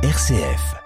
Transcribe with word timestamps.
RCF. 0.00 0.76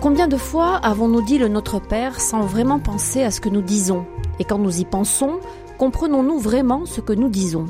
Combien 0.00 0.26
de 0.26 0.36
fois 0.36 0.78
avons-nous 0.78 1.22
dit 1.22 1.38
le 1.38 1.46
Notre 1.46 1.78
Père 1.78 2.20
sans 2.20 2.40
vraiment 2.40 2.80
penser 2.80 3.22
à 3.22 3.30
ce 3.30 3.40
que 3.40 3.48
nous 3.48 3.62
disons? 3.62 4.04
Et 4.40 4.44
quand 4.44 4.58
nous 4.58 4.80
y 4.80 4.84
pensons, 4.84 5.38
comprenons-nous 5.78 6.40
vraiment 6.40 6.86
ce 6.86 7.00
que 7.00 7.12
nous 7.12 7.28
disons? 7.28 7.66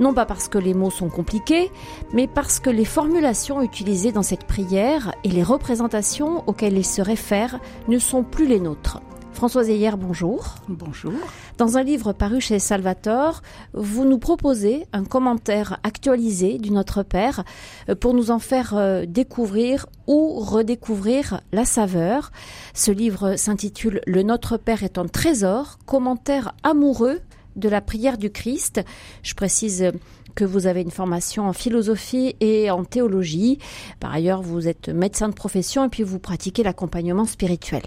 Non 0.00 0.14
pas 0.14 0.26
parce 0.26 0.48
que 0.48 0.58
les 0.58 0.74
mots 0.74 0.90
sont 0.90 1.10
compliqués, 1.10 1.70
mais 2.12 2.26
parce 2.26 2.58
que 2.58 2.70
les 2.70 2.84
formulations 2.84 3.62
utilisées 3.62 4.10
dans 4.10 4.24
cette 4.24 4.48
prière 4.48 5.14
et 5.22 5.28
les 5.28 5.44
représentations 5.44 6.42
auxquelles 6.48 6.76
ils 6.76 6.84
se 6.84 7.02
réfèrent 7.02 7.60
ne 7.86 8.00
sont 8.00 8.24
plus 8.24 8.48
les 8.48 8.58
nôtres. 8.58 9.00
Françoise 9.38 9.70
Heyer, 9.70 9.92
bonjour. 9.96 10.56
Bonjour. 10.66 11.12
Dans 11.58 11.78
un 11.78 11.84
livre 11.84 12.12
paru 12.12 12.40
chez 12.40 12.58
Salvatore, 12.58 13.42
vous 13.72 14.04
nous 14.04 14.18
proposez 14.18 14.84
un 14.92 15.04
commentaire 15.04 15.78
actualisé 15.84 16.58
du 16.58 16.72
Notre 16.72 17.04
Père 17.04 17.44
euh, 17.88 17.94
pour 17.94 18.14
nous 18.14 18.32
en 18.32 18.40
faire 18.40 18.76
euh, 18.76 19.04
découvrir 19.06 19.86
ou 20.08 20.40
redécouvrir 20.40 21.40
la 21.52 21.64
saveur. 21.64 22.32
Ce 22.74 22.90
livre 22.90 23.36
s'intitule 23.36 24.00
Le 24.08 24.24
Notre 24.24 24.56
Père 24.56 24.82
est 24.82 24.98
un 24.98 25.06
trésor, 25.06 25.78
commentaire 25.86 26.52
amoureux 26.64 27.20
de 27.54 27.68
la 27.68 27.80
prière 27.80 28.18
du 28.18 28.30
Christ. 28.30 28.80
Je 29.22 29.34
précise 29.34 29.92
que 30.34 30.44
vous 30.44 30.66
avez 30.66 30.82
une 30.82 30.90
formation 30.90 31.46
en 31.46 31.52
philosophie 31.52 32.34
et 32.40 32.72
en 32.72 32.82
théologie. 32.82 33.60
Par 34.00 34.12
ailleurs, 34.12 34.42
vous 34.42 34.66
êtes 34.66 34.88
médecin 34.88 35.28
de 35.28 35.34
profession 35.34 35.84
et 35.84 35.88
puis 35.90 36.02
vous 36.02 36.18
pratiquez 36.18 36.64
l'accompagnement 36.64 37.24
spirituel. 37.24 37.82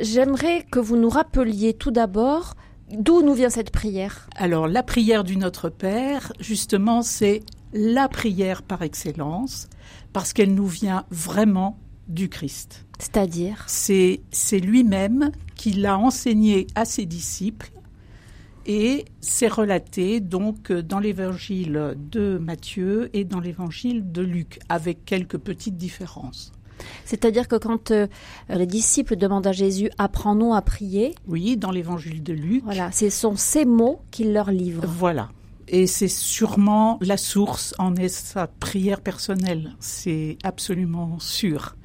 J'aimerais 0.00 0.64
que 0.70 0.78
vous 0.78 0.96
nous 0.96 1.08
rappeliez 1.08 1.72
tout 1.72 1.90
d'abord 1.90 2.54
d'où 2.90 3.22
nous 3.22 3.34
vient 3.34 3.50
cette 3.50 3.70
prière. 3.70 4.28
Alors 4.36 4.68
la 4.68 4.82
prière 4.82 5.24
du 5.24 5.36
Notre 5.36 5.70
Père, 5.70 6.32
justement, 6.38 7.02
c'est 7.02 7.42
la 7.72 8.08
prière 8.08 8.62
par 8.62 8.82
excellence 8.82 9.68
parce 10.12 10.32
qu'elle 10.32 10.54
nous 10.54 10.66
vient 10.66 11.04
vraiment 11.10 11.78
du 12.08 12.28
Christ. 12.28 12.84
C'est-à-dire 12.98 13.64
C'est 13.66 14.20
lui-même 14.52 15.32
qui 15.54 15.72
l'a 15.72 15.98
enseigné 15.98 16.66
à 16.74 16.84
ses 16.84 17.06
disciples 17.06 17.70
et 18.66 19.04
c'est 19.20 19.48
relaté 19.48 20.20
donc 20.20 20.72
dans 20.72 20.98
l'évangile 20.98 21.94
de 21.96 22.38
Matthieu 22.38 23.10
et 23.14 23.24
dans 23.24 23.40
l'évangile 23.40 24.12
de 24.12 24.22
Luc 24.22 24.58
avec 24.68 25.04
quelques 25.04 25.38
petites 25.38 25.76
différences. 25.76 26.52
C'est-à-dire 27.04 27.48
que 27.48 27.56
quand 27.56 27.90
euh, 27.90 28.06
les 28.48 28.66
disciples 28.66 29.16
demandent 29.16 29.46
à 29.46 29.52
Jésus 29.52 29.90
apprends-nous 29.98 30.54
à 30.54 30.62
prier. 30.62 31.14
Oui, 31.26 31.56
dans 31.56 31.70
l'évangile 31.70 32.22
de 32.22 32.32
Luc. 32.32 32.62
Voilà, 32.64 32.92
ce 32.92 33.10
sont 33.10 33.36
ces 33.36 33.64
mots 33.64 34.00
qu'il 34.10 34.32
leur 34.32 34.50
livre. 34.50 34.84
Voilà. 34.86 35.30
Et 35.68 35.86
c'est 35.86 36.08
sûrement 36.08 36.98
la 37.00 37.16
source 37.16 37.74
en 37.78 37.96
est 37.96 38.08
sa 38.08 38.46
prière 38.46 39.00
personnelle, 39.00 39.74
c'est 39.80 40.38
absolument 40.44 41.18
sûr. 41.18 41.76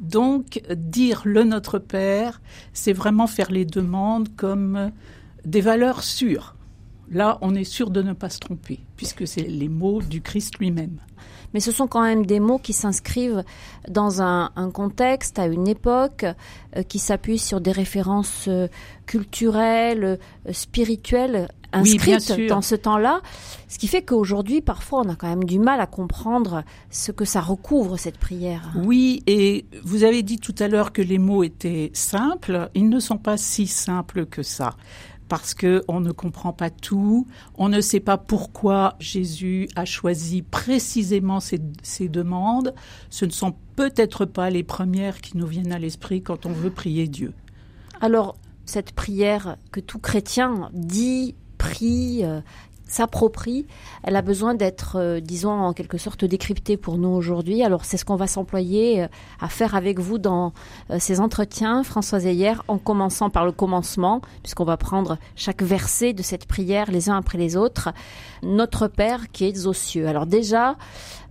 Donc, 0.00 0.62
dire 0.74 1.22
le 1.24 1.44
Notre 1.44 1.78
Père, 1.78 2.40
c'est 2.72 2.92
vraiment 2.92 3.26
faire 3.26 3.52
les 3.52 3.64
demandes 3.64 4.34
comme 4.34 4.90
des 5.44 5.60
valeurs 5.60 6.02
sûres. 6.02 6.56
Là, 7.10 7.38
on 7.40 7.54
est 7.54 7.64
sûr 7.64 7.90
de 7.90 8.02
ne 8.02 8.12
pas 8.12 8.30
se 8.30 8.38
tromper, 8.38 8.80
puisque 8.96 9.26
c'est 9.26 9.42
les 9.42 9.68
mots 9.68 10.00
du 10.00 10.22
Christ 10.22 10.58
lui-même. 10.58 10.98
Mais 11.52 11.60
ce 11.60 11.72
sont 11.72 11.88
quand 11.88 12.02
même 12.02 12.26
des 12.26 12.40
mots 12.40 12.58
qui 12.58 12.72
s'inscrivent 12.72 13.42
dans 13.88 14.22
un, 14.22 14.50
contexte, 14.72 15.38
à 15.38 15.46
une 15.46 15.66
époque, 15.66 16.24
euh, 16.76 16.82
qui 16.82 16.98
s'appuient 16.98 17.38
sur 17.38 17.60
des 17.60 17.72
références 17.72 18.46
euh, 18.46 18.68
culturelles, 19.06 20.04
euh, 20.04 20.52
spirituelles 20.52 21.48
inscrites 21.72 22.48
dans 22.48 22.62
ce 22.62 22.74
temps-là. 22.74 23.20
Ce 23.68 23.78
qui 23.78 23.88
fait 23.88 24.02
qu'aujourd'hui, 24.02 24.60
parfois, 24.60 25.02
on 25.04 25.08
a 25.08 25.14
quand 25.16 25.28
même 25.28 25.44
du 25.44 25.58
mal 25.58 25.80
à 25.80 25.86
comprendre 25.86 26.64
ce 26.90 27.12
que 27.12 27.24
ça 27.24 27.40
recouvre, 27.40 27.96
cette 27.96 28.18
prière. 28.18 28.72
Oui, 28.84 29.22
et 29.26 29.66
vous 29.84 30.02
avez 30.04 30.22
dit 30.22 30.38
tout 30.38 30.54
à 30.58 30.68
l'heure 30.68 30.92
que 30.92 31.02
les 31.02 31.18
mots 31.18 31.44
étaient 31.44 31.90
simples. 31.94 32.70
Ils 32.74 32.88
ne 32.88 32.98
sont 32.98 33.18
pas 33.18 33.36
si 33.36 33.66
simples 33.66 34.26
que 34.26 34.42
ça 34.42 34.76
parce 35.30 35.54
que 35.54 35.84
on 35.86 36.00
ne 36.00 36.10
comprend 36.10 36.52
pas 36.52 36.70
tout, 36.70 37.28
on 37.56 37.68
ne 37.68 37.80
sait 37.80 38.00
pas 38.00 38.18
pourquoi 38.18 38.96
Jésus 38.98 39.68
a 39.76 39.84
choisi 39.84 40.42
précisément 40.42 41.38
ces, 41.38 41.60
ces 41.84 42.08
demandes. 42.08 42.74
Ce 43.10 43.24
ne 43.24 43.30
sont 43.30 43.54
peut-être 43.76 44.24
pas 44.24 44.50
les 44.50 44.64
premières 44.64 45.20
qui 45.20 45.36
nous 45.36 45.46
viennent 45.46 45.72
à 45.72 45.78
l'esprit 45.78 46.20
quand 46.20 46.46
on 46.46 46.52
veut 46.52 46.70
prier 46.70 47.06
Dieu. 47.06 47.32
Alors, 48.00 48.36
cette 48.66 48.90
prière 48.92 49.56
que 49.70 49.78
tout 49.78 50.00
chrétien 50.00 50.68
dit, 50.72 51.36
prie, 51.58 52.24
euh, 52.24 52.40
s'approprie, 52.90 53.66
elle 54.02 54.16
a 54.16 54.22
besoin 54.22 54.54
d'être, 54.54 54.96
euh, 54.96 55.20
disons, 55.20 55.50
en 55.50 55.72
quelque 55.72 55.98
sorte 55.98 56.24
décryptée 56.24 56.76
pour 56.76 56.98
nous 56.98 57.08
aujourd'hui. 57.08 57.62
Alors 57.62 57.84
c'est 57.84 57.96
ce 57.96 58.04
qu'on 58.04 58.16
va 58.16 58.26
s'employer 58.26 59.02
euh, 59.02 59.08
à 59.40 59.48
faire 59.48 59.74
avec 59.74 59.98
vous 59.98 60.18
dans 60.18 60.52
euh, 60.90 60.96
ces 60.98 61.20
entretiens, 61.20 61.82
Françoise 61.82 62.26
Heyer, 62.26 62.54
en 62.68 62.78
commençant 62.78 63.30
par 63.30 63.46
le 63.46 63.52
commencement, 63.52 64.20
puisqu'on 64.42 64.64
va 64.64 64.76
prendre 64.76 65.18
chaque 65.36 65.62
verset 65.62 66.12
de 66.12 66.22
cette 66.22 66.46
prière 66.46 66.90
les 66.90 67.08
uns 67.08 67.16
après 67.16 67.38
les 67.38 67.56
autres. 67.56 67.90
Notre 68.42 68.88
Père 68.88 69.30
qui 69.30 69.44
est 69.44 69.66
aux 69.66 69.72
cieux. 69.72 70.06
Alors 70.08 70.26
déjà, 70.26 70.76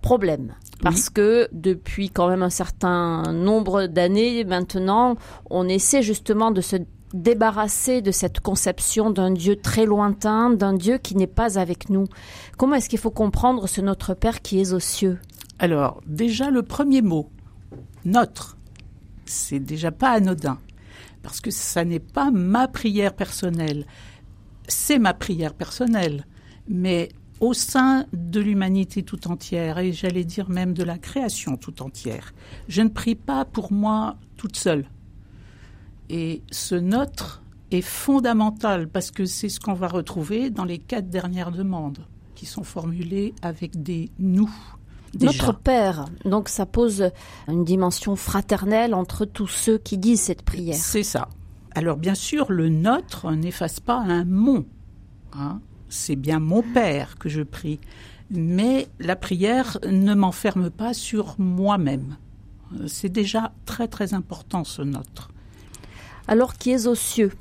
problème. 0.02 0.54
Parce 0.82 1.10
que 1.10 1.48
depuis 1.52 2.08
quand 2.08 2.28
même 2.28 2.42
un 2.42 2.50
certain 2.50 3.32
nombre 3.32 3.86
d'années 3.86 4.44
maintenant, 4.44 5.16
on 5.50 5.68
essaie 5.68 6.02
justement 6.02 6.50
de 6.50 6.62
se 6.62 6.76
débarrasser 7.12 8.02
de 8.02 8.10
cette 8.10 8.40
conception 8.40 9.10
d'un 9.10 9.30
Dieu 9.30 9.56
très 9.56 9.86
lointain, 9.86 10.50
d'un 10.50 10.74
Dieu 10.74 10.98
qui 10.98 11.16
n'est 11.16 11.26
pas 11.26 11.58
avec 11.58 11.90
nous. 11.90 12.06
Comment 12.56 12.76
est-ce 12.76 12.88
qu'il 12.88 12.98
faut 12.98 13.10
comprendre 13.10 13.66
ce 13.68 13.80
Notre 13.80 14.14
Père 14.14 14.42
qui 14.42 14.60
est 14.60 14.72
aux 14.72 14.80
cieux? 14.80 15.18
Alors, 15.58 16.00
déjà 16.06 16.50
le 16.50 16.62
premier 16.62 17.02
mot, 17.02 17.30
notre, 18.04 18.56
c'est 19.26 19.60
déjà 19.60 19.90
pas 19.90 20.12
anodin, 20.12 20.58
parce 21.22 21.40
que 21.40 21.50
ça 21.50 21.84
n'est 21.84 21.98
pas 21.98 22.30
ma 22.30 22.68
prière 22.68 23.14
personnelle, 23.14 23.86
c'est 24.68 24.98
ma 24.98 25.12
prière 25.12 25.54
personnelle, 25.54 26.26
mais 26.68 27.10
au 27.40 27.54
sein 27.54 28.06
de 28.12 28.40
l'humanité 28.40 29.02
tout 29.02 29.28
entière, 29.28 29.78
et 29.78 29.92
j'allais 29.92 30.24
dire 30.24 30.48
même 30.48 30.72
de 30.72 30.84
la 30.84 30.98
création 30.98 31.56
tout 31.56 31.82
entière, 31.82 32.32
je 32.68 32.82
ne 32.82 32.88
prie 32.88 33.14
pas 33.14 33.44
pour 33.44 33.72
moi 33.72 34.16
toute 34.36 34.56
seule. 34.56 34.86
Et 36.12 36.42
ce 36.50 36.74
notre 36.74 37.40
est 37.70 37.82
fondamental 37.82 38.88
parce 38.88 39.12
que 39.12 39.26
c'est 39.26 39.48
ce 39.48 39.60
qu'on 39.60 39.74
va 39.74 39.86
retrouver 39.86 40.50
dans 40.50 40.64
les 40.64 40.78
quatre 40.78 41.08
dernières 41.08 41.52
demandes 41.52 42.04
qui 42.34 42.46
sont 42.46 42.64
formulées 42.64 43.32
avec 43.42 43.80
des 43.80 44.10
nous. 44.18 44.50
Notre 45.20 45.52
Père, 45.52 46.06
donc 46.24 46.48
ça 46.48 46.66
pose 46.66 47.10
une 47.46 47.64
dimension 47.64 48.16
fraternelle 48.16 48.92
entre 48.92 49.24
tous 49.24 49.46
ceux 49.46 49.78
qui 49.78 49.98
disent 49.98 50.22
cette 50.22 50.42
prière. 50.42 50.74
C'est 50.74 51.04
ça. 51.04 51.28
Alors 51.76 51.96
bien 51.96 52.16
sûr, 52.16 52.50
le 52.50 52.68
notre 52.68 53.30
n'efface 53.32 53.78
pas 53.78 53.98
un 53.98 54.24
mon. 54.24 54.66
Hein. 55.32 55.60
C'est 55.88 56.16
bien 56.16 56.40
mon 56.40 56.62
Père 56.62 57.18
que 57.18 57.28
je 57.28 57.42
prie. 57.42 57.78
Mais 58.30 58.88
la 58.98 59.14
prière 59.14 59.78
ne 59.88 60.14
m'enferme 60.14 60.70
pas 60.70 60.92
sur 60.92 61.36
moi-même. 61.38 62.16
C'est 62.88 63.08
déjà 63.08 63.52
très 63.64 63.86
très 63.86 64.12
important 64.14 64.64
ce 64.64 64.82
notre 64.82 65.30
alors 66.30 66.54
qui 66.54 66.70
est 66.70 66.86
aux 66.86 66.94
cieux. 66.94 67.32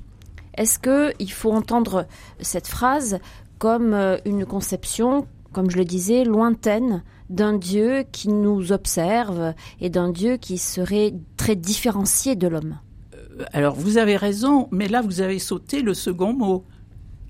Est-ce 0.57 0.79
qu'il 0.79 1.31
faut 1.31 1.51
entendre 1.51 2.07
cette 2.41 2.67
phrase 2.67 3.19
comme 3.59 3.94
euh, 3.94 4.17
une 4.25 4.45
conception, 4.45 5.27
comme 5.53 5.69
je 5.69 5.77
le 5.77 5.85
disais, 5.85 6.25
lointaine 6.25 7.03
d'un 7.29 7.53
Dieu 7.53 8.03
qui 8.11 8.29
nous 8.29 8.72
observe 8.72 9.53
et 9.79 9.89
d'un 9.89 10.09
Dieu 10.09 10.38
qui 10.38 10.57
serait 10.57 11.13
très 11.38 11.55
différencié 11.55 12.35
de 12.35 12.47
l'homme? 12.47 12.79
Euh, 13.13 13.45
Alors 13.53 13.75
vous 13.75 13.99
avez 13.99 14.17
raison, 14.17 14.67
mais 14.72 14.87
là 14.87 15.02
vous 15.02 15.22
avez 15.22 15.37
sauté 15.37 15.81
le 15.81 15.93
second 15.93 16.34
mot 16.34 16.66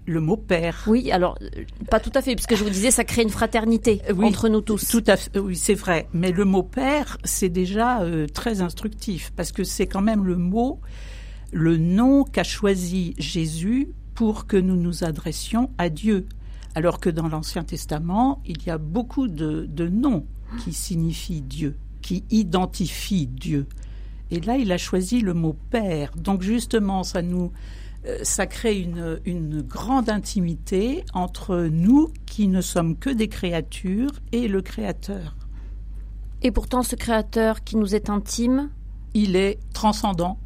le 0.06 0.22
mot 0.22 0.38
père. 0.38 0.86
Oui, 0.88 1.12
alors 1.12 1.38
pas 1.92 2.00
tout 2.00 2.10
à 2.16 2.24
fait, 2.24 2.34
puisque 2.34 2.56
je 2.56 2.64
vous 2.64 2.72
disais, 2.72 2.90
ça 2.90 3.04
crée 3.04 3.22
une 3.22 3.30
fraternité 3.30 4.02
entre 4.24 4.50
nous 4.50 4.62
tous. 4.62 4.88
Tout 4.88 5.04
à 5.06 5.18
fait, 5.18 5.38
oui, 5.38 5.56
c'est 5.56 5.76
vrai. 5.76 6.08
Mais 6.14 6.32
le 6.32 6.46
mot 6.46 6.64
père, 6.64 7.20
c'est 7.24 7.50
déjà 7.50 8.02
euh, 8.02 8.26
très 8.26 8.62
instructif, 8.62 9.32
parce 9.36 9.52
que 9.52 9.64
c'est 9.64 9.86
quand 9.86 10.02
même 10.02 10.26
le 10.26 10.36
mot 10.36 10.80
le 11.52 11.78
nom 11.78 12.24
qu'a 12.24 12.44
choisi 12.44 13.14
Jésus 13.18 13.90
pour 14.14 14.48
que 14.48 14.58
nous 14.58 14.76
nous 14.76 15.04
adressions 15.04 15.72
à 15.78 15.90
Dieu. 15.90 16.28
Alors 16.76 17.00
que 17.00 17.10
dans 17.10 17.28
l'Ancien 17.28 17.64
Testament, 17.64 18.42
il 18.46 18.64
y 18.64 18.70
a 18.70 18.78
beaucoup 18.78 19.28
de, 19.28 19.88
noms 19.88 20.26
qui 20.64 20.74
signifient 20.74 21.42
Dieu, 21.42 21.78
qui 22.02 22.24
identifient 22.30 23.28
Dieu. 23.28 23.66
Et 24.32 24.40
là, 24.40 24.58
il 24.58 24.72
a 24.72 24.78
choisi 24.78 25.22
le 25.22 25.34
mot 25.34 25.56
Père. 25.72 26.12
Donc 26.16 26.42
justement, 26.44 27.04
ça 27.04 27.22
nous, 27.22 27.52
euh, 28.06 28.20
ça 28.24 28.46
crée 28.46 28.80
une, 28.80 29.20
une, 29.26 29.62
grande 29.62 30.10
intimité 30.10 31.04
entre 31.14 31.68
nous 31.72 32.10
qui 32.26 32.48
ne 32.48 32.62
sommes 32.62 32.96
que 32.96 33.10
des 33.10 33.28
créatures 33.28 34.12
et 34.32 34.48
le 34.48 34.62
Créateur. 34.62 35.36
Et 36.42 36.52
pourtant, 36.52 36.84
ce 36.84 36.96
Créateur 36.96 37.64
qui 37.64 37.76
nous 37.76 37.96
est 37.96 38.10
intime, 38.10 38.70
il 39.14 39.36
est 39.36 39.60
transcendant, 39.74 40.40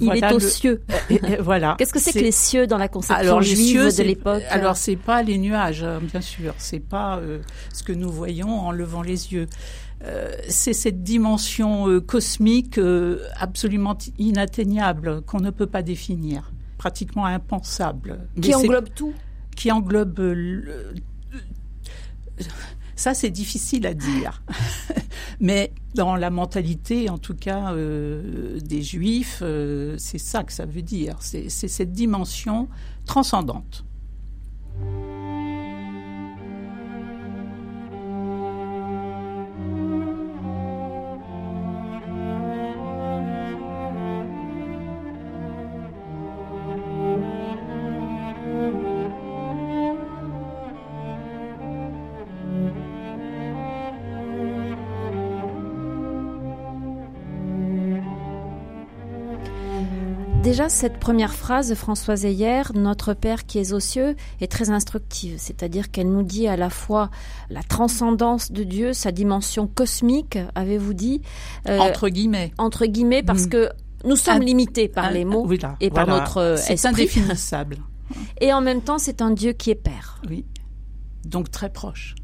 Il 0.00 0.10
est 0.12 0.32
aux 0.32 0.40
cieux. 0.40 0.82
voilà. 1.40 1.74
Qu'est-ce 1.78 1.92
que 1.92 1.98
c'est 2.00 2.12
que 2.12 2.18
les 2.18 2.32
cieux 2.32 2.66
dans 2.66 2.78
la 2.78 2.88
conception 2.88 3.40
juive 3.40 3.96
de 3.96 4.02
l'époque? 4.02 4.42
Alors 4.50 4.76
c'est 4.76 4.96
pas 4.96 5.22
les 5.22 5.38
nuages, 5.38 5.82
hein, 5.82 6.00
bien 6.00 6.20
sûr. 6.20 6.54
C'est 6.58 6.80
pas 6.80 7.18
euh, 7.18 7.40
ce 7.72 7.82
que 7.82 7.92
nous 7.92 8.10
voyons 8.10 8.60
en 8.60 8.72
levant 8.72 9.02
les 9.02 9.32
yeux. 9.32 9.46
Euh, 10.04 10.32
c'est 10.48 10.72
cette 10.72 11.02
dimension 11.02 11.88
euh, 11.88 12.00
cosmique 12.00 12.80
absolument 13.38 13.96
inatteignable 14.18 15.22
qu'on 15.22 15.40
ne 15.40 15.50
peut 15.50 15.66
pas 15.66 15.82
définir, 15.82 16.52
pratiquement 16.78 17.26
impensable. 17.26 18.18
Qui 18.40 18.54
englobe 18.54 18.88
tout? 18.94 19.12
Qui 19.54 19.70
englobe 19.70 20.20
ça, 23.02 23.14
c'est 23.14 23.30
difficile 23.30 23.84
à 23.88 23.94
dire. 23.94 24.44
Mais 25.40 25.72
dans 25.96 26.14
la 26.14 26.30
mentalité, 26.30 27.10
en 27.10 27.18
tout 27.18 27.34
cas, 27.34 27.72
euh, 27.72 28.60
des 28.60 28.80
juifs, 28.80 29.40
euh, 29.42 29.96
c'est 29.98 30.18
ça 30.18 30.44
que 30.44 30.52
ça 30.52 30.66
veut 30.66 30.82
dire. 30.82 31.16
C'est 31.18 31.48
cette 31.48 31.90
dimension 31.90 32.68
transcendante. 33.04 33.84
Déjà, 60.62 60.68
cette 60.68 61.00
première 61.00 61.34
phrase 61.34 61.70
de 61.70 61.74
Françoise 61.74 62.24
Ayer, 62.24 62.62
Notre 62.76 63.14
Père 63.14 63.46
qui 63.46 63.58
est 63.58 63.72
aux 63.72 63.80
cieux, 63.80 64.14
est 64.40 64.46
très 64.46 64.70
instructive. 64.70 65.34
C'est-à-dire 65.38 65.90
qu'elle 65.90 66.08
nous 66.08 66.22
dit 66.22 66.46
à 66.46 66.56
la 66.56 66.70
fois 66.70 67.10
la 67.50 67.64
transcendance 67.64 68.52
de 68.52 68.62
Dieu, 68.62 68.92
sa 68.92 69.10
dimension 69.10 69.66
cosmique, 69.66 70.38
avez-vous 70.54 70.94
dit 70.94 71.20
euh, 71.68 71.80
Entre 71.80 72.08
guillemets. 72.08 72.52
Entre 72.58 72.86
guillemets, 72.86 73.24
parce 73.24 73.46
mm. 73.46 73.48
que 73.48 73.70
nous 74.04 74.14
sommes 74.14 74.42
limités 74.42 74.86
par 74.86 75.10
les 75.10 75.24
mots 75.24 75.50
et 75.80 75.90
par 75.90 76.06
notre 76.06 76.36
euh, 76.36 76.54
esprit. 76.54 76.78
C'est 76.78 76.86
indéfinissable. 76.86 77.78
Et 78.40 78.52
en 78.52 78.60
même 78.60 78.82
temps, 78.82 78.98
c'est 78.98 79.20
un 79.20 79.32
Dieu 79.32 79.54
qui 79.54 79.72
est 79.72 79.74
Père. 79.74 80.22
Oui, 80.30 80.44
donc 81.24 81.50
très 81.50 81.72
proche. 81.72 82.14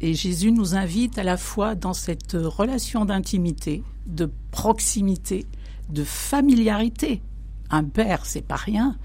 Et 0.00 0.14
Jésus 0.14 0.50
nous 0.50 0.74
invite 0.74 1.16
à 1.16 1.22
la 1.22 1.36
fois 1.36 1.76
dans 1.76 1.94
cette 1.94 2.32
relation 2.32 3.04
d'intimité, 3.04 3.84
de 4.06 4.28
proximité, 4.50 5.46
de 5.90 6.02
familiarité 6.02 7.22
un 7.74 7.84
père, 7.84 8.26
c'est 8.26 8.46
pas 8.46 8.56
rien. 8.56 8.96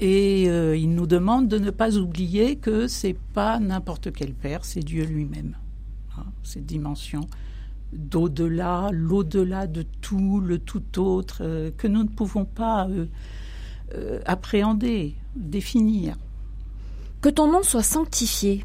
Et 0.00 0.48
euh, 0.48 0.76
il 0.76 0.94
nous 0.94 1.06
demande 1.06 1.48
de 1.48 1.58
ne 1.58 1.70
pas 1.70 1.96
oublier 1.96 2.56
que 2.56 2.86
c'est 2.86 3.16
pas 3.32 3.58
n'importe 3.58 4.12
quel 4.12 4.34
père, 4.34 4.64
c'est 4.64 4.80
Dieu 4.80 5.04
lui-même. 5.04 5.56
Hein, 6.18 6.26
cette 6.42 6.66
dimension 6.66 7.22
d'au-delà, 7.92 8.90
l'au-delà 8.92 9.66
de 9.66 9.82
tout, 10.00 10.40
le 10.40 10.58
tout 10.58 11.00
autre, 11.00 11.38
euh, 11.40 11.70
que 11.76 11.86
nous 11.86 12.02
ne 12.02 12.08
pouvons 12.08 12.44
pas 12.44 12.88
euh, 12.88 14.20
appréhender, 14.26 15.14
définir. 15.34 16.16
Que 17.22 17.28
ton 17.28 17.50
nom 17.50 17.62
soit 17.62 17.82
sanctifié. 17.82 18.64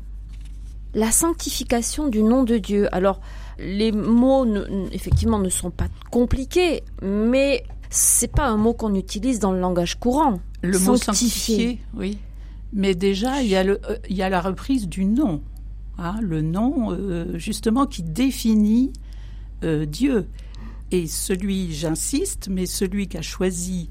La 0.93 1.11
sanctification 1.11 2.09
du 2.09 2.21
nom 2.21 2.43
de 2.43 2.57
Dieu. 2.57 2.93
Alors, 2.93 3.21
les 3.57 3.93
mots, 3.93 4.45
effectivement, 4.91 5.39
ne 5.39 5.49
sont 5.49 5.71
pas 5.71 5.87
compliqués, 6.09 6.83
mais 7.01 7.63
c'est 7.91 8.31
pas 8.31 8.47
un 8.47 8.55
mot 8.55 8.73
qu'on 8.73 8.95
utilise 8.95 9.39
dans 9.39 9.51
le 9.51 9.59
langage 9.59 9.99
courant. 9.99 10.39
Le 10.63 10.79
mot 10.79 10.95
sanctifié, 10.95 11.81
oui. 11.93 12.17
Mais 12.73 12.95
déjà, 12.95 13.41
il 13.41 13.49
y 13.49 13.55
a, 13.57 13.65
le, 13.65 13.81
euh, 13.89 13.97
il 14.09 14.15
y 14.15 14.23
a 14.23 14.29
la 14.29 14.39
reprise 14.39 14.87
du 14.87 15.03
nom. 15.03 15.43
Hein, 15.97 16.15
le 16.21 16.41
nom, 16.41 16.93
euh, 16.93 17.37
justement, 17.37 17.85
qui 17.85 18.01
définit 18.01 18.93
euh, 19.65 19.85
Dieu. 19.85 20.27
Et 20.91 21.05
celui, 21.05 21.73
j'insiste, 21.73 22.47
mais 22.49 22.65
celui 22.65 23.07
qu'a 23.07 23.21
choisi 23.21 23.89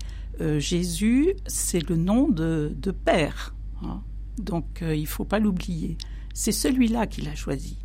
Jésus, 0.56 1.34
c'est 1.46 1.86
le 1.86 1.96
nom 1.96 2.26
de, 2.26 2.74
de 2.74 2.90
Père. 2.92 3.54
Hein. 3.82 4.00
Donc, 4.38 4.78
il 4.80 5.02
ne 5.02 5.06
faut 5.06 5.26
pas 5.26 5.38
l'oublier. 5.38 5.98
C'est 6.32 6.52
celui-là 6.52 7.06
qu'il 7.06 7.28
a 7.28 7.34
choisi. 7.34 7.76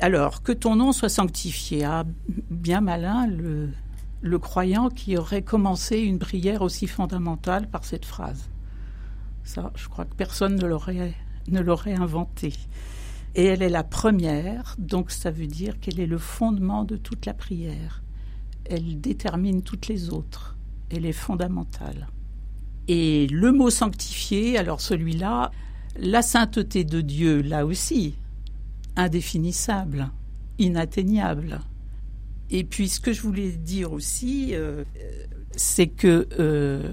Alors, 0.00 0.42
que 0.42 0.50
ton 0.50 0.74
nom 0.74 0.90
soit 0.90 1.08
sanctifié. 1.08 1.84
Ah, 1.84 2.04
bien 2.50 2.80
malin, 2.80 3.28
le, 3.28 3.68
le 4.20 4.38
croyant 4.38 4.88
qui 4.88 5.16
aurait 5.16 5.42
commencé 5.42 5.98
une 5.98 6.18
prière 6.18 6.62
aussi 6.62 6.86
fondamentale 6.86 7.68
par 7.68 7.84
cette 7.84 8.04
phrase. 8.04 8.50
Ça, 9.44 9.72
je 9.76 9.88
crois 9.88 10.04
que 10.04 10.14
personne 10.14 10.56
ne 10.56 10.66
l'aurait, 10.66 11.14
ne 11.48 11.60
l'aurait 11.60 11.94
inventé. 11.94 12.52
Et 13.34 13.44
elle 13.44 13.62
est 13.62 13.68
la 13.68 13.84
première, 13.84 14.74
donc 14.78 15.10
ça 15.10 15.30
veut 15.30 15.46
dire 15.46 15.78
qu'elle 15.80 16.00
est 16.00 16.06
le 16.06 16.18
fondement 16.18 16.84
de 16.84 16.96
toute 16.96 17.26
la 17.26 17.34
prière. 17.34 18.02
Elle 18.64 19.00
détermine 19.00 19.62
toutes 19.62 19.88
les 19.88 20.10
autres. 20.10 20.56
Elle 20.90 21.06
est 21.06 21.12
fondamentale. 21.12 22.08
Et 22.88 23.26
le 23.28 23.52
mot 23.52 23.70
sanctifié, 23.70 24.58
alors 24.58 24.80
celui-là, 24.80 25.50
la 25.98 26.22
sainteté 26.22 26.84
de 26.84 27.00
Dieu, 27.00 27.42
là 27.42 27.66
aussi, 27.66 28.16
indéfinissable, 28.96 30.10
inatteignable. 30.58 31.60
Et 32.50 32.64
puis 32.64 32.88
ce 32.88 33.00
que 33.00 33.12
je 33.12 33.22
voulais 33.22 33.50
dire 33.50 33.92
aussi, 33.92 34.50
euh, 34.54 34.84
c'est 35.52 35.86
que 35.86 36.28
euh, 36.38 36.92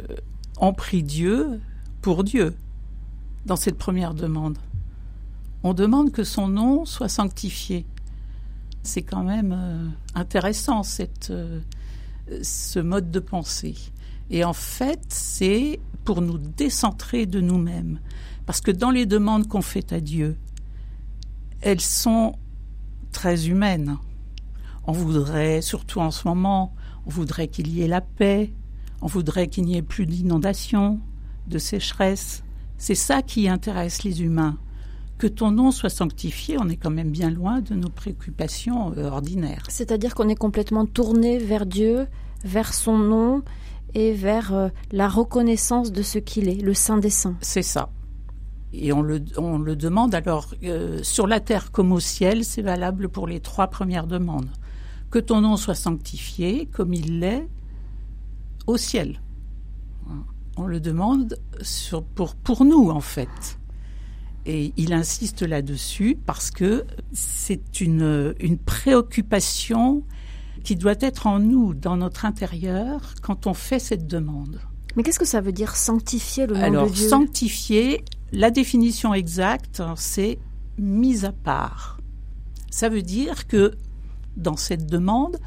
on 0.57 0.73
prie 0.73 1.03
Dieu 1.03 1.61
pour 2.01 2.23
Dieu 2.23 2.55
dans 3.45 3.55
cette 3.55 3.77
première 3.77 4.13
demande. 4.13 4.57
On 5.63 5.73
demande 5.73 6.11
que 6.11 6.23
son 6.23 6.47
nom 6.47 6.85
soit 6.85 7.09
sanctifié. 7.09 7.85
C'est 8.83 9.01
quand 9.01 9.23
même 9.23 9.53
euh, 9.57 9.87
intéressant 10.13 10.83
cette, 10.83 11.33
ce 12.41 12.79
mode 12.79 13.09
de 13.09 13.19
pensée. 13.19 13.75
Et 14.29 14.43
en 14.43 14.53
fait, 14.53 15.01
c'est 15.09 15.79
pour 16.03 16.21
nous 16.21 16.37
décentrer 16.37 17.25
de 17.25 17.39
nous-mêmes. 17.39 17.99
Parce 18.45 18.61
que 18.61 18.71
dans 18.71 18.91
les 18.91 19.05
demandes 19.05 19.47
qu'on 19.47 19.61
fait 19.61 19.91
à 19.93 19.99
Dieu, 19.99 20.37
elles 21.61 21.81
sont 21.81 22.35
très 23.11 23.47
humaines. 23.47 23.97
On 24.87 24.91
voudrait, 24.91 25.61
surtout 25.61 25.99
en 25.99 26.11
ce 26.11 26.27
moment, 26.27 26.73
on 27.07 27.09
voudrait 27.09 27.47
qu'il 27.47 27.69
y 27.69 27.81
ait 27.81 27.87
la 27.87 28.01
paix, 28.01 28.53
on 29.01 29.07
voudrait 29.07 29.47
qu'il 29.47 29.65
n'y 29.65 29.77
ait 29.77 29.81
plus 29.81 30.05
d'inondations, 30.05 30.99
de 31.47 31.57
sécheresse. 31.57 32.43
C'est 32.77 32.95
ça 32.95 33.21
qui 33.21 33.47
intéresse 33.49 34.03
les 34.03 34.21
humains. 34.21 34.57
Que 35.17 35.27
ton 35.27 35.51
nom 35.51 35.71
soit 35.71 35.89
sanctifié, 35.89 36.57
on 36.59 36.67
est 36.67 36.75
quand 36.75 36.91
même 36.91 37.09
bien 37.09 37.29
loin 37.29 37.61
de 37.61 37.73
nos 37.73 37.89
préoccupations 37.89 38.93
euh, 38.97 39.09
ordinaires. 39.09 39.63
C'est-à-dire 39.69 40.13
qu'on 40.13 40.27
est 40.27 40.35
complètement 40.35 40.85
tourné 40.85 41.37
vers 41.37 41.65
Dieu, 41.65 42.07
vers 42.43 42.73
son 42.73 42.97
nom 42.97 43.41
et 43.93 44.11
vers 44.11 44.53
euh, 44.53 44.69
la 44.91 45.07
reconnaissance 45.07 45.91
de 45.91 46.01
ce 46.01 46.19
qu'il 46.19 46.49
est, 46.49 46.61
le 46.61 46.73
Saint 46.73 46.97
des 46.97 47.09
Saints. 47.09 47.37
C'est 47.41 47.61
ça. 47.61 47.89
Et 48.73 48.91
on 48.91 49.01
le, 49.01 49.23
on 49.37 49.57
le 49.57 49.75
demande 49.77 50.13
alors, 50.13 50.53
euh, 50.63 50.99
sur 51.01 51.27
la 51.27 51.39
terre 51.39 51.71
comme 51.71 51.93
au 51.93 52.01
ciel, 52.01 52.43
c'est 52.43 52.61
valable 52.61 53.07
pour 53.07 53.25
les 53.25 53.39
trois 53.39 53.67
premières 53.67 54.07
demandes 54.07 54.49
que 55.15 55.19
ton 55.21 55.39
nom 55.39 55.55
soit 55.55 55.75
sanctifié 55.75 56.67
comme 56.73 56.93
il 56.93 57.21
l'est 57.21 57.47
au 58.67 58.75
ciel. 58.75 59.21
On 60.57 60.67
le 60.67 60.81
demande 60.81 61.39
pour, 62.15 62.35
pour 62.35 62.65
nous, 62.65 62.89
en 62.89 62.99
fait. 62.99 63.57
Et 64.45 64.73
il 64.75 64.91
insiste 64.91 65.41
là-dessus 65.41 66.17
parce 66.25 66.51
que 66.51 66.83
c'est 67.13 67.79
une, 67.79 68.35
une 68.41 68.57
préoccupation 68.57 70.03
qui 70.65 70.75
doit 70.75 70.95
être 70.99 71.27
en 71.27 71.39
nous, 71.39 71.73
dans 71.73 71.95
notre 71.95 72.25
intérieur, 72.25 73.13
quand 73.21 73.47
on 73.47 73.53
fait 73.53 73.79
cette 73.79 74.07
demande. 74.07 74.59
Mais 74.97 75.03
qu'est-ce 75.03 75.19
que 75.19 75.23
ça 75.23 75.39
veut 75.39 75.53
dire 75.53 75.77
sanctifier 75.77 76.45
le 76.45 76.55
nom 76.55 76.61
Alors, 76.61 76.87
de 76.89 76.93
Dieu? 76.93 77.07
sanctifier, 77.07 78.03
la 78.33 78.51
définition 78.51 79.13
exacte, 79.13 79.81
c'est 79.95 80.39
mise 80.77 81.23
à 81.23 81.31
part. 81.31 82.01
Ça 82.69 82.89
veut 82.89 83.01
dire 83.01 83.47
que 83.47 83.77
dans 84.37 84.57
cette 84.57 84.87
demande, 84.87 85.37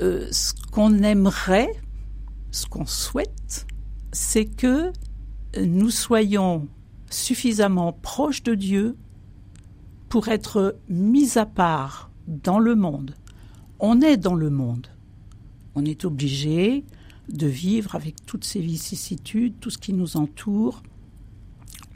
euh, 0.00 0.28
ce 0.30 0.52
qu'on 0.72 1.02
aimerait, 1.02 1.72
ce 2.50 2.66
qu'on 2.66 2.86
souhaite, 2.86 3.66
c'est 4.12 4.46
que 4.46 4.92
nous 5.60 5.90
soyons 5.90 6.68
suffisamment 7.10 7.92
proches 7.92 8.42
de 8.42 8.54
Dieu 8.54 8.96
pour 10.08 10.28
être 10.28 10.76
mis 10.88 11.38
à 11.38 11.46
part 11.46 12.10
dans 12.26 12.58
le 12.58 12.74
monde. 12.74 13.14
On 13.78 14.00
est 14.00 14.16
dans 14.16 14.34
le 14.34 14.50
monde. 14.50 14.88
On 15.74 15.84
est 15.84 16.04
obligé 16.04 16.84
de 17.28 17.46
vivre 17.46 17.94
avec 17.94 18.26
toutes 18.26 18.44
ces 18.44 18.60
vicissitudes, 18.60 19.54
tout 19.60 19.70
ce 19.70 19.78
qui 19.78 19.92
nous 19.92 20.16
entoure, 20.16 20.82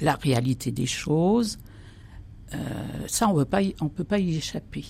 la 0.01 0.15
réalité 0.15 0.71
des 0.71 0.87
choses. 0.87 1.59
Euh, 2.53 2.59
ça, 3.07 3.29
on 3.29 3.37
ne 3.37 3.89
peut 3.89 4.05
pas 4.05 4.19
y 4.19 4.37
échapper. 4.37 4.85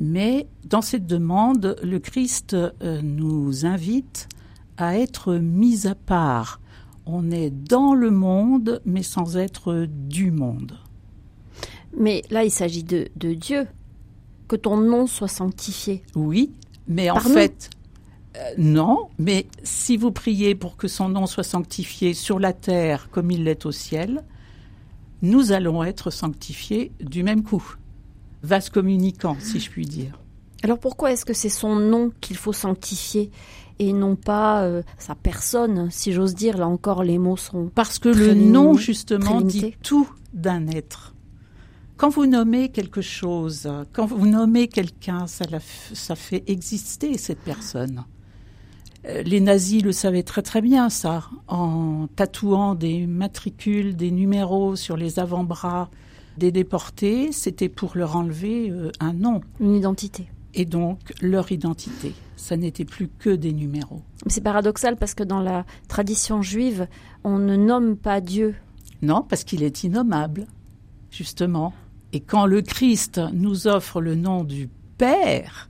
Mais 0.00 0.46
dans 0.64 0.80
cette 0.80 1.06
demande, 1.06 1.76
le 1.82 1.98
Christ 1.98 2.54
euh, 2.54 3.02
nous 3.02 3.66
invite 3.66 4.28
à 4.76 4.96
être 4.96 5.34
mis 5.34 5.88
à 5.88 5.96
part. 5.96 6.60
On 7.04 7.32
est 7.32 7.50
dans 7.50 7.94
le 7.94 8.12
monde, 8.12 8.80
mais 8.84 9.02
sans 9.02 9.36
être 9.36 9.86
du 9.88 10.30
monde. 10.30 10.78
Mais 11.96 12.22
là, 12.30 12.44
il 12.44 12.50
s'agit 12.52 12.84
de, 12.84 13.08
de 13.16 13.34
Dieu. 13.34 13.66
Que 14.46 14.54
ton 14.54 14.76
nom 14.76 15.08
soit 15.08 15.26
sanctifié. 15.26 16.02
Oui, 16.14 16.52
mais 16.86 17.10
en 17.10 17.16
nous. 17.16 17.20
fait, 17.20 17.68
euh, 18.36 18.40
non. 18.56 19.08
Mais 19.18 19.46
si 19.64 19.96
vous 19.96 20.12
priez 20.12 20.54
pour 20.54 20.76
que 20.76 20.86
son 20.86 21.08
nom 21.08 21.26
soit 21.26 21.42
sanctifié 21.42 22.14
sur 22.14 22.38
la 22.38 22.52
terre 22.52 23.08
comme 23.10 23.32
il 23.32 23.42
l'est 23.44 23.66
au 23.66 23.72
ciel, 23.72 24.22
nous 25.22 25.50
allons 25.50 25.82
être 25.82 26.10
sanctifiés 26.10 26.92
du 27.00 27.24
même 27.24 27.42
coup. 27.42 27.74
Vase 28.42 28.70
communicant, 28.70 29.36
si 29.40 29.60
je 29.60 29.70
puis 29.70 29.86
dire. 29.86 30.18
Alors 30.62 30.78
pourquoi 30.78 31.12
est-ce 31.12 31.24
que 31.24 31.34
c'est 31.34 31.48
son 31.48 31.76
nom 31.76 32.10
qu'il 32.20 32.36
faut 32.36 32.52
sanctifier 32.52 33.30
et 33.78 33.92
non 33.92 34.16
pas 34.16 34.62
euh, 34.62 34.82
sa 34.98 35.14
personne, 35.14 35.88
si 35.90 36.12
j'ose 36.12 36.34
dire 36.34 36.56
Là 36.56 36.66
encore, 36.66 37.04
les 37.04 37.18
mots 37.18 37.36
sont... 37.36 37.70
Parce 37.74 37.98
que 37.98 38.08
le 38.08 38.34
nom, 38.34 38.74
justement, 38.74 39.40
dit 39.40 39.76
tout 39.82 40.08
d'un 40.32 40.66
être. 40.66 41.14
Quand 41.96 42.08
vous 42.08 42.26
nommez 42.26 42.70
quelque 42.70 43.00
chose, 43.00 43.68
quand 43.92 44.06
vous 44.06 44.26
nommez 44.26 44.68
quelqu'un, 44.68 45.26
ça, 45.26 45.44
la 45.50 45.58
ça 45.94 46.14
fait 46.16 46.44
exister 46.46 47.18
cette 47.18 47.40
personne. 47.40 48.04
Euh, 49.06 49.22
Les 49.22 49.40
nazis 49.40 49.82
le 49.82 49.92
savaient 49.92 50.22
très 50.22 50.42
très 50.42 50.60
bien, 50.60 50.90
ça, 50.90 51.28
en 51.46 52.08
tatouant 52.14 52.74
des 52.74 53.06
matricules, 53.06 53.96
des 53.96 54.10
numéros 54.10 54.76
sur 54.76 54.96
les 54.96 55.18
avant-bras 55.18 55.90
des 56.38 56.52
déportés, 56.52 57.32
c'était 57.32 57.68
pour 57.68 57.92
leur 57.96 58.16
enlever 58.16 58.70
euh, 58.70 58.90
un 59.00 59.12
nom 59.12 59.40
Une 59.60 59.74
identité. 59.74 60.28
et 60.54 60.64
donc 60.64 60.98
leur 61.20 61.52
identité. 61.52 62.14
Ça 62.36 62.56
n'était 62.56 62.84
plus 62.84 63.08
que 63.08 63.30
des 63.30 63.52
numéros. 63.52 64.00
C'est 64.28 64.40
paradoxal 64.42 64.96
parce 64.96 65.14
que 65.14 65.24
dans 65.24 65.40
la 65.40 65.66
tradition 65.88 66.40
juive, 66.40 66.86
on 67.24 67.38
ne 67.38 67.56
nomme 67.56 67.96
pas 67.96 68.20
Dieu. 68.20 68.54
Non, 69.02 69.22
parce 69.28 69.44
qu'il 69.44 69.62
est 69.62 69.84
innommable, 69.84 70.46
justement. 71.10 71.72
Et 72.12 72.20
quand 72.20 72.46
le 72.46 72.62
Christ 72.62 73.20
nous 73.32 73.66
offre 73.66 74.00
le 74.00 74.14
nom 74.14 74.44
du 74.44 74.68
Père, 74.96 75.68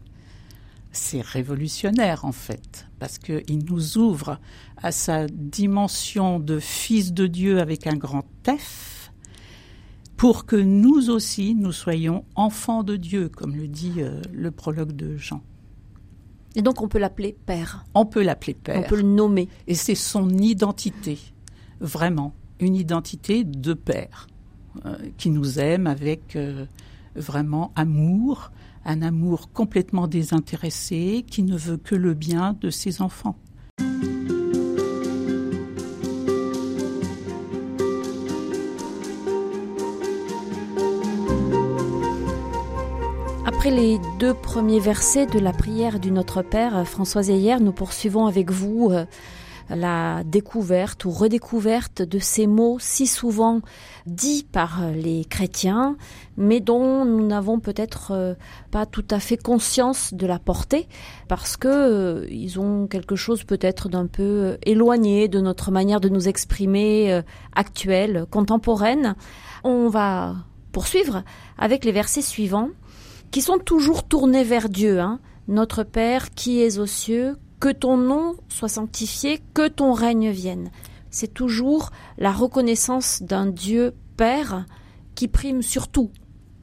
c'est 0.92 1.20
révolutionnaire 1.22 2.24
en 2.24 2.32
fait, 2.32 2.86
parce 2.98 3.18
qu'il 3.18 3.64
nous 3.68 3.98
ouvre 3.98 4.38
à 4.76 4.90
sa 4.92 5.26
dimension 5.26 6.38
de 6.40 6.58
Fils 6.58 7.12
de 7.12 7.26
Dieu 7.26 7.60
avec 7.60 7.86
un 7.86 7.96
grand 7.96 8.24
F, 8.46 8.97
pour 10.18 10.46
que 10.46 10.56
nous 10.56 11.10
aussi, 11.10 11.54
nous 11.54 11.70
soyons 11.70 12.24
enfants 12.34 12.82
de 12.82 12.96
Dieu, 12.96 13.28
comme 13.28 13.54
le 13.54 13.68
dit 13.68 13.94
euh, 13.98 14.20
le 14.34 14.50
prologue 14.50 14.92
de 14.92 15.16
Jean. 15.16 15.42
Et 16.56 16.62
donc 16.62 16.82
on 16.82 16.88
peut 16.88 16.98
l'appeler 16.98 17.36
Père. 17.46 17.84
On 17.94 18.04
peut 18.04 18.24
l'appeler 18.24 18.54
Père. 18.54 18.80
On 18.80 18.82
peut 18.82 18.96
le 18.96 19.02
nommer. 19.02 19.48
Et 19.68 19.76
c'est 19.76 19.94
son 19.94 20.28
identité, 20.30 21.18
vraiment, 21.80 22.34
une 22.58 22.74
identité 22.74 23.44
de 23.44 23.74
père, 23.74 24.26
euh, 24.86 24.96
qui 25.18 25.30
nous 25.30 25.60
aime 25.60 25.86
avec 25.86 26.34
euh, 26.34 26.66
vraiment 27.14 27.70
amour, 27.76 28.50
un 28.84 29.02
amour 29.02 29.52
complètement 29.52 30.08
désintéressé, 30.08 31.24
qui 31.30 31.44
ne 31.44 31.56
veut 31.56 31.76
que 31.76 31.94
le 31.94 32.14
bien 32.14 32.56
de 32.60 32.70
ses 32.70 33.02
enfants. 33.02 33.38
Les 43.70 44.00
deux 44.18 44.32
premiers 44.32 44.80
versets 44.80 45.26
de 45.26 45.38
la 45.38 45.52
prière 45.52 46.00
du 46.00 46.10
Notre 46.10 46.40
Père, 46.40 46.74
euh, 46.74 46.84
Françoise 46.84 47.28
hier, 47.28 47.60
nous 47.60 47.72
poursuivons 47.72 48.26
avec 48.26 48.50
vous 48.50 48.88
euh, 48.90 49.04
la 49.68 50.22
découverte 50.24 51.04
ou 51.04 51.10
redécouverte 51.10 52.00
de 52.00 52.18
ces 52.18 52.46
mots 52.46 52.78
si 52.80 53.06
souvent 53.06 53.60
dits 54.06 54.46
par 54.50 54.82
euh, 54.82 54.92
les 54.92 55.26
chrétiens, 55.26 55.98
mais 56.38 56.60
dont 56.60 57.04
nous 57.04 57.26
n'avons 57.26 57.60
peut-être 57.60 58.36
pas 58.70 58.86
tout 58.86 59.04
à 59.10 59.20
fait 59.20 59.36
conscience 59.36 60.14
de 60.14 60.26
la 60.26 60.38
portée, 60.38 60.88
parce 61.28 61.58
que 61.58 62.26
ils 62.30 62.58
ont 62.58 62.86
quelque 62.86 63.16
chose 63.16 63.44
peut-être 63.44 63.90
d'un 63.90 64.06
peu 64.06 64.56
éloigné 64.62 65.28
de 65.28 65.40
notre 65.40 65.70
manière 65.72 66.00
de 66.00 66.08
nous 66.08 66.26
exprimer 66.26 67.20
actuelle, 67.54 68.24
contemporaine. 68.30 69.14
On 69.62 69.88
va 69.88 70.36
poursuivre 70.72 71.22
avec 71.58 71.84
les 71.84 71.92
versets 71.92 72.22
suivants 72.22 72.70
qui 73.30 73.42
sont 73.42 73.58
toujours 73.58 74.06
tournés 74.06 74.44
vers 74.44 74.68
Dieu. 74.68 75.00
Hein. 75.00 75.20
Notre 75.48 75.82
Père 75.82 76.30
qui 76.30 76.60
es 76.60 76.78
aux 76.78 76.86
cieux, 76.86 77.36
que 77.60 77.72
ton 77.72 77.96
nom 77.96 78.36
soit 78.48 78.68
sanctifié, 78.68 79.40
que 79.54 79.68
ton 79.68 79.92
règne 79.92 80.30
vienne. 80.30 80.70
C'est 81.10 81.32
toujours 81.32 81.90
la 82.18 82.32
reconnaissance 82.32 83.22
d'un 83.22 83.46
Dieu 83.46 83.94
Père 84.16 84.66
qui 85.14 85.28
prime 85.28 85.62
sur 85.62 85.88
tout. 85.88 86.10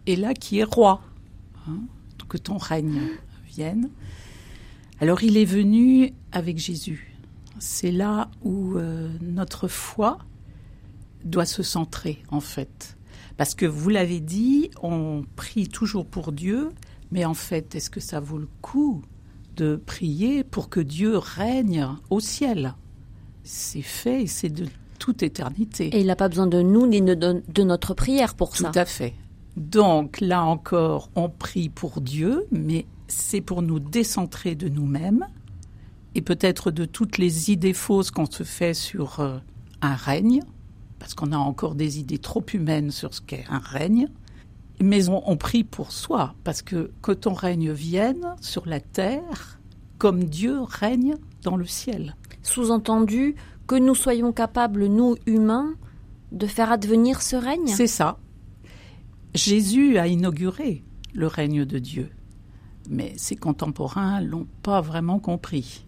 Et 0.05 0.15
là, 0.15 0.33
qui 0.33 0.59
est 0.59 0.63
roi, 0.63 1.01
hein, 1.67 1.79
que 2.29 2.37
ton 2.37 2.57
règne 2.57 3.01
vienne. 3.47 3.89
Alors, 4.99 5.23
il 5.23 5.37
est 5.37 5.45
venu 5.45 6.13
avec 6.31 6.57
Jésus. 6.57 7.15
C'est 7.59 7.91
là 7.91 8.29
où 8.43 8.77
euh, 8.77 9.09
notre 9.21 9.67
foi 9.67 10.19
doit 11.23 11.45
se 11.45 11.63
centrer, 11.63 12.23
en 12.29 12.39
fait. 12.39 12.97
Parce 13.37 13.55
que 13.55 13.65
vous 13.65 13.89
l'avez 13.89 14.19
dit, 14.19 14.71
on 14.81 15.23
prie 15.35 15.67
toujours 15.67 16.05
pour 16.05 16.31
Dieu, 16.31 16.69
mais 17.11 17.25
en 17.25 17.33
fait, 17.33 17.75
est-ce 17.75 17.89
que 17.89 17.99
ça 17.99 18.19
vaut 18.19 18.37
le 18.37 18.47
coup 18.61 19.01
de 19.55 19.75
prier 19.75 20.43
pour 20.43 20.69
que 20.69 20.79
Dieu 20.79 21.17
règne 21.17 21.87
au 22.09 22.19
ciel? 22.19 22.75
C'est 23.43 23.81
fait 23.81 24.23
et 24.23 24.27
c'est 24.27 24.49
de 24.49 24.65
toute 24.99 25.21
éternité. 25.21 25.87
Et 25.95 25.99
il 26.01 26.07
n'a 26.07 26.15
pas 26.15 26.29
besoin 26.29 26.47
de 26.47 26.61
nous 26.61 26.87
ni 26.87 27.01
de, 27.01 27.13
de 27.13 27.63
notre 27.63 27.93
prière 27.93 28.35
pour 28.35 28.51
Tout 28.53 28.63
ça. 28.63 28.71
à 28.75 28.85
fait. 28.85 29.13
Donc 29.57 30.19
là 30.19 30.43
encore, 30.43 31.09
on 31.15 31.29
prie 31.29 31.69
pour 31.69 32.01
Dieu, 32.01 32.45
mais 32.51 32.85
c'est 33.07 33.41
pour 33.41 33.61
nous 33.61 33.79
décentrer 33.79 34.55
de 34.55 34.67
nous-mêmes 34.67 35.25
et 36.15 36.21
peut-être 36.21 36.71
de 36.71 36.85
toutes 36.85 37.17
les 37.17 37.51
idées 37.51 37.73
fausses 37.73 38.11
qu'on 38.11 38.25
se 38.25 38.43
fait 38.43 38.73
sur 38.73 39.19
euh, 39.19 39.37
un 39.81 39.95
règne, 39.95 40.41
parce 41.05 41.13
qu'on 41.13 41.33
a 41.33 41.37
encore 41.37 41.75
des 41.75 41.99
idées 41.99 42.17
trop 42.17 42.43
humaines 42.51 42.89
sur 42.89 43.13
ce 43.13 43.21
qu'est 43.21 43.45
un 43.47 43.59
règne. 43.59 44.07
Mais 44.81 45.07
on, 45.07 45.29
on 45.29 45.37
prie 45.37 45.63
pour 45.63 45.91
soi, 45.91 46.33
parce 46.43 46.63
que 46.63 46.89
que 47.03 47.11
ton 47.11 47.33
règne 47.33 47.71
vienne 47.71 48.33
sur 48.41 48.65
la 48.65 48.79
terre 48.79 49.59
comme 49.99 50.23
Dieu 50.23 50.63
règne 50.63 51.13
dans 51.43 51.57
le 51.57 51.67
ciel. 51.67 52.15
Sous-entendu 52.41 53.35
que 53.67 53.75
nous 53.75 53.93
soyons 53.93 54.33
capables, 54.33 54.87
nous 54.87 55.15
humains, 55.27 55.75
de 56.31 56.47
faire 56.47 56.71
advenir 56.71 57.21
ce 57.21 57.35
règne? 57.35 57.67
C'est 57.67 57.85
ça. 57.85 58.17
Jésus 59.35 59.99
a 59.99 60.07
inauguré 60.07 60.83
le 61.13 61.27
règne 61.27 61.65
de 61.65 61.77
Dieu, 61.77 62.09
mais 62.89 63.13
ses 63.15 63.35
contemporains 63.35 64.21
l'ont 64.21 64.47
pas 64.63 64.81
vraiment 64.81 65.19
compris. 65.19 65.85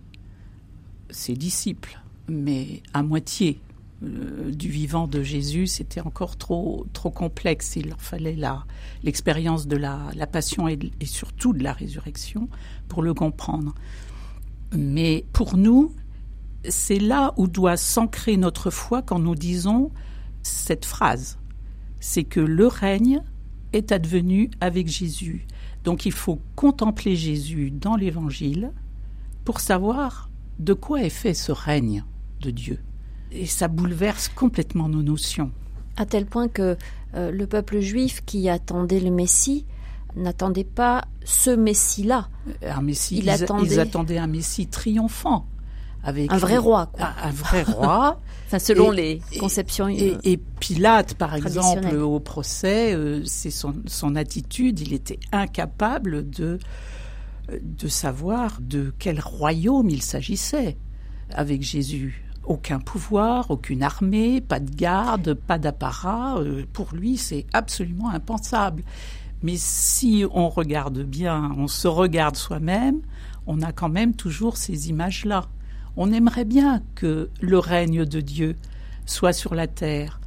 Ses 1.09 1.33
disciples, 1.33 1.99
mais 2.27 2.83
à 2.93 3.01
moitié. 3.01 3.59
Euh, 4.03 4.51
du 4.51 4.69
vivant 4.69 5.07
de 5.07 5.23
Jésus, 5.23 5.65
c'était 5.65 6.01
encore 6.01 6.37
trop 6.37 6.85
trop 6.93 7.09
complexe. 7.09 7.75
Il 7.75 7.89
leur 7.89 8.01
fallait 8.01 8.35
la 8.35 8.65
l'expérience 9.03 9.67
de 9.67 9.75
la, 9.75 9.99
la 10.15 10.27
passion 10.27 10.67
et, 10.67 10.77
et 10.99 11.05
surtout 11.05 11.53
de 11.53 11.63
la 11.63 11.73
résurrection 11.73 12.47
pour 12.87 13.01
le 13.01 13.13
comprendre. 13.13 13.73
Mais 14.71 15.25
pour 15.33 15.57
nous, 15.57 15.93
c'est 16.69 16.99
là 16.99 17.33
où 17.37 17.47
doit 17.47 17.77
s'ancrer 17.77 18.37
notre 18.37 18.69
foi 18.69 19.01
quand 19.01 19.19
nous 19.19 19.35
disons 19.35 19.91
cette 20.43 20.85
phrase. 20.85 21.39
C'est 21.99 22.23
que 22.23 22.39
le 22.39 22.67
règne 22.67 23.21
est 23.73 23.91
advenu 23.91 24.51
avec 24.61 24.87
Jésus. 24.87 25.47
Donc 25.83 26.05
il 26.05 26.11
faut 26.11 26.39
contempler 26.55 27.15
Jésus 27.15 27.71
dans 27.71 27.95
l'Évangile 27.95 28.71
pour 29.43 29.59
savoir 29.59 30.29
de 30.59 30.73
quoi 30.73 31.01
est 31.03 31.09
fait 31.09 31.33
ce 31.33 31.51
règne 31.51 32.03
de 32.41 32.51
Dieu. 32.51 32.79
Et 33.31 33.45
ça 33.45 33.67
bouleverse 33.67 34.29
complètement 34.29 34.87
nos 34.89 35.03
notions. 35.03 35.51
À 35.97 36.05
tel 36.05 36.25
point 36.25 36.47
que 36.47 36.77
euh, 37.15 37.31
le 37.31 37.47
peuple 37.47 37.79
juif 37.79 38.21
qui 38.25 38.49
attendait 38.49 38.99
le 38.99 39.11
Messie 39.11 39.65
n'attendait 40.15 40.63
pas 40.63 41.05
ce 41.25 41.49
Messie-là. 41.49 42.29
Un 42.63 42.81
Messie, 42.81 43.17
Il 43.17 43.23
ils, 43.25 43.29
attendait- 43.29 43.65
ils 43.75 43.79
attendaient 43.79 44.17
un 44.17 44.27
Messie 44.27 44.67
triomphant. 44.67 45.45
Avec 46.03 46.31
Un 46.31 46.37
vrai 46.37 46.53
les- 46.53 46.57
roi, 46.59 46.85
quoi. 46.93 47.07
Un, 47.21 47.27
un 47.29 47.31
vrai 47.31 47.63
roi. 47.63 48.19
Enfin, 48.47 48.59
selon 48.59 48.93
Et- 48.93 48.95
les 49.31 49.39
conceptions. 49.39 49.89
Et, 49.89 50.13
euh, 50.13 50.17
et 50.23 50.37
Pilate, 50.37 51.15
par 51.15 51.35
exemple, 51.35 51.93
au 51.97 52.21
procès, 52.21 52.93
euh, 52.95 53.21
c'est 53.25 53.49
son, 53.51 53.73
son 53.87 54.15
attitude, 54.15 54.79
il 54.79 54.93
était 54.93 55.19
incapable 55.33 56.29
de, 56.29 56.57
de 57.61 57.87
savoir 57.89 58.59
de 58.61 58.93
quel 58.99 59.19
royaume 59.19 59.89
il 59.89 60.01
s'agissait 60.01 60.77
avec 61.33 61.61
Jésus. 61.61 62.23
Aucun 62.47 62.79
pouvoir, 62.79 63.51
aucune 63.51 63.83
armée, 63.83 64.41
pas 64.41 64.59
de 64.59 64.73
garde, 64.73 65.33
pas 65.35 65.59
d'apparat. 65.59 66.39
euh, 66.39 66.63
pour 66.73 66.95
lui, 66.95 67.17
c'est 67.17 67.45
absolument 67.53 68.09
impensable. 68.09 68.83
Mais 69.43 69.55
si 69.57 70.25
on 70.31 70.49
regarde 70.49 70.99
bien, 71.03 71.51
on 71.57 71.67
se 71.67 71.87
regarde 71.87 72.35
soi-même, 72.35 73.01
on 73.45 73.61
a 73.61 73.71
quand 73.71 73.89
même 73.89 74.15
toujours 74.15 74.57
ces 74.57 74.89
images-là. 74.89 75.45
On 75.95 76.11
aimerait 76.11 76.45
bien 76.45 76.81
que 76.95 77.29
le 77.41 77.59
règne 77.59 78.05
de 78.05 78.21
Dieu 78.21 78.55
soit 79.05 79.33
sur 79.33 79.53
la 79.53 79.67
terre. 79.67 80.19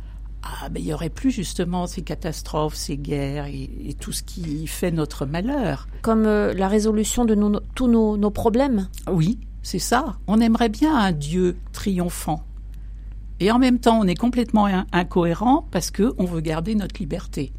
Ah, 0.42 0.68
ben, 0.70 0.80
il 0.80 0.86
n'y 0.86 0.92
aurait 0.92 1.10
plus 1.10 1.30
justement 1.30 1.86
ces 1.86 2.02
catastrophes, 2.02 2.74
ces 2.74 2.96
guerres 2.96 3.46
et, 3.46 3.94
tout 4.00 4.12
ce 4.12 4.22
qui 4.22 4.66
fait 4.66 4.90
notre 4.90 5.26
malheur. 5.26 5.86
Comme 6.02 6.24
euh, 6.24 6.54
la 6.54 6.68
résolution 6.68 7.24
de 7.24 7.34
tous 7.74 7.88
nos, 7.88 8.30
problèmes? 8.30 8.88
Oui, 9.10 9.38
c'est 9.62 9.78
ça. 9.78 10.16
On 10.26 10.40
aimerait 10.40 10.68
bien 10.68 10.96
un 10.96 11.12
Dieu 11.12 11.56
triomphant. 11.72 12.42
Et 13.40 13.50
en 13.50 13.58
même 13.58 13.78
temps, 13.78 13.98
on 13.98 14.06
est 14.06 14.14
complètement 14.14 14.66
incohérent 14.92 15.66
parce 15.70 15.90
qu'on 15.90 16.24
veut 16.24 16.40
garder 16.40 16.74
notre 16.74 17.00
liberté. 17.00 17.52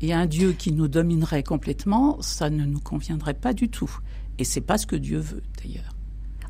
Et 0.00 0.12
un 0.12 0.26
Dieu 0.26 0.52
qui 0.52 0.72
nous 0.72 0.88
dominerait 0.88 1.42
complètement, 1.42 2.18
ça 2.20 2.50
ne 2.50 2.64
nous 2.64 2.80
conviendrait 2.80 3.34
pas 3.34 3.52
du 3.52 3.68
tout. 3.68 3.90
Et 4.38 4.44
c'est 4.44 4.60
pas 4.60 4.78
ce 4.78 4.86
que 4.86 4.96
Dieu 4.96 5.18
veut, 5.18 5.42
d'ailleurs. 5.62 5.94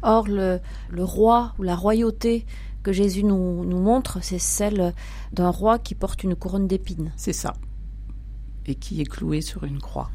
Or, 0.02 0.28
le, 0.28 0.60
le 0.90 1.04
roi 1.04 1.54
ou 1.58 1.62
la 1.62 1.74
royauté 1.74 2.46
que 2.82 2.92
Jésus 2.92 3.24
nous, 3.24 3.64
nous 3.64 3.80
montre, 3.80 4.18
c'est 4.22 4.38
celle 4.38 4.94
d'un 5.32 5.50
roi 5.50 5.78
qui 5.78 5.94
porte 5.94 6.22
une 6.22 6.36
couronne 6.36 6.68
d'épines. 6.68 7.12
C'est 7.16 7.32
ça. 7.32 7.54
Et 8.66 8.76
qui 8.76 9.00
est 9.00 9.06
cloué 9.06 9.40
sur 9.40 9.64
une 9.64 9.80
croix. 9.80 10.10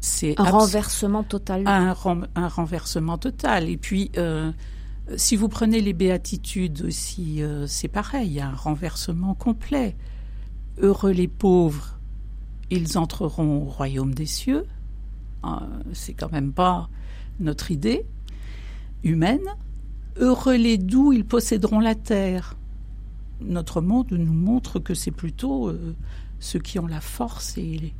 C'est 0.00 0.38
un 0.40 0.44
renversement 0.44 1.22
total. 1.22 1.64
Un, 1.66 1.94
un, 2.34 2.48
renversement 2.48 3.18
total. 3.18 3.68
Et 3.68 3.76
puis, 3.76 4.10
euh, 4.16 4.50
si 5.16 5.36
vous 5.36 5.48
prenez 5.48 5.80
les 5.80 5.92
béatitudes 5.92 6.82
aussi, 6.82 7.42
euh, 7.42 7.66
c'est 7.66 7.88
pareil, 7.88 8.28
il 8.28 8.32
y 8.34 8.40
a 8.40 8.48
un 8.48 8.54
renversement 8.54 9.34
complet. 9.34 9.96
Heureux 10.78 11.12
les 11.12 11.28
pauvres, 11.28 11.98
ils 12.70 12.96
entreront 12.96 13.62
au 13.62 13.64
royaume 13.66 14.14
des 14.14 14.26
cieux. 14.26 14.64
Euh, 15.44 15.48
c'est 15.92 16.14
quand 16.14 16.32
même 16.32 16.52
pas 16.52 16.88
notre 17.38 17.70
idée 17.70 18.06
humaine. 19.04 19.44
Heureux 20.16 20.56
les 20.56 20.78
doux, 20.78 21.12
ils 21.12 21.26
posséderont 21.26 21.80
la 21.80 21.94
terre. 21.94 22.56
Notre 23.42 23.82
monde 23.82 24.12
nous 24.12 24.32
montre 24.32 24.78
que 24.78 24.94
c'est 24.94 25.10
plutôt 25.10 25.72
ceux 26.40 26.58
qui 26.58 26.78
ont 26.78 26.86
la 26.86 27.00
force 27.00 27.56
et, 27.56 27.94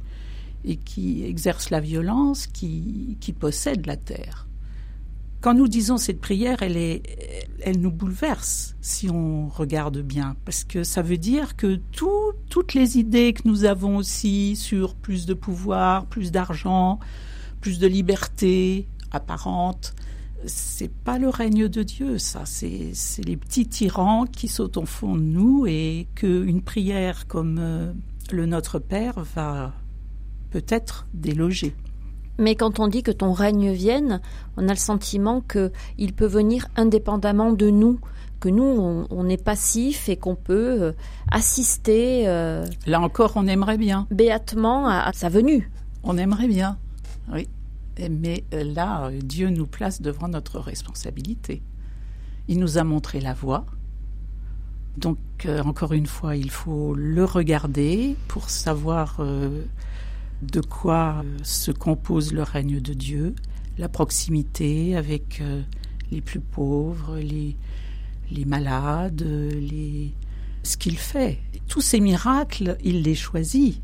et 0.64 0.76
qui 0.76 1.24
exercent 1.24 1.70
la 1.70 1.80
violence 1.80 2.46
qui, 2.46 3.16
qui, 3.20 3.32
possèdent 3.32 3.86
la 3.86 3.96
terre. 3.96 4.46
Quand 5.40 5.54
nous 5.54 5.68
disons 5.68 5.96
cette 5.96 6.20
prière, 6.20 6.62
elle, 6.62 7.00
nous 7.78 7.90
bouleverse 7.90 8.76
si 8.82 9.08
on 9.08 9.48
regarde 9.48 9.98
bien, 9.98 10.36
parce 10.44 10.64
que 10.64 10.84
ça 10.84 11.00
veut 11.00 11.16
dire 11.16 11.56
que 11.56 11.76
tout, 11.92 12.32
toutes 12.50 12.74
les 12.74 12.98
idées 12.98 13.32
que 13.32 13.48
nous 13.48 13.64
avons 13.64 13.96
aussi 13.96 14.54
sur 14.54 14.94
plus 14.94 15.24
de 15.24 15.32
pouvoir, 15.32 16.04
plus 16.06 16.30
d'argent, 16.30 16.98
plus 17.62 17.78
de 17.78 17.86
liberté 17.86 18.86
apparente, 19.12 19.94
c'est 20.46 20.90
pas 20.90 21.18
le 21.18 21.28
règne 21.28 21.68
de 21.68 21.82
Dieu, 21.82 22.18
ça. 22.18 22.42
C'est 22.44 22.92
les 23.24 23.36
petits 23.36 23.66
tyrans 23.66 24.26
qui 24.26 24.48
sautent 24.48 24.76
au 24.76 24.86
fond 24.86 25.14
de 25.14 25.22
nous 25.22 25.66
et 25.66 26.06
qu'une 26.14 26.62
prière 26.62 27.26
comme 27.26 27.58
euh, 27.58 27.92
le 28.30 28.46
Notre 28.46 28.78
Père 28.78 29.20
va 29.34 29.74
peut-être 30.50 31.06
déloger. 31.14 31.74
Mais 32.38 32.54
quand 32.54 32.80
on 32.80 32.88
dit 32.88 33.02
que 33.02 33.10
ton 33.10 33.32
règne 33.32 33.72
vienne, 33.72 34.20
on 34.56 34.68
a 34.68 34.72
le 34.72 34.78
sentiment 34.78 35.42
qu'il 35.42 36.12
peut 36.14 36.26
venir 36.26 36.66
indépendamment 36.76 37.52
de 37.52 37.68
nous, 37.68 38.00
que 38.40 38.48
nous, 38.48 39.06
on, 39.10 39.28
est 39.28 39.42
passif 39.42 40.08
et 40.08 40.16
qu'on 40.16 40.34
peut 40.34 40.82
euh, 40.82 40.92
assister. 41.30 42.26
Euh, 42.26 42.64
Là 42.86 43.00
encore, 43.00 43.32
on 43.36 43.46
aimerait 43.46 43.76
bien. 43.76 44.06
Béatement 44.10 44.88
à 44.88 45.12
sa 45.12 45.28
venue. 45.28 45.70
On 46.02 46.16
aimerait 46.16 46.48
bien, 46.48 46.78
oui 47.30 47.46
mais 48.08 48.44
euh, 48.54 48.64
là, 48.64 49.10
Dieu 49.22 49.50
nous 49.50 49.66
place 49.66 50.00
devant 50.00 50.28
notre 50.28 50.58
responsabilité. 50.58 51.62
Il 52.48 52.58
nous 52.58 52.78
a 52.78 52.84
montré 52.84 53.20
la 53.20 53.34
voie. 53.34 53.66
Donc, 54.96 55.18
euh, 55.44 55.62
encore 55.62 55.92
une 55.92 56.06
fois, 56.06 56.36
il 56.36 56.50
faut 56.50 56.94
le 56.94 57.24
regarder 57.24 58.16
pour 58.28 58.50
savoir 58.50 59.16
euh, 59.20 59.62
de 60.42 60.60
quoi 60.60 61.22
se 61.42 61.70
compose 61.70 62.32
le 62.32 62.42
règne 62.42 62.80
de 62.80 62.94
Dieu, 62.94 63.34
la 63.78 63.88
proximité 63.88 64.96
avec 64.96 65.42
les 66.10 66.20
plus 66.20 66.40
pauvres, 66.40 67.16
les, 67.18 67.56
les 68.30 68.44
malades, 68.44 69.22
les... 69.22 70.14
ce 70.62 70.76
qu'il 70.76 70.98
fait. 70.98 71.38
Tous 71.68 71.80
ces 71.80 72.00
miracles, 72.00 72.76
il 72.82 73.02
les 73.02 73.14
choisit. 73.14 73.80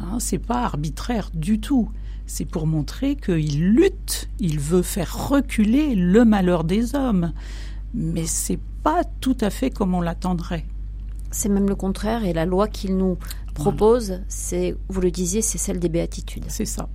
Hein, 0.00 0.18
c'est 0.20 0.38
pas 0.38 0.62
arbitraire 0.62 1.30
du 1.34 1.60
tout 1.60 1.90
c'est 2.28 2.44
pour 2.44 2.66
montrer 2.66 3.16
qu'il 3.16 3.70
lutte, 3.70 4.28
il 4.38 4.60
veut 4.60 4.82
faire 4.82 5.28
reculer 5.28 5.94
le 5.94 6.24
malheur 6.26 6.62
des 6.62 6.94
hommes. 6.94 7.32
Mais 7.94 8.26
c'est 8.26 8.60
pas 8.82 9.02
tout 9.20 9.36
à 9.40 9.48
fait 9.48 9.70
comme 9.70 9.94
on 9.94 10.02
l'attendrait. 10.02 10.66
C'est 11.30 11.48
même 11.48 11.68
le 11.68 11.74
contraire, 11.74 12.24
et 12.24 12.34
la 12.34 12.44
loi 12.44 12.68
qu'il 12.68 12.96
nous 12.98 13.16
propose, 13.58 14.20
c'est, 14.28 14.76
vous 14.88 15.00
le 15.00 15.10
disiez, 15.10 15.42
c'est 15.42 15.58
celle 15.58 15.78
des 15.78 15.88
béatitudes. 15.88 16.44
C'est 16.48 16.64
ça. 16.64 16.88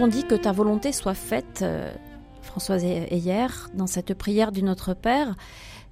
On 0.00 0.06
dit 0.06 0.24
que 0.24 0.36
ta 0.36 0.52
volonté 0.52 0.92
soit 0.92 1.14
faite, 1.14 1.62
euh, 1.62 1.92
Françoise 2.42 2.84
hier, 2.84 3.68
dans 3.74 3.88
cette 3.88 4.14
prière 4.14 4.52
du 4.52 4.62
Notre 4.62 4.94
Père, 4.94 5.34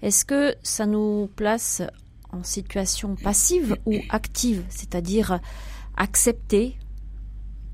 est-ce 0.01 0.25
que 0.25 0.55
ça 0.63 0.87
nous 0.87 1.29
place 1.35 1.83
en 2.31 2.45
situation 2.45 3.17
passive 3.17 3.77
ou 3.85 3.97
active, 4.11 4.65
c'est-à-dire 4.69 5.41
accepter 5.97 6.79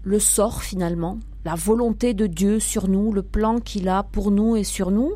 le 0.05 0.19
sort 0.19 0.63
finalement, 0.63 1.19
la 1.45 1.55
volonté 1.55 2.15
de 2.15 2.27
Dieu 2.27 2.61
sur 2.61 2.89
nous, 2.89 3.13
le 3.13 3.23
plan 3.23 3.59
qu'il 3.59 3.91
a 3.91 4.03
pour 4.03 4.31
nous 4.31 4.57
et 4.57 4.65
sur 4.65 4.91
nous, 4.91 5.13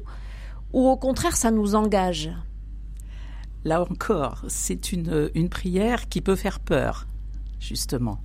ou 0.75 0.87
au 0.87 0.97
contraire 0.99 1.37
ça 1.37 1.51
nous 1.51 1.75
engage? 1.75 2.31
Là 3.65 3.81
encore, 3.81 4.45
c'est 4.49 4.93
une, 4.93 5.31
une 5.35 5.49
prière 5.49 6.11
qui 6.11 6.21
peut 6.21 6.37
faire 6.37 6.61
peur, 6.61 7.07
justement 7.59 8.21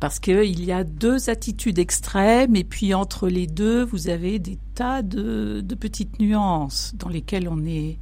parce 0.00 0.20
qu'il 0.20 0.64
y 0.64 0.72
a 0.72 0.84
deux 0.84 1.30
attitudes 1.30 1.78
extrêmes 1.78 2.54
et 2.54 2.64
puis 2.64 2.92
entre 2.92 3.28
les 3.28 3.46
deux, 3.46 3.82
vous 3.82 4.08
avez 4.08 4.38
des 4.38 4.58
tas 4.74 5.02
de, 5.02 5.64
petites 5.78 6.20
nuances 6.20 6.94
dans 6.96 7.08
lesquelles 7.08 7.48
on 7.48 7.64
est, 7.64 7.98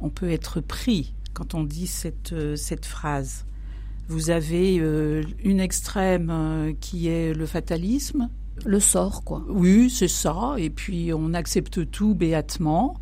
on 0.00 0.08
peut 0.08 0.30
être 0.30 0.60
pris 0.60 1.14
quand 1.34 1.54
on 1.54 1.64
dit 1.64 1.86
cette, 1.86 2.32
euh, 2.32 2.56
cette 2.56 2.86
phrase. 2.86 3.44
Vous 4.08 4.30
avez 4.30 4.78
euh, 4.78 5.22
une 5.42 5.60
extrême 5.60 6.30
euh, 6.30 6.72
qui 6.80 7.08
est 7.08 7.34
le 7.34 7.46
fatalisme. 7.46 8.30
Le 8.64 8.80
sort, 8.80 9.24
quoi. 9.24 9.44
Oui, 9.48 9.90
c'est 9.90 10.08
ça. 10.08 10.54
Et 10.58 10.70
puis 10.70 11.12
on 11.12 11.34
accepte 11.34 11.90
tout 11.90 12.14
béatement. 12.14 12.94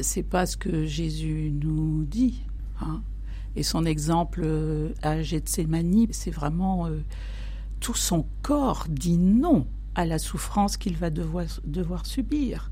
C'est 0.00 0.22
pas 0.22 0.46
ce 0.46 0.56
que 0.56 0.86
Jésus 0.86 1.52
nous 1.52 2.04
dit. 2.04 2.42
Hein. 2.80 3.02
Et 3.56 3.62
son 3.62 3.84
exemple 3.84 4.46
à 5.02 5.20
Gethsemane, 5.22 6.06
c'est 6.12 6.30
vraiment 6.30 6.88
tout 7.80 7.94
son 7.94 8.26
corps 8.42 8.86
dit 8.88 9.18
non 9.18 9.66
à 9.94 10.04
la 10.04 10.18
souffrance 10.18 10.76
qu'il 10.76 10.96
va 10.96 11.10
devoir, 11.10 12.06
subir. 12.06 12.70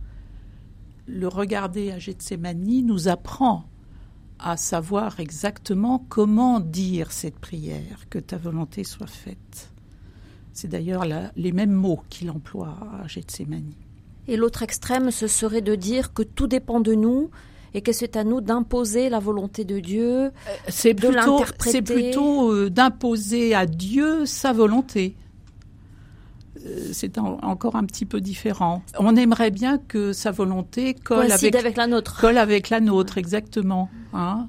Le 1.06 1.28
regarder 1.28 1.90
à 1.90 1.98
Gethsemane 1.98 2.82
nous 2.84 3.08
apprend 3.08 3.64
à 4.38 4.56
savoir 4.56 5.18
exactement 5.18 6.04
comment 6.08 6.60
dire 6.60 7.10
cette 7.10 7.38
prière, 7.38 8.08
que 8.10 8.18
ta 8.18 8.36
volonté 8.36 8.84
soit 8.84 9.06
faite. 9.06 9.72
C'est 10.52 10.68
d'ailleurs 10.68 11.04
les 11.36 11.52
mêmes 11.52 11.72
mots 11.72 12.02
qu'il 12.10 12.30
emploie 12.30 12.76
à 13.02 13.06
Gethsemane. 13.08 13.72
Et 14.28 14.36
l'autre 14.36 14.62
extrême, 14.62 15.10
ce 15.10 15.26
serait 15.26 15.62
de 15.62 15.74
dire 15.74 16.12
que 16.12 16.22
tout 16.22 16.46
dépend 16.46 16.80
de 16.80 16.94
nous 16.94 17.30
et 17.76 17.82
que 17.82 17.92
c'est 17.92 18.16
à 18.16 18.24
nous 18.24 18.40
d'imposer 18.40 19.10
la 19.10 19.18
volonté 19.18 19.66
de 19.66 19.78
Dieu, 19.80 20.08
euh, 20.08 20.30
c'est 20.66 20.94
plutôt, 20.94 21.44
C'est 21.60 21.82
plutôt 21.82 22.50
euh, 22.50 22.70
d'imposer 22.70 23.54
à 23.54 23.66
Dieu 23.66 24.24
sa 24.24 24.54
volonté. 24.54 25.14
Euh, 26.64 26.88
c'est 26.94 27.18
encore 27.18 27.76
un 27.76 27.84
petit 27.84 28.06
peu 28.06 28.22
différent. 28.22 28.82
On 28.98 29.14
aimerait 29.14 29.50
bien 29.50 29.76
que 29.76 30.14
sa 30.14 30.30
volonté 30.30 30.94
colle 30.94 31.30
avec, 31.30 31.76
la 31.76 31.86
nôtre. 31.86 32.18
Colle 32.18 32.38
avec 32.38 32.70
la 32.70 32.80
nôtre, 32.80 33.18
exactement. 33.18 33.90
Hein 34.14 34.48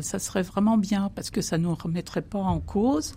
ça 0.00 0.18
serait 0.18 0.40
vraiment 0.40 0.78
bien 0.78 1.10
parce 1.14 1.30
que 1.30 1.42
ça 1.42 1.58
ne 1.58 1.64
nous 1.64 1.74
remettrait 1.74 2.22
pas 2.22 2.38
en 2.38 2.58
cause 2.58 3.16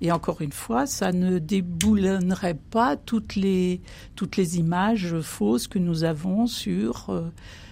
Et 0.00 0.10
encore 0.10 0.40
une 0.40 0.52
fois, 0.52 0.86
ça 0.86 1.12
ne 1.12 1.38
déboulonnerait 1.38 2.58
pas 2.70 2.96
toutes 2.96 3.36
les, 3.36 3.82
toutes 4.14 4.38
les 4.38 4.58
images 4.58 5.20
fausses 5.20 5.68
que 5.68 5.78
nous 5.78 6.04
avons 6.04 6.46
sur 6.46 7.10
euh, 7.10 7.30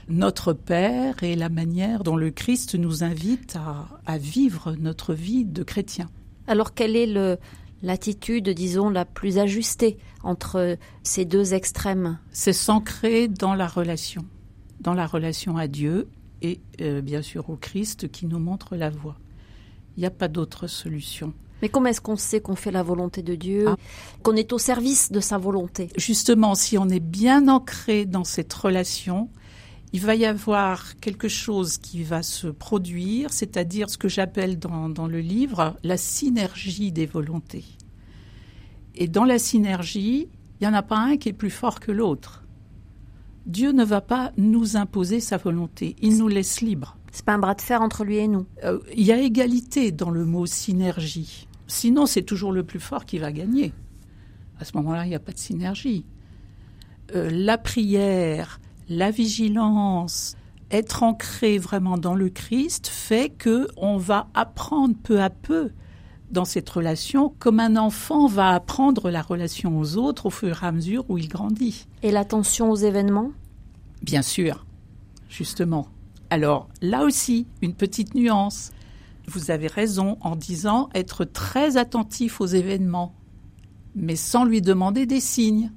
notre 0.09 0.53
Père 0.53 1.23
et 1.23 1.37
la 1.37 1.49
manière 1.49 2.05
dont 2.05 2.17
le 2.17 2.31
Christ 2.31 2.75
nous 2.75 3.05
invite 3.05 3.57
à, 3.57 3.88
à 4.07 4.19
vivre 4.19 4.75
notre 4.79 5.14
vie 5.14 5.45
de 5.45 5.62
chrétien. 5.62 6.09
Alors 6.47 6.75
quelle 6.75 6.97
est 6.97 7.09
l'attitude, 7.83 8.49
disons, 8.51 8.90
la 8.90 9.05
plus 9.05 9.38
ajustée 9.38 9.99
entre 10.23 10.77
ces 11.03 11.25
deux 11.25 11.55
extrêmes? 11.55 12.19
C'est 12.33 12.53
s'ancrer 12.53 13.29
dans 13.29 13.55
la 13.55 13.67
relation, 13.67 14.25
dans 14.81 14.95
la 14.95 15.07
relation 15.07 15.57
à 15.57 15.69
Dieu 15.69 16.09
et 16.43 16.61
euh, 16.81 17.01
bien 17.01 17.23
sûr 17.23 17.49
au 17.51 17.57
Christ 17.57 18.11
qui 18.11 18.27
nous 18.27 18.38
montre 18.38 18.77
la 18.77 18.90
voie. 18.90 19.17
Il 19.97 20.01
n'y 20.01 20.07
a 20.07 20.11
pas 20.11 20.29
d'autre 20.29 20.67
solution. 20.67 21.33
Mais 21.62 21.69
comment 21.71 21.87
est-ce 21.87 22.01
qu'on 22.01 22.17
sait 22.17 22.40
qu'on 22.40 22.57
fait 22.57 22.73
la 22.73 22.83
volonté 22.83 23.23
de 23.23 23.35
Dieu, 23.35 23.67
ah. 23.69 23.77
qu'on 24.23 24.37
est 24.37 24.53
au 24.53 24.59
service 24.59 25.11
de 25.12 25.21
sa 25.21 25.38
volonté? 25.38 25.88
Justement, 25.97 26.55
si 26.55 26.77
on 26.77 26.88
est 26.90 27.01
bien 27.01 27.49
ancré 27.49 28.05
dans 28.05 28.25
cette 28.25 28.53
relation, 28.53 29.31
il 29.95 30.01
va 30.01 30.17
y 30.17 30.27
avoir 30.27 30.97
quelque 30.97 31.29
chose 31.29 31.79
qui 31.79 32.03
va 32.03 32.25
se 32.25 32.49
produire, 32.49 33.33
c'est-à-dire 33.33 33.89
ce 33.89 33.97
que 33.97 34.09
j'appelle 34.09 34.59
dans, 34.59 34.89
dans, 34.89 35.07
le 35.07 35.21
livre 35.21 35.77
la 35.85 35.97
synergie 35.97 36.91
des 36.91 37.07
volontés. 37.07 37.65
Et 38.97 39.07
dans 39.07 39.23
la 39.25 39.39
synergie, 39.39 40.27
il 40.59 40.67
n'y 40.67 40.67
en 40.67 40.77
a 40.77 40.83
pas 40.83 40.99
un 40.99 41.17
qui 41.17 41.29
est 41.29 41.33
plus 41.33 41.49
fort 41.49 41.79
que 41.79 41.93
l'autre. 41.93 42.43
Dieu 43.47 43.71
ne 43.71 43.85
va 43.85 44.01
pas 44.01 44.33
nous 44.37 44.77
imposer 44.77 45.21
sa 45.21 45.37
volonté, 45.37 45.95
il 46.03 46.19
nous 46.19 46.27
laisse 46.27 46.61
libres. 46.61 46.97
C'est 47.13 47.25
pas 47.25 47.35
un 47.35 47.39
bras 47.39 47.55
de 47.55 47.61
fer 47.61 47.81
entre 47.81 48.03
lui 48.03 48.17
et 48.17 48.27
nous. 48.27 48.47
Euh, 48.65 48.81
il 48.97 49.05
y 49.05 49.13
a 49.13 49.21
égalité 49.21 49.93
dans 49.93 50.11
le 50.11 50.25
mot 50.25 50.45
synergie. 50.45 51.47
Sinon, 51.69 52.07
c'est 52.07 52.25
toujours 52.25 52.51
le 52.51 52.65
plus 52.65 52.81
fort 52.81 53.05
qui 53.05 53.19
va 53.19 53.31
gagner. 53.31 53.73
À 54.59 54.65
ce 54.65 54.77
moment-là, 54.77 55.07
il 55.07 55.11
n'y 55.11 55.15
a 55.15 55.21
pas 55.21 55.31
de 55.31 55.39
synergie. 55.39 56.05
Euh, 57.15 57.31
la 57.31 57.59
prière, 57.59 58.59
la 58.88 59.11
vigilance, 59.11 60.37
être 60.70 61.03
ancré 61.03 61.59
vraiment 61.59 61.99
dans 61.99 62.14
le 62.14 62.29
Christ 62.29 62.87
fait 62.88 63.31
que 63.31 63.68
on 63.77 63.97
va 63.97 64.29
apprendre 64.35 64.94
peu 65.03 65.23
à 65.23 65.31
peu 65.31 65.70
dans 66.31 66.44
cette 66.44 66.68
relation 66.68 67.35
comme 67.38 67.61
un 67.61 67.77
enfant 67.77 68.27
va 68.27 68.51
apprendre 68.51 69.11
la 69.11 69.23
relation 69.23 69.79
aux 69.79 69.97
autres 69.97 70.27
au 70.27 70.31
fur 70.31 70.62
et 70.62 70.66
à 70.66 70.73
mesure 70.73 71.05
où 71.09 71.18
il 71.18 71.29
grandit. 71.29 71.87
Et 72.03 72.11
l'attention 72.11 72.70
aux 72.70 72.77
événements? 72.77 73.31
Bien 74.03 74.23
sûr, 74.23 74.66
justement. 75.29 75.88
Alors 76.31 76.68
là 76.83 77.05
aussi, 77.05 77.47
une 77.62 77.75
petite 77.75 78.14
nuance. 78.14 78.73
Vous 79.27 79.51
avez 79.51 79.68
raison 79.68 80.18
en 80.20 80.37
disant 80.37 80.90
être 80.94 81.25
très 81.25 81.77
attentif 81.77 82.40
aux 82.40 82.47
événements, 82.47 83.14
mais 83.94 84.16
sans 84.16 84.44
lui 84.44 84.61
demander 84.61 85.07
des 85.07 85.20
signes. 85.20 85.70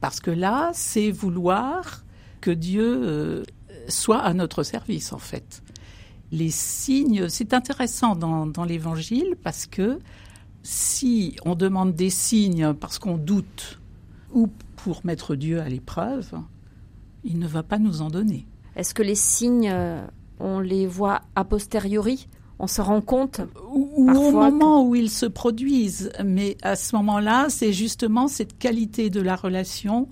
Parce 0.00 0.20
que 0.20 0.30
là, 0.30 0.70
c'est 0.74 1.10
vouloir 1.10 2.03
que 2.44 2.50
Dieu 2.50 3.00
euh, 3.02 3.42
soit 3.88 4.20
à 4.20 4.34
notre 4.34 4.62
service, 4.62 5.14
en 5.14 5.18
fait 5.18 5.62
les 6.34 6.50
signes. 6.50 7.28
C'est 7.28 7.54
intéressant 7.54 8.16
dans, 8.16 8.64
l'Évangile 8.64 9.36
parce 9.42 9.66
que 9.66 10.00
si 10.62 11.36
on 11.44 11.54
demande 11.54 11.94
des 11.94 12.10
signes 12.10 12.74
parce 12.74 12.98
qu'on 12.98 13.16
doute 13.16 13.78
ou 14.32 14.48
pour 14.76 15.06
mettre 15.06 15.36
Dieu 15.36 15.60
à 15.60 15.68
l'épreuve, 15.68 16.32
il 17.22 17.38
ne 17.38 17.46
va 17.46 17.62
pas 17.62 17.78
nous 17.78 18.02
en 18.02 18.10
donner. 18.10 18.46
Est-ce 18.76 18.94
que 18.94 19.02
les 19.02 19.14
signes, 19.14 19.70
euh, 19.70 20.04
on 20.40 20.58
les 20.58 20.86
voit 20.86 21.22
a 21.36 21.44
posteriori? 21.44 22.26
On 22.58 22.66
se 22.66 22.80
rend 22.80 23.00
compte? 23.00 23.40
Ou, 23.72 24.10
au 24.10 24.32
moment 24.32 24.86
où 24.86 24.94
ils 24.94 25.10
se 25.10 25.26
produisent. 25.26 26.10
Mais 26.24 26.56
à 26.62 26.76
ce 26.76 26.96
moment-là, 26.96 27.46
c'est 27.48 27.72
justement 27.72 28.26
cette 28.26 28.58
qualité 28.58 29.10
de 29.10 29.20
la 29.20 29.36
relation 29.36 30.08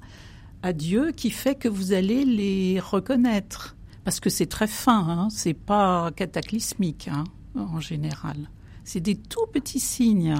à 0.62 0.72
Dieu 0.72 1.12
qui 1.12 1.30
fait 1.30 1.54
que 1.54 1.68
vous 1.68 1.92
allez 1.92 2.24
les 2.24 2.80
reconnaître 2.80 3.76
parce 4.04 4.20
que 4.20 4.30
c'est 4.30 4.46
très 4.46 4.66
fin, 4.66 5.06
hein, 5.08 5.28
c'est 5.30 5.54
pas 5.54 6.10
cataclysmique 6.16 7.08
hein, 7.08 7.24
en 7.56 7.80
général. 7.80 8.50
C'est 8.84 9.00
des 9.00 9.16
tout 9.16 9.46
petits 9.52 9.80
signes. 9.80 10.34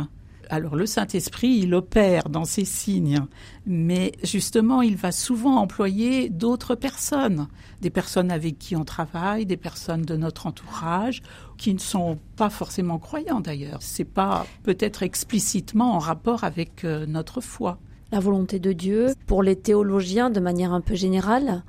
Alors 0.51 0.75
le 0.75 0.85
Saint-Esprit, 0.85 1.61
il 1.63 1.75
opère 1.75 2.29
dans 2.29 2.45
ces 2.45 2.65
signes, 2.65 3.21
mais 3.65 4.13
justement, 4.23 4.83
il 4.83 4.97
va 4.97 5.13
souvent 5.13 5.57
employer 5.57 6.29
d'autres 6.29 6.75
personnes, 6.75 7.47
des 7.81 7.89
personnes 7.89 8.31
avec 8.31 8.59
qui 8.59 8.77
on 8.77 8.85
travaille, 8.85 9.47
des 9.47 9.57
personnes 9.57 10.03
de 10.03 10.17
notre 10.17 10.47
entourage, 10.47 11.23
qui 11.57 11.73
ne 11.73 11.79
sont 11.79 12.19
pas 12.37 12.51
forcément 12.51 12.99
croyants 12.99 13.41
d'ailleurs. 13.41 13.81
C'est 13.81 14.05
pas 14.05 14.45
peut-être 14.65 15.03
explicitement 15.03 15.95
en 15.95 15.99
rapport 15.99 16.45
avec 16.45 16.85
euh, 16.85 17.07
notre 17.07 17.41
foi. 17.41 17.79
La 18.13 18.21
volonté 18.21 18.59
de 18.59 18.73
Dieu, 18.73 19.15
pour 19.27 19.43
les 19.43 19.57
théologiens 19.57 20.29
de 20.29 20.39
manière 20.39 20.75
un 20.75 20.83
peu 20.83 20.95
générale, 20.95 21.65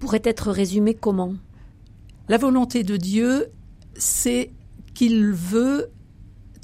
pourrait 0.00 0.22
être 0.24 0.50
résumé 0.50 0.92
comment? 0.94 1.34
La 2.28 2.36
volonté 2.36 2.82
de 2.82 2.96
Dieu, 2.96 3.46
c'est 3.94 4.50
qu'il 4.92 5.30
veut 5.30 5.92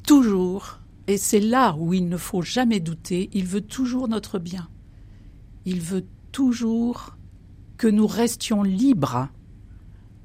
toujours, 0.05 0.81
et 1.07 1.15
c'est 1.15 1.39
là 1.39 1.77
où 1.79 1.93
il 1.93 2.09
ne 2.09 2.17
faut 2.17 2.41
jamais 2.41 2.81
douter, 2.81 3.29
il 3.31 3.45
veut 3.45 3.61
toujours 3.61 4.09
notre 4.09 4.37
bien. 4.37 4.67
Il 5.63 5.79
veut 5.79 6.03
toujours 6.33 7.15
que 7.77 7.87
nous 7.87 8.07
restions 8.07 8.63
libres. 8.63 9.29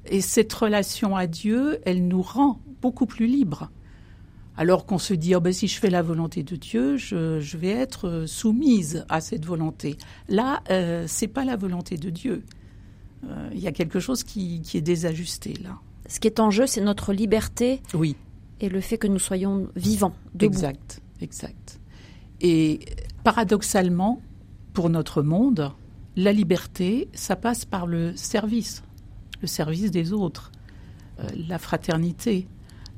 Et 0.05 0.19
cette 0.19 0.51
relation 0.51 1.15
à 1.15 1.27
Dieu, 1.27 1.79
elle 1.85 2.09
nous 2.09 2.21
rend 2.21 2.59
beaucoup 2.81 3.05
plus 3.05 3.27
libres. 3.27 3.71
Alors 4.57 4.85
qu'on 4.87 4.97
se 4.97 5.13
dit, 5.13 5.35
oh 5.35 5.39
ben, 5.39 5.53
si 5.53 5.67
je 5.67 5.79
fais 5.79 5.91
la 5.91 6.01
volonté 6.01 6.41
de 6.41 6.55
Dieu, 6.55 6.97
je, 6.97 7.57
vais 7.57 7.69
être 7.69 8.25
soumise 8.25 9.05
à 9.07 9.21
cette 9.21 9.45
volonté. 9.45 9.97
Là, 10.27 10.61
euh, 10.71 11.05
c'est 11.07 11.27
pas 11.27 11.45
la 11.45 11.55
volonté 11.55 11.97
de 11.97 12.09
Dieu. 12.09 12.43
Euh, 13.25 13.49
il 13.53 13.59
y 13.59 13.67
a 13.67 13.71
quelque 13.71 13.99
chose 13.99 14.23
qui, 14.23 14.61
est 14.73 14.81
désajusté 14.81 15.53
là. 15.63 15.77
Ce 16.07 16.19
qui 16.19 16.27
est 16.27 16.39
en 16.39 16.49
jeu, 16.49 16.65
c'est 16.67 16.81
notre 16.81 17.13
liberté. 17.13 17.81
Oui. 17.93 18.15
Et 18.59 18.69
le 18.69 18.81
fait 18.81 18.97
que 18.97 19.07
nous 19.07 19.19
soyons 19.19 19.67
vivants. 19.75 20.13
Debout. 20.33 20.53
Exact, 20.53 21.01
exact. 21.21 21.79
Et 22.41 22.79
paradoxalement, 23.23 24.21
pour 24.73 24.89
notre 24.89 25.21
monde, 25.21 25.71
la 26.15 26.31
liberté, 26.31 27.09
ça 27.13 27.35
passe 27.35 27.65
par 27.65 27.85
le 27.85 28.15
service, 28.15 28.83
le 29.41 29.47
service 29.47 29.91
des 29.91 30.13
autres, 30.13 30.51
euh, 31.19 31.27
la 31.47 31.59
fraternité. 31.59 32.47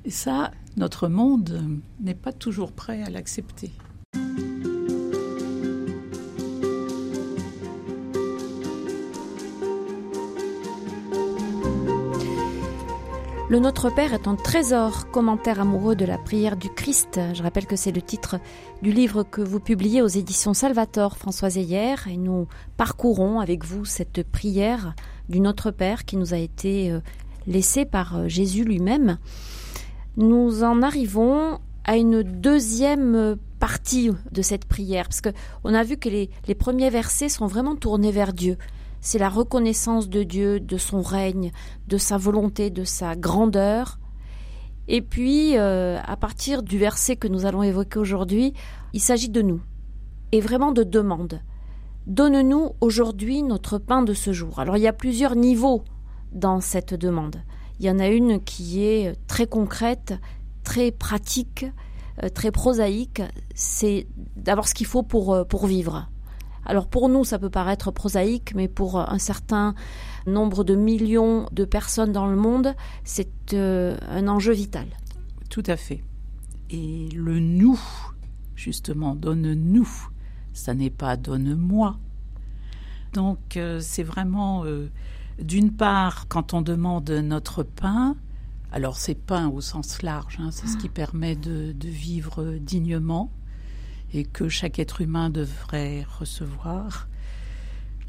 Et 0.06 0.12
ça, 0.12 0.52
notre 0.80 1.10
monde 1.10 1.82
n'est 2.00 2.15
pas 2.15 2.32
toujours 2.32 2.72
prêt 2.72 3.04
à 3.04 3.10
l'accepter. 3.10 3.70
Le 13.50 13.60
Notre 13.60 13.89
Père 13.89 14.13
est 14.13 14.28
un 14.28 14.36
trésor, 14.36 15.10
commentaire 15.12 15.60
amoureux 15.60 15.96
de 15.98 16.06
la 16.06 16.18
prière 16.18 16.56
du 16.56 16.70
Christ. 16.70 17.20
Je 17.34 17.44
rappelle 17.44 17.65
que 17.65 17.76
c'est 17.76 17.92
le 17.92 18.02
titre 18.02 18.38
du 18.82 18.94
livre 18.94 19.24
que 19.24 19.42
vous 19.42 19.60
publiez 19.60 20.02
aux 20.02 20.08
éditions 20.08 20.54
Salvator, 20.54 21.18
Françoise 21.18 21.58
Ayer, 21.58 21.96
et 22.08 22.15
nous 22.15 22.48
parcourons 22.78 23.42
avec 23.42 23.65
vous 23.65 23.84
cette 23.84 24.24
prière 24.24 24.94
du 25.28 25.42
Notre 25.42 25.72
Père 25.72 26.06
qui 26.06 26.15
nous 26.15 26.34
a 26.34 26.38
été 26.38 26.92
euh, 26.92 27.02
laissée 27.48 27.84
par 27.86 28.15
euh, 28.15 28.28
Jésus 28.30 28.63
lui-même. 28.63 29.18
Nous 30.17 30.63
en 30.63 30.82
arrivons 30.82 31.60
à 31.86 31.98
une 31.98 32.24
deuxième 32.24 33.38
partie 33.60 34.12
de 34.32 34.41
cette 34.41 34.65
prière, 34.65 35.06
parce 35.06 35.22
que 35.22 35.30
on 35.63 35.74
a 35.74 35.84
vu 35.84 35.98
que 35.98 36.10
les, 36.10 36.30
les 36.48 36.56
premiers 36.56 36.89
versets 36.89 37.30
sont 37.30 37.48
vraiment 37.48 37.76
tournés 37.76 38.12
vers 38.12 38.34
Dieu 38.34 38.58
c'est 39.02 39.19
la 39.19 39.30
reconnaissance 39.30 40.10
de 40.10 40.24
Dieu, 40.24 40.60
de 40.60 40.78
son 40.78 41.02
règne, 41.02 41.52
de 41.88 41.98
sa 41.98 42.17
volonté, 42.17 42.69
de 42.69 42.84
sa 42.84 43.15
grandeur. 43.15 44.00
Et 44.88 45.02
puis, 45.02 45.58
euh, 45.58 46.00
à 46.04 46.17
partir 46.17 46.63
du 46.63 46.78
verset 46.78 47.15
que 47.15 47.28
nous 47.28 47.45
allons 47.45 47.63
évoquer 47.63 48.00
aujourd'hui, 48.00 48.54
il 48.93 49.00
s'agit 49.00 49.30
de 49.30 49.41
nous, 49.41 49.62
et 50.32 50.41
vraiment 50.41 50.72
de 50.72 50.84
demande. 50.84 51.41
Donne-nous 52.08 52.72
aujourd'hui 52.82 53.43
notre 53.43 53.78
pain 53.78 54.02
de 54.02 54.13
ce 54.13 54.34
jour. 54.34 54.60
Alors 54.60 54.78
il 54.78 54.84
y 54.84 54.88
a 54.88 54.93
plusieurs 54.93 55.36
niveaux 55.36 55.84
dans 56.32 56.60
cette 56.60 56.95
demande. 56.95 57.38
Il 57.80 57.86
y 57.86 57.89
en 57.89 58.00
a 58.00 58.08
une 58.08 58.44
qui 58.44 58.84
est 58.84 59.15
très 59.28 59.48
concrète, 59.48 60.13
très 60.63 60.92
pratique, 60.92 61.65
euh, 62.24 62.30
très 62.30 62.52
prosaïque. 62.52 63.22
C'est 63.56 64.08
d'avoir 64.36 64.68
ce 64.68 64.74
qu'il 64.74 64.86
faut 64.86 65.04
pour, 65.04 65.34
euh, 65.34 65.44
pour 65.46 65.65
vivre. 65.65 66.10
Alors 66.65 66.88
pour 66.88 67.08
nous, 67.08 67.24
ça 67.24 67.39
peut 67.39 67.50
paraître 67.50 67.92
prosaïque, 67.92 68.54
mais 68.54 68.68
pour 68.68 69.00
un 69.00 69.18
certain 69.18 69.76
nombre 70.28 70.63
de 70.63 70.76
millions 70.76 71.48
de 71.52 71.63
personnes 71.63 72.12
dans 72.12 72.28
le 72.28 72.36
monde, 72.36 72.76
c'est 73.04 73.54
euh, 73.54 73.98
un 74.10 74.28
enjeu 74.28 74.54
vital. 74.54 74.88
Tout 75.50 75.63
à 75.65 75.78
fait. 75.78 76.04
Et 76.70 77.10
le 77.15 77.39
nous, 77.39 77.80
justement, 78.56 79.15
donne-nous, 79.15 79.89
ça 80.54 80.74
n'est 80.74 80.92
pas 80.92 81.15
donne-moi. 81.15 81.98
Donc 83.13 83.58
c'est 83.80 84.04
vraiment, 84.04 84.63
d'une 85.41 85.71
part, 85.71 86.28
quand 86.28 86.54
on 86.54 86.62
demande 86.62 87.10
notre 87.10 87.63
pain, 87.63 88.15
Alors 88.71 88.97
c'est 88.97 89.15
pain 89.15 89.47
au 89.47 89.62
sens 89.62 90.04
large, 90.04 90.38
hein, 90.39 90.49
c'est 90.52 90.67
ce 90.67 90.78
qui 90.78 90.89
permet 90.89 91.36
de, 91.36 91.73
vivre 91.84 92.58
dignement 92.60 93.32
et 94.13 94.23
que 94.23 94.47
chaque 94.47 94.80
être 94.80 95.02
humain 95.02 95.30
devrait 95.30 96.06
recevoir. 96.19 97.08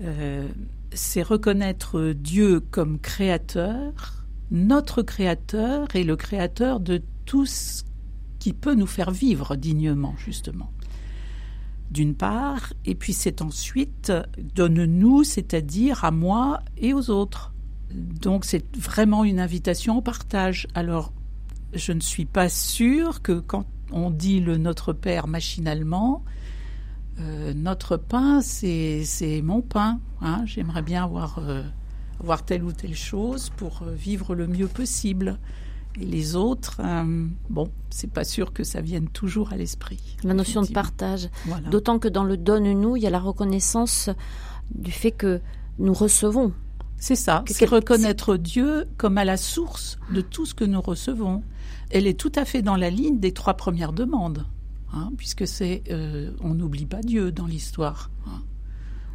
Euh, 0.02 0.48
c'est 0.92 1.22
reconnaître 1.22 2.12
Dieu 2.12 2.60
comme 2.60 2.98
créateur, 2.98 4.26
notre 4.50 5.02
créateur 5.02 5.88
et 5.94 6.04
le 6.04 6.16
créateur 6.16 6.80
de 6.80 7.02
tout 7.24 7.46
ce 7.46 7.84
qui 8.38 8.52
peut 8.52 8.74
nous 8.74 8.86
faire 8.86 9.10
vivre 9.10 9.56
dignement, 9.56 10.14
justement. 10.18 10.72
D'une 11.90 12.14
part, 12.14 12.72
et 12.85 12.94
puis 12.94 13.12
c'est 13.12 13.42
ensuite 13.42 14.12
donne-nous, 14.55 15.24
c'est-à-dire 15.24 16.05
à 16.05 16.11
moi 16.11 16.61
et 16.76 16.94
aux 16.94 17.11
autres. 17.11 17.53
Donc 17.92 18.44
c'est 18.44 18.76
vraiment 18.76 19.24
une 19.24 19.40
invitation 19.40 19.98
au 19.98 20.00
partage. 20.00 20.68
Alors, 20.74 21.12
je 21.72 21.92
ne 21.92 22.00
suis 22.00 22.26
pas 22.26 22.48
sûre 22.48 23.22
que 23.22 23.40
quand 23.40 23.66
on 23.90 24.11
dit 24.11 24.40
le 24.40 24.57
Notre 24.57 24.92
Père 24.92 25.26
machinalement, 25.26 26.22
euh, 27.20 27.53
notre 27.55 27.96
pain, 27.96 28.40
c'est 28.40 29.42
mon 29.42 29.61
pain. 29.61 30.00
Hein. 30.20 30.42
J'aimerais 30.46 30.83
bien 30.83 31.05
avoir, 31.05 31.38
euh, 31.38 31.62
avoir, 32.20 32.44
telle 32.44 32.64
ou 32.64 32.72
telle 32.72 32.94
chose 32.94 33.50
pour 33.57 33.83
euh, 33.83 33.92
vivre 33.92 34.35
le 34.35 34.46
mieux 34.46 34.68
possible. 34.68 35.38
Et 35.98 36.05
les 36.05 36.37
autres, 36.37 36.81
bon, 37.48 37.70
c'est 37.90 38.11
pas 38.11 38.24
sûr 38.24 38.53
que 38.53 38.62
ça 38.62 38.81
vienne 38.81 39.09
toujours 39.09 39.53
à 39.53 39.57
l'esprit. 39.57 40.16
La 40.22 40.35
notion 40.35 40.62
de 40.62 40.68
partage. 40.68 41.29
D'autant 41.70 41.98
que 41.98 42.09
dans 42.09 42.24
le 42.24 42.37
donne-nous, 42.37 42.96
il 42.96 43.03
y 43.03 43.07
a 43.07 43.11
la 43.11 43.18
reconnaissance 43.18 44.11
du 44.74 44.92
fait 44.92 45.11
que 45.11 45.40
nous 45.79 45.92
recevons. 45.92 46.53
C'est 46.96 47.16
ça, 47.16 47.44
c'est 47.46 47.64
reconnaître 47.64 48.37
Dieu 48.37 48.87
comme 48.98 49.16
à 49.16 49.24
la 49.24 49.38
source 49.38 49.98
de 50.12 50.20
tout 50.20 50.44
ce 50.44 50.55
que 50.55 50.64
nous 50.64 50.83
recevons. 50.83 51.42
Elle 51.88 52.07
est 52.07 52.18
tout 52.18 52.33
à 52.35 52.44
fait 52.44 52.61
dans 52.61 52.76
la 52.76 52.90
ligne 52.90 53.18
des 53.18 53.33
trois 53.33 53.55
premières 53.55 53.94
demandes, 53.94 54.46
hein, 54.92 55.11
puisque 55.16 55.46
c'est, 55.46 55.83
euh, 55.90 56.31
on 56.42 56.55
n'oublie 56.55 56.85
pas 56.85 57.00
Dieu 57.00 57.33
dans 57.33 57.46
l'histoire. 57.46 58.11
Hein. 58.26 58.42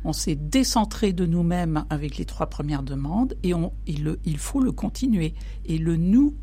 On 0.04 0.14
s'est 0.14 0.36
décentré 0.36 1.14
de 1.14 1.28
nous-mêmes 1.28 1.86
avec 1.92 2.18
les 2.18 2.26
trois 2.26 2.48
premières 2.48 2.84
demandes 2.84 3.36
et 3.44 3.54
on, 3.54 3.72
il 3.86 4.38
faut 4.38 4.62
le 4.62 4.72
continuer. 4.72 5.36
Et 5.66 5.78
le 5.78 5.96
nous 5.96 6.34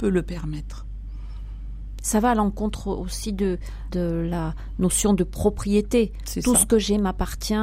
peut 0.00 0.08
le 0.08 0.22
permettre 0.22 0.86
ça 2.02 2.20
va 2.20 2.30
à 2.30 2.34
l'encontre 2.34 2.88
aussi 2.88 3.32
de, 3.32 3.58
de 3.92 4.26
la 4.28 4.54
notion 4.78 5.12
de 5.12 5.24
propriété. 5.24 6.12
Tout 6.42 6.54
ce 6.54 6.66
que 6.66 6.78
j'ai 6.78 6.98
m'appartient, 6.98 7.54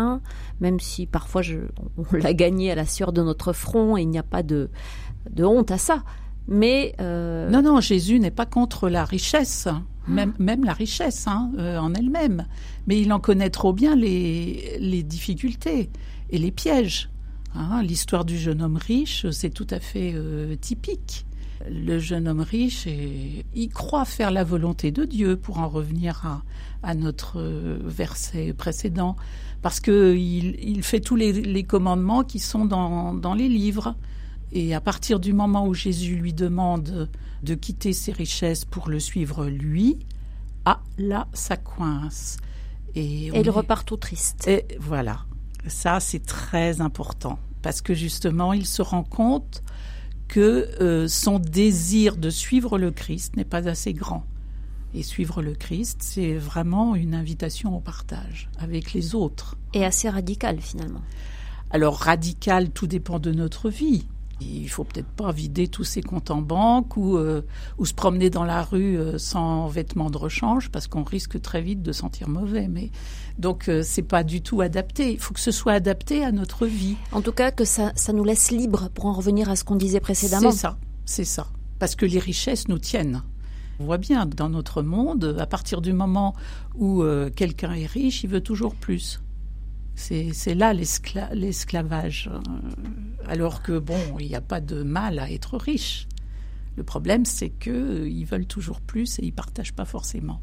même 0.60 0.80
si 0.80 1.06
parfois 1.06 1.41
je, 1.41 1.58
on 1.97 2.15
l'a 2.15 2.34
gagné 2.34 2.71
à 2.71 2.76
la 2.76 2.86
sueur 2.86 3.13
de 3.13 3.21
notre 3.23 3.54
front 3.54 3.97
et 3.97 4.04
il 4.04 4.10
n'y 4.10 4.19
a 4.19 4.23
pas 4.23 4.43
de, 4.43 4.69
de 5.32 5.43
honte 5.43 5.71
à 5.71 5.78
ça. 5.78 6.04
Mais 6.47 6.95
euh, 7.02 7.50
non, 7.50 7.62
non, 7.62 7.82
Jésus 7.82 8.19
n'est 8.19 8.32
pas 8.32 8.45
contre 8.45 8.89
la 8.89 9.04
richesse, 9.04 9.67
même, 10.08 10.34
même 10.39 10.63
la 10.63 10.73
richesse 10.73 11.28
hein, 11.28 11.52
euh, 11.58 11.78
en 11.78 11.93
elle-même. 11.93 12.45
Mais 12.86 13.02
il 13.02 13.12
en 13.12 13.19
connaît 13.19 13.50
trop 13.50 13.73
bien 13.73 13.95
les, 13.95 14.78
les 14.80 15.04
difficultés 15.04 15.89
et 16.30 16.38
les 16.38 16.52
pièges. 16.52 17.10
Hein. 17.54 17.82
L'histoire 17.82 18.23
du 18.23 18.38
jeune 18.38 18.62
homme 18.62 18.78
riche, 18.78 19.30
c'est 19.32 19.50
tout 19.50 19.67
à 19.69 19.80
fait 19.80 20.13
euh, 20.15 20.56
typique 20.56 21.26
le 21.70 22.00
jeune 22.00 22.28
homme 22.28 22.41
riche, 22.41 22.88
et, 22.88 23.46
il 23.54 23.70
croit 23.70 24.06
faire 24.06 24.32
la 24.32 24.43
volonté 24.43 24.91
de 24.91 25.06
Dieu, 25.06 25.38
pour 25.38 25.60
en 25.60 25.67
revenir 25.67 26.43
à, 26.84 26.96
notre 26.96 27.39
euh, 27.39 27.80
verset 27.84 28.54
précédent, 28.54 29.15
parce 29.62 29.80
qu'il 29.80 30.56
il 30.63 30.84
fait 30.84 31.00
tous 31.00 31.15
les, 31.15 31.63
commandements 31.63 32.24
qui 32.24 32.39
sont 32.39 32.65
dans, 32.65 33.34
les 33.34 33.50
livres. 33.50 33.96
Et 34.52 34.74
à 34.74 34.82
partir 34.82 35.20
du 35.20 35.34
moment 35.34 35.67
où 35.67 35.74
Jésus 35.74 36.15
lui 36.15 36.34
demande 36.34 37.10
de 37.43 37.56
quitter 37.56 37.91
ses 37.91 38.12
richesses 38.12 38.63
pour 38.63 38.89
le 38.89 39.00
suivre 39.00 39.48
lui, 39.48 39.98
ah 40.65 40.82
là, 40.98 41.28
ça 41.34 41.58
coince. 41.58 42.38
Et, 42.96 43.28
il 43.28 43.50
repart 43.50 43.86
tout 43.86 43.98
triste. 43.98 44.48
Et 44.48 44.65
voilà, 44.80 45.26
ça 45.67 46.00
c'est 46.00 46.26
très 46.26 46.82
important, 46.82 47.39
parce 47.62 47.82
que 47.82 47.93
justement, 47.93 48.54
il 48.54 48.65
se 48.65 48.82
rend 48.82 49.04
compte 49.04 49.63
que 50.27 50.69
euh, 50.81 51.07
son 51.07 51.39
désir 51.39 52.17
de 52.17 52.29
suivre 52.29 52.77
le 52.77 52.91
Christ 52.91 53.35
n'est 53.35 53.45
pas 53.45 53.67
assez 53.67 53.93
grand. 53.93 54.25
Et 54.93 55.03
suivre 55.03 55.41
le 55.41 55.53
Christ, 55.53 55.99
c'est 56.01 56.35
vraiment 56.35 56.95
une 56.95 57.13
invitation 57.13 57.75
au 57.75 57.79
partage 57.79 58.49
avec 58.57 58.93
les 58.93 59.15
autres. 59.15 59.57
Et 59.73 59.85
assez 59.85 60.09
radical 60.09 60.59
finalement. 60.59 61.01
Alors 61.69 61.97
radical, 61.97 62.69
tout 62.69 62.87
dépend 62.87 63.19
de 63.19 63.31
notre 63.31 63.69
vie. 63.69 64.07
Il 64.39 64.69
faut 64.69 64.84
peut-être 64.84 65.08
pas 65.08 65.32
vider 65.32 65.67
tous 65.67 65.84
ses 65.84 66.02
comptes 66.02 66.30
en 66.30 66.41
banque 66.41 66.95
ou, 66.95 67.17
euh, 67.17 67.41
ou 67.78 67.86
se 67.86 67.93
promener 67.93 68.30
dans 68.30 68.43
la 68.43 68.63
rue 68.63 68.97
euh, 68.97 69.17
sans 69.17 69.67
vêtements 69.67 70.10
de 70.10 70.17
rechange 70.17 70.69
parce 70.69 70.88
qu'on 70.88 71.04
risque 71.04 71.41
très 71.41 71.62
vite 71.62 71.82
de 71.82 71.91
sentir 71.91 72.30
mauvais. 72.30 72.67
Mais 72.67 72.91
donc 73.39 73.67
euh, 73.67 73.82
c'est 73.84 74.04
pas 74.04 74.23
du 74.23 74.41
tout 74.41 74.62
adapté. 74.62 75.13
Il 75.13 75.19
faut 75.19 75.34
que 75.34 75.39
ce 75.39 75.52
soit 75.52 75.73
adapté 75.73 76.23
à 76.23 76.32
notre 76.32 76.67
vie. 76.67 76.97
En 77.12 77.21
tout 77.21 77.32
cas 77.32 77.52
que 77.52 77.65
ça, 77.65 77.91
ça 77.95 78.13
nous 78.13 78.23
laisse 78.23 78.52
libre 78.52 78.89
pour 78.93 79.08
en 79.08 79.13
revenir 79.13 79.50
à 79.50 79.56
ce 79.56 79.63
qu'on 79.63 79.76
disait 79.76 80.00
précédemment. 80.00 80.52
C'est 80.52 80.58
ça, 80.58 80.78
c'est 81.06 81.26
ça. 81.26 81.47
Parce 81.80 81.95
que 81.95 82.06
les 82.06 82.19
richesses 82.19 82.67
nous 82.67 82.80
tiennent. 82.80 83.23
On 83.80 83.86
voit 83.86 84.00
bien 84.00 84.26
dans 84.26 84.50
notre 84.50 84.82
monde, 84.82 85.36
à 85.39 85.45
partir 85.45 85.82
du 85.82 85.93
moment 85.93 86.34
où 86.76 87.04
quelqu'un 87.36 87.73
est 87.73 87.86
riche, 87.86 88.23
il 88.23 88.30
veut 88.32 88.41
toujours 88.41 88.73
plus. 88.73 89.19
C'est 89.97 90.53
là 90.53 90.73
l'esclavage. 90.73 92.29
Euh, 92.31 92.39
alors 93.25 93.63
que, 93.63 93.79
bon, 93.79 93.99
il 94.19 94.27
n'y 94.27 94.36
a 94.36 94.41
pas 94.41 94.62
de 94.62 94.83
mal 94.83 95.17
à 95.17 95.29
être 95.31 95.57
riche. 95.57 96.07
Le 96.75 96.83
problème, 96.83 97.25
c'est 97.25 97.49
qu'ils 97.49 97.73
euh, 97.73 98.25
veulent 98.25 98.45
toujours 98.45 98.79
plus 98.79 99.17
et 99.17 99.23
ils 99.23 99.31
ne 99.31 99.36
partagent 99.36 99.73
pas 99.73 99.86
forcément. 99.86 100.39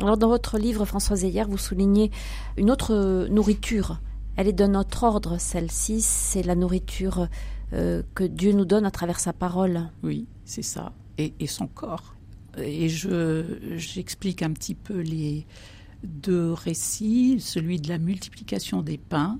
Alors, 0.00 0.18
dans 0.18 0.28
votre 0.28 0.58
livre, 0.58 0.84
Françoise 0.84 1.24
Ayer, 1.24 1.44
vous 1.44 1.56
soulignez 1.56 2.10
une 2.58 2.70
autre 2.70 2.94
euh, 2.94 3.26
nourriture. 3.28 4.00
Elle 4.36 4.48
est 4.48 4.52
de 4.52 4.66
notre 4.66 5.02
ordre, 5.02 5.38
celle-ci. 5.40 6.02
C'est 6.02 6.42
la 6.42 6.54
nourriture 6.54 7.28
que 7.70 8.24
Dieu 8.24 8.52
nous 8.52 8.64
donne 8.64 8.86
à 8.86 8.90
travers 8.90 9.20
sa 9.20 9.34
parole. 9.34 9.90
Oui, 10.02 10.26
c'est 10.46 10.62
ça. 10.62 10.92
Et, 11.18 11.34
et, 11.38 11.46
son 11.46 11.66
corps. 11.66 12.14
Et 12.56 12.88
j'explique 12.88 14.42
un 14.42 14.52
petit 14.52 14.74
peu 14.74 15.00
les, 15.00 15.44
deux 16.04 16.52
récits, 16.52 17.40
celui 17.40 17.80
de 17.80 17.88
la 17.88 17.98
multiplication 17.98 18.82
des 18.82 18.98
pains 18.98 19.38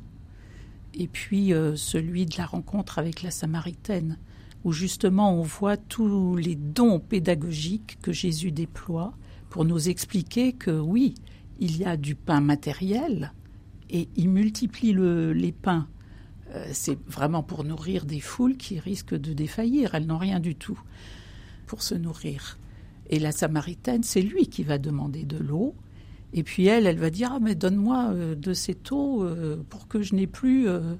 et 0.94 1.06
puis 1.06 1.52
euh, 1.52 1.76
celui 1.76 2.26
de 2.26 2.36
la 2.36 2.46
rencontre 2.46 2.98
avec 2.98 3.22
la 3.22 3.30
Samaritaine, 3.30 4.18
où 4.64 4.72
justement 4.72 5.32
on 5.32 5.42
voit 5.42 5.76
tous 5.76 6.36
les 6.36 6.56
dons 6.56 6.98
pédagogiques 6.98 7.98
que 8.02 8.12
Jésus 8.12 8.50
déploie 8.50 9.14
pour 9.50 9.64
nous 9.64 9.88
expliquer 9.88 10.52
que 10.52 10.70
oui, 10.70 11.14
il 11.60 11.76
y 11.76 11.84
a 11.84 11.96
du 11.96 12.14
pain 12.14 12.40
matériel 12.40 13.32
et 13.90 14.08
il 14.16 14.28
multiplie 14.28 14.92
les 14.92 15.52
pains. 15.52 15.88
Euh, 16.54 16.68
c'est 16.72 16.98
vraiment 17.08 17.42
pour 17.42 17.64
nourrir 17.64 18.04
des 18.04 18.20
foules 18.20 18.56
qui 18.56 18.78
risquent 18.80 19.18
de 19.18 19.32
défaillir. 19.32 19.94
Elles 19.94 20.06
n'ont 20.06 20.18
rien 20.18 20.40
du 20.40 20.54
tout 20.54 20.80
pour 21.66 21.82
se 21.82 21.94
nourrir. 21.94 22.58
Et 23.10 23.18
la 23.18 23.32
Samaritaine, 23.32 24.02
c'est 24.02 24.20
lui 24.20 24.48
qui 24.48 24.64
va 24.64 24.78
demander 24.78 25.24
de 25.24 25.38
l'eau 25.38 25.74
et 26.32 26.42
puis 26.42 26.66
elle, 26.66 26.86
elle 26.86 26.98
va 26.98 27.10
dire 27.10 27.32
ah 27.34 27.38
mais 27.40 27.54
donne-moi 27.54 28.10
euh, 28.10 28.34
de 28.34 28.52
cette 28.52 28.92
eau 28.92 29.22
euh, 29.22 29.62
pour 29.68 29.88
que 29.88 30.02
je 30.02 30.14
n'ai 30.14 30.26
plus 30.26 30.68
euh, 30.68 30.94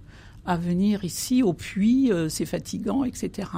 à 0.46 0.56
venir 0.56 1.04
ici 1.04 1.42
au 1.42 1.52
puits, 1.52 2.10
c'est 2.30 2.46
fatigant, 2.46 3.04
etc. 3.04 3.50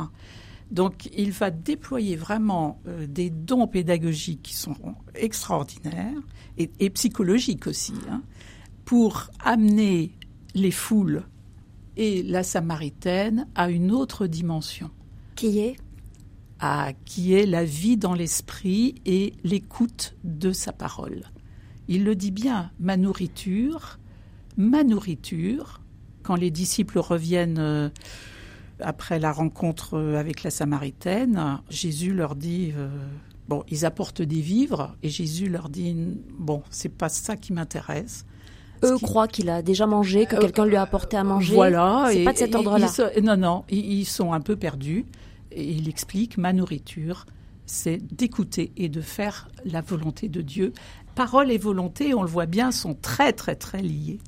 Donc 0.73 1.09
il 1.17 1.31
va 1.31 1.53
déployer 1.53 2.17
vraiment 2.17 2.81
des 3.07 3.31
dons 3.31 3.69
pédagogiques 3.69 4.43
qui 4.43 4.57
sont 4.57 4.75
extraordinaires 5.15 6.21
et, 6.59 6.91
psychologiques 6.91 7.69
aussi 7.69 7.93
hein, 8.11 8.23
pour 8.85 9.29
amener 9.45 10.19
les 10.57 10.73
foules 10.73 11.23
et 11.97 12.25
la 12.25 12.43
Samaritaine 12.43 13.47
à 13.55 13.71
une 13.71 13.93
autre 13.93 14.27
dimension. 14.27 14.91
Qui 15.37 15.61
est? 15.61 15.77
À, 16.59 16.93
qui 17.05 17.35
est 17.35 17.47
la 17.47 17.65
vie 17.65 17.97
dans 17.97 18.15
l'esprit 18.15 18.97
et 19.07 19.35
l'écoute 19.45 20.17
de 20.25 20.51
sa 20.51 20.73
parole. 20.73 21.23
Il 21.91 22.05
le 22.05 22.15
dit 22.15 22.31
bien, 22.31 22.71
ma 22.79 22.97
nourriture, 22.97 23.99
ma 24.57 24.85
nourriture, 24.85 25.81
quand 26.23 26.37
les 26.37 26.53
disciples 26.53 27.01
reviennent 27.01 27.59
euh, 27.59 27.89
après 28.79 29.19
la 29.19 29.33
rencontre 29.33 29.95
euh, 29.95 30.17
avec 30.17 30.45
la 30.45 30.51
Samaritaine, 30.51 31.59
Jésus 31.69 32.15
leur 32.15 32.37
dit 32.37 32.73
euh, 32.77 32.89
bon, 33.49 33.65
ils 33.69 33.85
apportent 33.85 34.23
des 34.23 34.41
vivres 34.41 34.95
et 35.03 35.09
Jésus 35.09 35.49
leur 35.49 35.69
dit 35.69 35.97
bon, 36.39 36.63
c'est 36.71 36.97
pas 36.97 37.09
ça 37.09 37.37
qui 37.37 37.53
m'intéresse. 37.53 38.25
Eux 38.85 38.97
croient 38.99 39.27
qu'il 39.27 39.51
a 39.51 39.61
déjà 39.61 39.89
mangé, 39.89 40.27
que 40.27 40.37
quelqu'un 40.37 40.67
lui 40.67 40.77
a 40.77 40.83
apporté 40.83 41.17
à 41.17 41.25
manger. 41.25 41.55
Voilà. 41.55 42.07
C'est 42.13 42.23
pas 42.23 42.33
de 42.33 42.39
cet 42.39 42.55
ordre-là. 42.55 42.87
Non, 43.21 43.37
non, 43.37 43.65
ils 43.69 44.07
sont 44.07 44.33
un 44.33 44.41
peu 44.41 44.55
perdus. 44.55 45.07
Et 45.51 45.65
il 45.73 45.89
explique 45.89 46.39
ma 46.39 46.53
nourriture, 46.53 47.27
c'est 47.71 47.99
d'écouter 48.15 48.73
et 48.77 48.89
de 48.89 49.01
faire 49.01 49.49
la 49.65 49.81
volonté 49.81 50.29
de 50.29 50.43
Dieu 50.43 50.73
parole 51.15 51.51
et 51.51 51.59
volonté, 51.59 52.15
on 52.15 52.23
le 52.23 52.29
voit 52.29 52.47
bien, 52.47 52.71
sont 52.71 52.95
très 52.95 53.33
très 53.33 53.55
très 53.55 53.83
liées. 53.83 54.19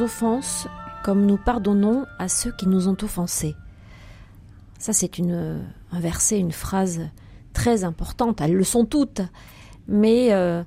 Offenses 0.00 0.66
comme 1.04 1.26
nous 1.26 1.38
pardonnons 1.38 2.04
à 2.18 2.28
ceux 2.28 2.52
qui 2.52 2.66
nous 2.66 2.88
ont 2.88 2.96
offensés. 3.02 3.54
Ça, 4.78 4.92
c'est 4.92 5.20
un 5.20 6.00
verset, 6.00 6.38
une 6.38 6.52
phrase 6.52 7.00
très 7.52 7.84
importante. 7.84 8.40
Elles 8.40 8.54
le 8.54 8.64
sont 8.64 8.84
toutes. 8.84 9.22
Mais 9.88 10.32
euh, 10.32 10.62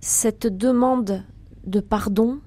cette 0.00 0.46
demande 0.46 1.24
de 1.64 1.80
pardon, 1.80 2.40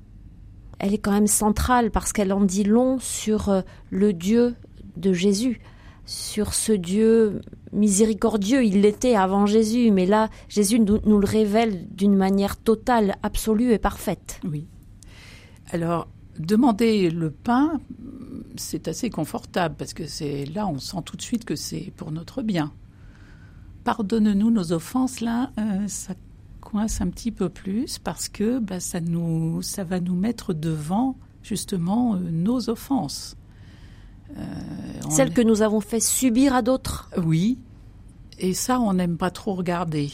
elle 0.80 0.94
est 0.94 1.00
quand 1.00 1.12
même 1.12 1.28
centrale 1.28 1.92
parce 1.92 2.14
qu'elle 2.14 2.32
en 2.34 2.44
dit 2.44 2.64
long 2.64 3.00
sur 3.00 3.50
euh, 3.50 3.62
le 3.90 4.14
Dieu 4.14 4.56
de 4.98 5.14
Jésus, 5.14 5.62
sur 6.06 6.54
ce 6.54 6.72
Dieu 6.72 7.42
miséricordieux. 7.74 8.64
Il 8.64 8.82
l'était 8.82 9.16
avant 9.16 9.46
Jésus, 9.46 9.92
mais 9.92 10.06
là, 10.06 10.30
Jésus 10.48 10.80
nous, 10.80 11.00
nous 11.06 11.20
le 11.20 11.28
révèle 11.28 11.88
d'une 11.90 12.16
manière 12.16 12.58
totale, 12.58 13.16
absolue 13.24 13.74
et 13.74 13.80
parfaite. 13.80 14.40
Oui. 14.44 14.68
Alors, 15.72 16.08
demander 16.46 17.10
le 17.10 17.32
pain, 17.32 17.80
c'est 18.56 18.88
assez 18.88 19.10
confortable 19.10 19.76
parce 19.78 19.94
que 19.94 20.08
c'est 20.08 20.46
là, 20.46 20.68
on 20.68 20.80
sent 20.80 20.98
tout 21.06 21.18
de 21.18 21.22
suite 21.22 21.46
que 21.46 21.56
c'est 21.56 21.92
pour 21.96 22.12
notre 22.12 22.42
bien. 22.42 22.72
Pardonne-nous 23.84 24.52
nos 24.52 24.74
offenses, 24.74 25.22
là, 25.22 25.52
euh, 25.58 25.88
ça 25.88 26.14
coince 26.60 27.02
un 27.02 27.10
petit 27.10 27.32
peu 27.32 27.50
plus 27.50 27.98
parce 27.98 28.30
que 28.30 28.60
bah, 28.60 28.80
ça, 28.80 29.02
nous, 29.02 29.62
ça 29.62 29.84
va 29.84 30.00
nous 30.00 30.16
mettre 30.16 30.54
devant 30.54 31.18
justement 31.42 32.16
euh, 32.16 32.20
nos 32.20 32.70
offenses. 32.70 33.36
Euh, 34.38 34.44
Celles 35.10 35.34
que 35.34 35.42
nous 35.42 35.62
avons 35.62 35.82
fait 35.82 36.00
subir 36.00 36.54
à 36.54 36.62
d'autres. 36.62 37.10
Oui, 37.18 37.58
et 38.40 38.54
ça, 38.54 38.80
on 38.80 38.94
n'aime 38.94 39.18
pas 39.18 39.32
trop 39.32 39.56
regarder. 39.56 40.12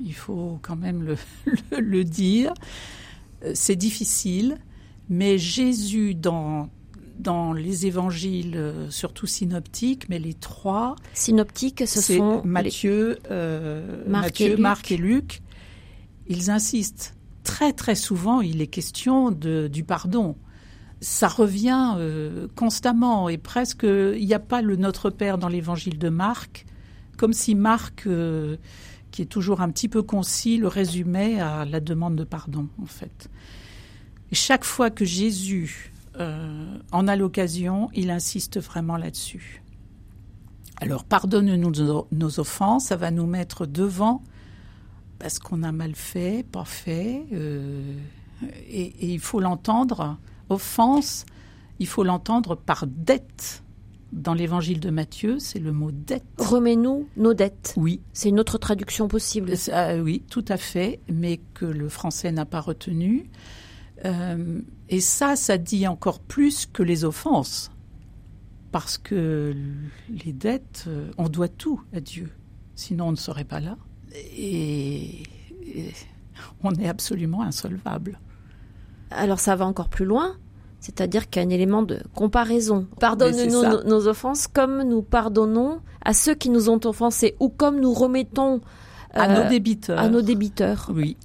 Il 0.00 0.14
faut 0.14 0.58
quand 0.62 0.76
même 0.76 1.02
le, 1.02 1.16
le, 1.70 1.80
le 1.80 2.04
dire. 2.04 2.54
C'est 3.54 3.76
difficile, 3.76 4.58
mais 5.08 5.38
Jésus, 5.38 6.14
dans, 6.14 6.68
dans 7.18 7.52
les 7.52 7.86
évangiles, 7.86 8.56
euh, 8.56 8.90
surtout 8.90 9.26
synoptiques, 9.26 10.08
mais 10.08 10.18
les 10.18 10.34
trois. 10.34 10.96
Synoptiques, 11.14 11.86
ce 11.86 12.00
sont. 12.00 12.42
Matthieu, 12.44 13.18
euh, 13.30 14.04
Marc, 14.06 14.24
Matthieu 14.24 14.52
et 14.52 14.56
Marc 14.56 14.92
et 14.92 14.96
Luc. 14.96 15.42
Ils 16.28 16.50
insistent. 16.50 17.14
Très, 17.44 17.72
très 17.72 17.96
souvent, 17.96 18.40
il 18.40 18.62
est 18.62 18.68
question 18.68 19.30
de, 19.30 19.68
du 19.68 19.84
pardon. 19.84 20.36
Ça 21.00 21.26
revient 21.26 21.94
euh, 21.96 22.46
constamment 22.54 23.28
et 23.28 23.38
presque. 23.38 23.82
Il 23.84 24.24
n'y 24.24 24.34
a 24.34 24.38
pas 24.38 24.62
le 24.62 24.76
Notre 24.76 25.10
Père 25.10 25.36
dans 25.38 25.48
l'évangile 25.48 25.98
de 25.98 26.08
Marc, 26.08 26.64
comme 27.16 27.32
si 27.32 27.54
Marc. 27.54 28.06
Euh, 28.06 28.56
qui 29.12 29.22
est 29.22 29.26
toujours 29.26 29.60
un 29.60 29.70
petit 29.70 29.88
peu 29.88 30.02
concis, 30.02 30.56
le 30.56 30.66
résumait 30.66 31.38
à 31.38 31.64
la 31.64 31.80
demande 31.80 32.16
de 32.16 32.24
pardon, 32.24 32.68
en 32.82 32.86
fait. 32.86 33.28
Et 34.32 34.34
chaque 34.34 34.64
fois 34.64 34.90
que 34.90 35.04
Jésus 35.04 35.92
euh, 36.18 36.78
en 36.90 37.06
a 37.06 37.16
l'occasion, 37.16 37.90
il 37.94 38.10
insiste 38.10 38.58
vraiment 38.58 38.96
là-dessus. 38.96 39.62
Alors, 40.78 41.04
pardonne-nous 41.04 41.70
nos, 41.70 42.08
nos, 42.10 42.40
offenses, 42.40 42.86
ça 42.86 42.96
va 42.96 43.10
nous 43.10 43.26
mettre 43.26 43.66
devant 43.66 44.22
parce 45.18 45.38
qu'on 45.38 45.62
a 45.62 45.70
mal 45.70 45.94
fait, 45.94 46.44
pas 46.50 46.64
fait, 46.64 47.24
euh, 47.32 47.94
et, 48.68 48.82
et, 48.82 49.12
il 49.12 49.20
faut 49.20 49.38
l'entendre. 49.38 50.18
Offense, 50.48 51.24
il 51.78 51.86
faut 51.86 52.02
l'entendre 52.02 52.56
par 52.56 52.86
dette. 52.88 53.62
Dans 54.12 54.34
l'évangile 54.34 54.80
de 54.80 54.90
Matthieu, 54.90 55.38
c'est 55.38 55.58
le 55.58 55.72
mot 55.72 55.90
dette. 55.90 56.24
Remets-nous 56.38 57.08
nos 57.16 57.32
dettes. 57.32 57.74
Oui. 57.76 58.00
C'est 58.12 58.30
une 58.30 58.40
autre 58.40 58.58
traduction 58.58 59.08
possible. 59.08 59.54
Euh, 59.68 60.00
oui, 60.00 60.22
tout 60.28 60.44
à 60.48 60.56
fait, 60.56 61.00
mais 61.08 61.40
que 61.54 61.64
le 61.64 61.88
français 61.88 62.32
n'a 62.32 62.44
pas 62.44 62.60
retenu. 62.60 63.30
Euh, 64.04 64.60
et 64.88 65.00
ça, 65.00 65.36
ça 65.36 65.58
dit 65.58 65.86
encore 65.86 66.20
plus 66.20 66.66
que 66.66 66.82
les 66.82 67.04
offenses. 67.04 67.70
Parce 68.70 68.96
que 68.96 69.54
les 70.08 70.32
dettes, 70.32 70.84
euh, 70.88 71.10
on 71.18 71.28
doit 71.28 71.48
tout 71.48 71.80
à 71.94 72.00
Dieu. 72.00 72.30
Sinon, 72.74 73.08
on 73.08 73.12
ne 73.12 73.16
serait 73.16 73.44
pas 73.44 73.60
là. 73.60 73.76
Et, 74.14 75.22
et 75.62 75.92
on 76.62 76.72
est 76.74 76.88
absolument 76.88 77.42
insolvable. 77.42 78.18
Alors, 79.10 79.40
ça 79.40 79.56
va 79.56 79.66
encore 79.66 79.88
plus 79.88 80.06
loin. 80.06 80.36
C'est-à-dire 80.80 81.30
qu'il 81.30 81.40
y 81.40 81.44
a 81.44 81.46
un 81.46 81.50
élément 81.50 81.82
de 81.82 82.00
comparaison. 82.12 82.88
Pardonne-nous 82.98 83.62
nos, 83.62 83.84
nos, 83.84 84.08
offenses 84.08 84.48
comme 84.48 84.82
nous 84.82 85.00
pardonnons 85.02 85.80
à 86.04 86.12
ceux 86.12 86.34
qui 86.34 86.50
nous 86.50 86.70
ont 86.70 86.80
offensés 86.84 87.36
ou 87.38 87.50
comme 87.50 87.78
nous 87.78 87.92
remettons 87.92 88.56
euh, 89.14 89.20
à 89.20 89.28
nos 89.28 89.48
débiteurs. 89.48 89.98
À 90.00 90.08
nos 90.08 90.22
débiteurs. 90.22 90.90
Oui. 90.92 91.16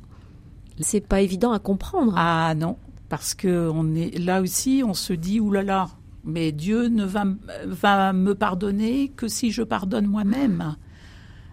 C'est 0.79 1.01
pas 1.01 1.21
évident 1.21 1.51
à 1.51 1.59
comprendre. 1.59 2.13
Ah 2.15 2.53
non, 2.55 2.77
parce 3.09 3.33
que 3.33 3.69
on 3.73 3.95
est 3.95 4.17
là 4.19 4.41
aussi, 4.41 4.83
on 4.85 4.93
se 4.93 5.13
dit 5.13 5.39
oulala, 5.39 5.65
là 5.65 5.73
là, 5.73 5.89
mais 6.23 6.51
Dieu 6.51 6.87
ne 6.87 7.05
va, 7.05 7.25
va 7.65 8.13
me 8.13 8.35
pardonner 8.35 9.09
que 9.09 9.27
si 9.27 9.51
je 9.51 9.63
pardonne 9.63 10.07
moi-même. 10.07 10.75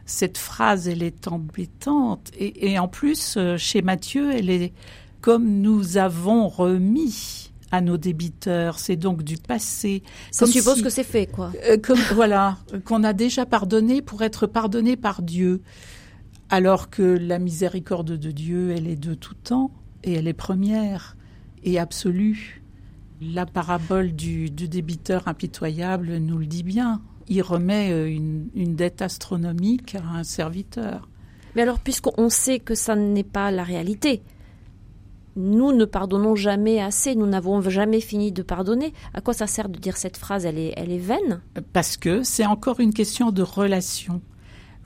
Cette 0.06 0.36
phrase, 0.36 0.86
elle 0.86 1.02
est 1.02 1.28
embêtante 1.28 2.30
et, 2.38 2.72
et 2.72 2.78
en 2.78 2.88
plus, 2.88 3.36
euh, 3.38 3.56
chez 3.56 3.80
Matthieu, 3.80 4.32
elle 4.32 4.50
est 4.50 4.74
comme 5.22 5.62
nous 5.62 5.96
avons 5.96 6.48
remis 6.48 7.50
à 7.74 7.80
nos 7.80 7.96
débiteurs. 7.96 8.78
C'est 8.78 8.96
donc 8.96 9.22
du 9.22 9.36
passé. 9.36 10.02
Ça 10.30 10.46
suppose 10.46 10.76
si, 10.76 10.82
que 10.82 10.90
c'est 10.90 11.02
fait, 11.02 11.26
quoi. 11.26 11.50
Euh, 11.68 11.78
comme, 11.78 11.98
voilà, 12.14 12.58
qu'on 12.84 13.02
a 13.02 13.12
déjà 13.12 13.46
pardonné 13.46 14.02
pour 14.02 14.22
être 14.22 14.46
pardonné 14.46 14.96
par 14.96 15.22
Dieu. 15.22 15.62
Alors 16.50 16.90
que 16.90 17.02
la 17.02 17.38
miséricorde 17.38 18.12
de 18.12 18.30
Dieu, 18.30 18.70
elle 18.70 18.86
est 18.86 18.96
de 18.96 19.14
tout 19.14 19.34
temps 19.34 19.70
et 20.02 20.12
elle 20.12 20.28
est 20.28 20.32
première 20.34 21.16
et 21.62 21.78
absolue. 21.78 22.62
La 23.20 23.46
parabole 23.46 24.12
du, 24.12 24.50
du 24.50 24.68
débiteur 24.68 25.28
impitoyable 25.28 26.18
nous 26.18 26.38
le 26.38 26.46
dit 26.46 26.62
bien. 26.62 27.00
Il 27.28 27.42
remet 27.42 28.12
une, 28.12 28.48
une 28.54 28.76
dette 28.76 29.00
astronomique 29.00 29.94
à 29.94 30.02
un 30.02 30.24
serviteur. 30.24 31.08
Mais 31.56 31.62
alors, 31.62 31.78
puisqu'on 31.78 32.28
sait 32.28 32.58
que 32.58 32.74
ça 32.74 32.96
n'est 32.96 33.22
pas 33.22 33.50
la 33.50 33.62
réalité, 33.62 34.22
nous 35.36 35.72
ne 35.72 35.84
pardonnons 35.84 36.36
jamais 36.36 36.80
assez, 36.80 37.14
nous 37.14 37.26
n'avons 37.26 37.60
jamais 37.62 38.00
fini 38.00 38.30
de 38.30 38.42
pardonner. 38.42 38.92
À 39.14 39.20
quoi 39.20 39.34
ça 39.34 39.46
sert 39.46 39.68
de 39.68 39.78
dire 39.78 39.96
cette 39.96 40.16
phrase? 40.16 40.44
Elle 40.44 40.58
est, 40.58 40.74
elle 40.76 40.92
est 40.92 40.98
vaine? 40.98 41.40
Parce 41.72 41.96
que 41.96 42.22
c'est 42.22 42.44
encore 42.44 42.80
une 42.80 42.92
question 42.92 43.30
de 43.30 43.42
relation. 43.42 44.20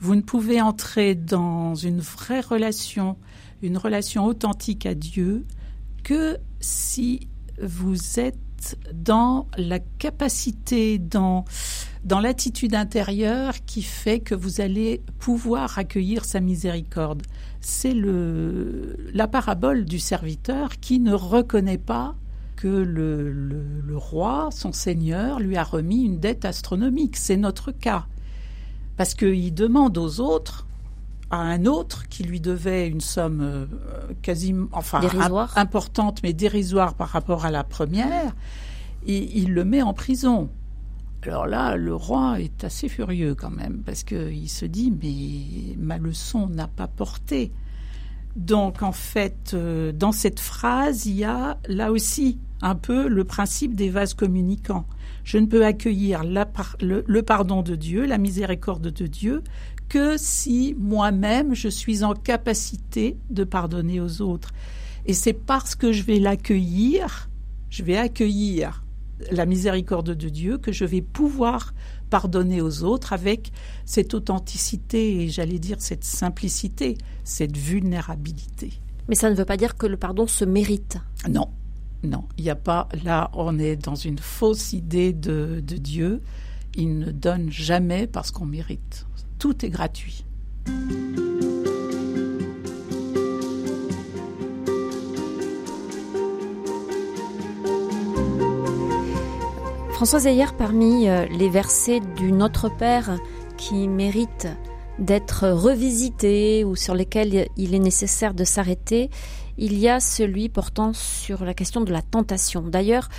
Vous 0.01 0.15
ne 0.15 0.21
pouvez 0.21 0.61
entrer 0.61 1.15
dans 1.15 1.75
une 1.75 1.99
vraie 1.99 2.41
relation, 2.41 3.17
une 3.61 3.77
relation 3.77 4.25
authentique 4.25 4.85
à 4.85 4.95
Dieu, 4.95 5.45
que 6.03 6.37
si 6.59 7.27
vous 7.61 8.19
êtes 8.19 8.77
dans 8.93 9.47
la 9.57 9.79
capacité, 9.79 10.97
dans, 10.97 11.45
dans 12.03 12.19
l'attitude 12.19 12.75
intérieure 12.75 13.53
qui 13.65 13.81
fait 13.81 14.19
que 14.19 14.35
vous 14.35 14.61
allez 14.61 15.01
pouvoir 15.19 15.77
accueillir 15.77 16.25
sa 16.25 16.39
miséricorde. 16.39 17.23
C'est 17.61 17.93
le, 17.93 18.97
la 19.13 19.27
parabole 19.27 19.85
du 19.85 19.99
serviteur 19.99 20.79
qui 20.79 20.99
ne 20.99 21.13
reconnaît 21.13 21.77
pas 21.77 22.15
que 22.55 22.67
le, 22.67 23.31
le, 23.31 23.63
le 23.85 23.97
roi, 23.97 24.49
son 24.51 24.73
seigneur, 24.73 25.39
lui 25.39 25.55
a 25.55 25.63
remis 25.63 26.03
une 26.03 26.19
dette 26.19 26.43
astronomique. 26.43 27.15
C'est 27.15 27.37
notre 27.37 27.71
cas. 27.71 28.07
Parce 28.99 29.13
qu'il 29.13 29.53
demande 29.53 29.97
aux 29.97 30.19
autres 30.19 30.67
à 31.29 31.37
un 31.37 31.65
autre 31.65 32.09
qui 32.09 32.23
lui 32.23 32.41
devait 32.41 32.85
une 32.85 32.99
somme 32.99 33.39
euh, 33.41 33.65
quasiment, 34.21 34.67
enfin, 34.73 34.99
dérisoire. 34.99 35.57
importante, 35.57 36.21
mais 36.21 36.33
dérisoire 36.33 36.95
par 36.95 37.07
rapport 37.07 37.45
à 37.45 37.49
la 37.49 37.63
première, 37.63 38.35
et 39.07 39.39
il 39.39 39.53
le 39.53 39.63
met 39.63 39.81
en 39.81 39.93
prison. 39.93 40.49
Alors 41.23 41.47
là, 41.47 41.77
le 41.77 41.95
roi 41.95 42.41
est 42.41 42.65
assez 42.65 42.89
furieux 42.89 43.35
quand 43.35 43.51
même, 43.51 43.83
parce 43.85 44.03
qu'il 44.03 44.49
se 44.49 44.65
dit, 44.65 44.91
mais 44.91 45.77
ma 45.77 45.97
leçon 45.97 46.47
n'a 46.47 46.67
pas 46.67 46.87
porté. 46.87 47.53
Donc 48.35 48.83
en 48.83 48.91
fait, 48.91 49.51
euh, 49.53 49.93
dans 49.93 50.11
cette 50.11 50.41
phrase, 50.41 51.05
il 51.05 51.15
y 51.15 51.23
a 51.23 51.57
là 51.69 51.93
aussi 51.93 52.37
un 52.61 52.75
peu 52.75 53.07
le 53.07 53.23
principe 53.23 53.75
des 53.75 53.91
vases 53.91 54.13
communicants. 54.13 54.85
Je 55.29 55.37
ne 55.37 55.45
peux 55.45 55.63
accueillir 55.63 56.23
la, 56.23 56.49
le, 56.81 57.03
le, 57.05 57.21
pardon 57.21 57.61
de 57.61 57.75
Dieu, 57.75 58.07
la 58.07 58.17
miséricorde 58.17 58.89
de 58.89 59.05
Dieu, 59.05 59.43
que 59.87 60.17
si 60.17 60.75
moi-même 60.79 61.53
je 61.53 61.67
suis 61.67 62.03
en 62.03 62.15
capacité 62.15 63.15
de 63.29 63.43
pardonner 63.43 63.99
aux 64.01 64.23
autres. 64.23 64.49
Et 65.05 65.13
c'est 65.13 65.33
parce 65.33 65.75
que 65.75 65.91
je 65.91 66.01
vais 66.01 66.17
l'accueillir, 66.17 67.29
je 67.69 67.83
vais 67.83 67.95
accueillir 67.95 68.83
la 69.29 69.45
miséricorde 69.45 70.15
de 70.15 70.29
Dieu 70.29 70.57
que 70.57 70.71
je 70.71 70.83
vais 70.83 71.03
pouvoir 71.03 71.75
pardonner 72.09 72.59
aux 72.59 72.81
autres 72.81 73.13
avec 73.13 73.51
cette 73.85 74.15
authenticité 74.15 75.21
et 75.21 75.29
j'allais 75.29 75.59
dire 75.59 75.77
cette 75.77 76.05
simplicité, 76.05 76.97
cette 77.23 77.55
vulnérabilité. 77.55 78.73
Mais 79.07 79.13
ça 79.13 79.29
ne 79.29 79.35
veut 79.35 79.45
pas 79.45 79.57
dire 79.57 79.77
que 79.77 79.85
le 79.85 79.97
pardon 79.97 80.25
se 80.25 80.43
mérite. 80.43 80.97
Non, 81.29 81.49
non, 82.03 82.23
il 82.37 82.45
n'y 82.45 82.49
a 82.49 82.55
pas. 82.55 82.87
Là, 83.03 83.29
on 83.33 83.59
est 83.59 83.75
dans 83.75 83.95
une 83.95 84.19
fausse 84.19 84.73
idée 84.73 85.11
de, 85.11 85.61
Dieu. 85.61 86.21
Il 86.75 86.97
ne 86.97 87.11
donne 87.11 87.51
jamais 87.51 88.07
parce 88.07 88.31
qu'on 88.31 88.45
mérite. 88.45 89.05
Tout 89.37 89.65
est 89.65 89.69
gratuit. 89.69 90.25
Françoise 99.91 100.27
Ayer, 100.27 100.45
parmi 100.57 101.09
euh, 101.09 101.25
les 101.25 101.49
versets 101.49 101.99
du 101.99 102.31
Notre 102.31 102.69
Père 102.69 103.17
qui 103.57 103.89
méritent 103.89 104.47
d'être 104.97 105.49
revisités 105.49 106.63
ou 106.63 106.77
sur 106.77 106.93
lesquels 106.93 107.47
il 107.57 107.75
est 107.75 107.79
nécessaire 107.79 108.33
de 108.33 108.45
s'arrêter, 108.45 109.09
il 109.59 109.77
y 109.77 109.89
a 109.89 109.99
celui 109.99 110.47
portant 110.47 110.93
sur 110.93 111.43
la 111.43 111.53
question 111.53 111.81
de 111.81 111.91
la 111.91 112.01
tentation. 112.01 112.61
D'ailleurs, 112.61 113.09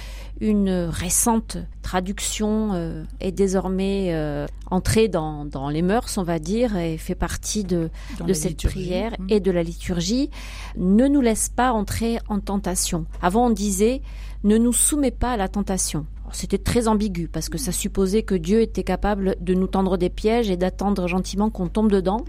une 0.41 0.71
récente 0.71 1.59
traduction 1.83 2.71
euh, 2.73 3.05
est 3.21 3.31
désormais 3.31 4.09
euh, 4.15 4.47
entrée 4.71 5.09
dans, 5.09 5.47
les 5.71 5.83
mœurs, 5.83 6.17
on 6.17 6.23
va 6.23 6.39
dire, 6.39 6.79
et 6.79 6.97
fait 6.97 7.15
partie 7.15 7.63
de, 7.63 7.91
de 8.27 8.33
cette 8.33 8.63
prière 8.63 9.13
mmh. 9.19 9.27
et 9.29 9.41
de 9.41 9.51
la 9.51 9.63
liturgie. 9.63 10.31
Ne 10.79 11.09
nous 11.09 11.21
laisse 11.21 11.51
pas 11.51 11.73
entrer 11.73 12.19
en 12.29 12.41
tentation. 12.41 13.05
Avant, 13.21 13.47
on 13.49 13.51
disait 13.51 14.01
ne 14.43 14.57
nous 14.57 14.73
soumets 14.73 15.11
pas 15.11 15.33
à 15.33 15.37
la 15.37 15.49
tentation. 15.49 16.07
C'était 16.33 16.59
très 16.59 16.89
ambigu 16.89 17.29
parce 17.29 17.49
que 17.49 17.59
ça 17.59 17.73
supposait 17.73 18.23
que 18.23 18.35
Dieu 18.35 18.61
était 18.61 18.85
capable 18.85 19.37
de 19.41 19.55
nous 19.55 19.67
tendre 19.67 19.97
des 19.97 20.11
pièges 20.11 20.51
et 20.51 20.57
d'attendre 20.57 21.07
gentiment 21.09 21.51
qu'on 21.51 21.69
tombe 21.69 21.91
dedans. 21.91 22.25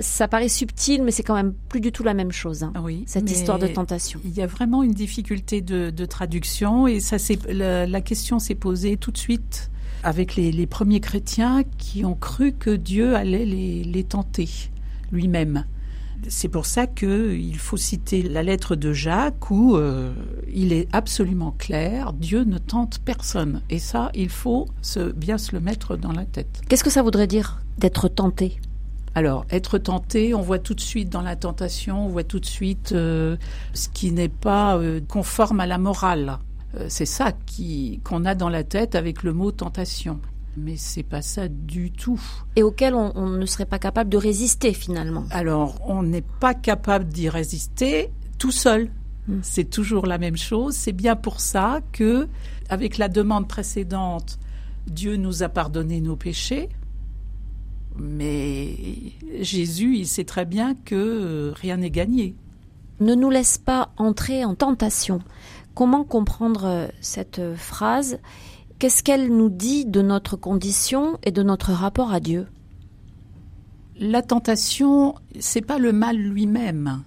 Ça 0.00 0.28
paraît 0.28 0.48
subtil, 0.48 1.02
mais 1.02 1.10
c'est 1.10 1.22
quand 1.22 1.34
même 1.34 1.54
plus 1.68 1.80
du 1.80 1.92
tout 1.92 2.02
la 2.02 2.14
même 2.14 2.32
chose. 2.32 2.62
Hein, 2.62 2.72
oui, 2.82 3.04
cette 3.06 3.30
histoire 3.30 3.58
de 3.58 3.66
tentation. 3.66 4.20
Il 4.24 4.34
y 4.34 4.42
a 4.42 4.46
vraiment 4.46 4.82
une 4.82 4.92
difficulté 4.92 5.60
de, 5.60 6.04
traduction 6.04 6.86
et 6.86 7.00
ça, 7.00 7.16
la, 7.48 7.86
la 7.86 8.00
question 8.00 8.38
s'est 8.38 8.54
posée 8.54 8.96
tout 8.96 9.10
de 9.10 9.18
suite 9.18 9.70
avec 10.02 10.36
les, 10.36 10.66
premiers 10.66 11.00
chrétiens 11.00 11.62
qui 11.78 12.04
ont 12.04 12.14
cru 12.14 12.52
que 12.52 12.70
Dieu 12.70 13.16
allait 13.16 13.46
les 13.46 14.04
tenter 14.04 14.48
lui-même. 15.12 15.64
C'est 16.28 16.48
pour 16.48 16.66
ça 16.66 16.86
qu'il 16.86 17.58
faut 17.58 17.76
citer 17.76 18.22
la 18.22 18.42
lettre 18.42 18.76
de 18.76 18.92
Jacques 18.92 19.50
où 19.50 19.76
euh, 19.76 20.12
il 20.52 20.72
est 20.72 20.88
absolument 20.92 21.52
clair, 21.52 22.12
Dieu 22.12 22.44
ne 22.44 22.58
tente 22.58 22.98
personne. 23.00 23.62
Et 23.70 23.78
ça, 23.78 24.10
il 24.14 24.28
faut 24.28 24.66
se, 24.82 25.12
bien 25.12 25.38
se 25.38 25.52
le 25.52 25.60
mettre 25.60 25.96
dans 25.96 26.12
la 26.12 26.24
tête. 26.24 26.62
Qu'est-ce 26.68 26.84
que 26.84 26.90
ça 26.90 27.02
voudrait 27.02 27.26
dire 27.26 27.60
d'être 27.78 28.08
tenté? 28.08 28.60
Alors, 29.14 29.44
être 29.50 29.78
tenté, 29.78 30.34
on 30.34 30.40
voit 30.40 30.58
tout 30.58 30.74
de 30.74 30.80
suite 30.80 31.08
dans 31.08 31.22
la 31.22 31.36
tentation, 31.36 32.06
on 32.06 32.08
voit 32.08 32.24
tout 32.24 32.40
de 32.40 32.46
suite 32.46 32.92
euh, 32.92 33.36
ce 33.72 33.88
qui 33.88 34.10
n'est 34.10 34.28
pas 34.28 34.76
euh, 34.76 35.00
conforme 35.06 35.60
à 35.60 35.66
la 35.66 35.78
morale. 35.78 36.38
c'est 36.88 37.06
ça 37.06 37.32
qui 37.46 38.00
qu'on 38.02 38.24
a 38.24 38.34
dans 38.34 38.48
la 38.48 38.64
tête 38.64 38.96
avec 38.96 39.22
le 39.22 39.32
mot 39.32 39.52
tentation. 39.52 40.18
Mais 40.56 40.76
c'est 40.76 41.02
pas 41.02 41.22
ça 41.22 41.48
du 41.48 41.90
tout. 41.90 42.20
Et 42.56 42.62
auquel 42.62 42.94
on, 42.94 43.28
ne 43.28 43.46
serait 43.46 43.66
pas 43.66 43.78
capable 43.78 44.10
de 44.10 44.16
résister 44.16 44.72
finalement. 44.72 45.24
Alors, 45.30 45.80
on 45.88 46.02
n'est 46.02 46.22
pas 46.22 46.54
capable 46.54 47.06
d'y 47.06 47.28
résister 47.28 48.10
tout 48.38 48.52
seul. 48.52 48.90
Hmm. 49.26 49.40
C'est 49.42 49.68
toujours 49.68 50.06
la 50.06 50.18
même 50.18 50.36
chose. 50.36 50.74
C'est 50.74 50.92
bien 50.92 51.16
pour 51.16 51.40
ça 51.40 51.80
que, 51.92 52.28
avec 52.68 52.98
la 52.98 53.08
demande 53.08 53.48
précédente, 53.48 54.38
Dieu 54.86 55.16
nous 55.16 55.42
a 55.42 55.48
pardonné 55.48 56.00
nos 56.00 56.16
péchés. 56.16 56.68
Mais 57.96 58.76
Jésus, 59.40 59.96
il 59.96 60.06
sait 60.06 60.24
très 60.24 60.44
bien 60.44 60.74
que 60.74 60.94
euh, 60.94 61.52
rien 61.54 61.78
n'est 61.78 61.90
gagné. 61.90 62.34
Ne 63.00 63.14
nous 63.14 63.30
laisse 63.30 63.58
pas 63.58 63.90
entrer 63.96 64.44
en 64.44 64.54
tentation. 64.54 65.20
Comment 65.74 66.04
comprendre 66.04 66.64
euh, 66.64 66.88
cette 67.00 67.40
phrase? 67.56 68.18
Qu'est-ce 68.84 69.02
qu'elle 69.02 69.34
nous 69.34 69.48
dit 69.48 69.86
de 69.86 70.02
notre 70.02 70.36
condition 70.36 71.18
et 71.22 71.30
de 71.30 71.42
notre 71.42 71.72
rapport 71.72 72.12
à 72.12 72.20
Dieu? 72.20 72.48
La 73.98 74.20
tentation, 74.20 75.14
c'est 75.40 75.62
pas 75.62 75.78
le 75.78 75.90
mal 75.90 76.18
lui-même. 76.18 77.02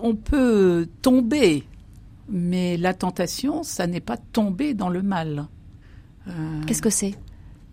On 0.00 0.14
peut 0.14 0.86
tomber, 1.02 1.66
mais 2.28 2.76
la 2.76 2.94
tentation, 2.94 3.64
ça 3.64 3.88
n'est 3.88 3.98
pas 3.98 4.16
tomber 4.16 4.72
dans 4.72 4.88
le 4.88 5.02
mal. 5.02 5.48
Euh, 6.28 6.62
Qu'est-ce 6.64 6.80
que 6.80 6.90
c'est? 6.90 7.16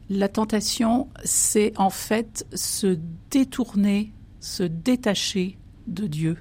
La 0.09 0.27
tentation, 0.27 1.07
c'est 1.23 1.73
en 1.77 1.91
fait 1.91 2.47
se 2.55 2.97
détourner, 3.29 4.13
se 4.39 4.63
détacher 4.63 5.59
de 5.85 6.07
Dieu. 6.07 6.39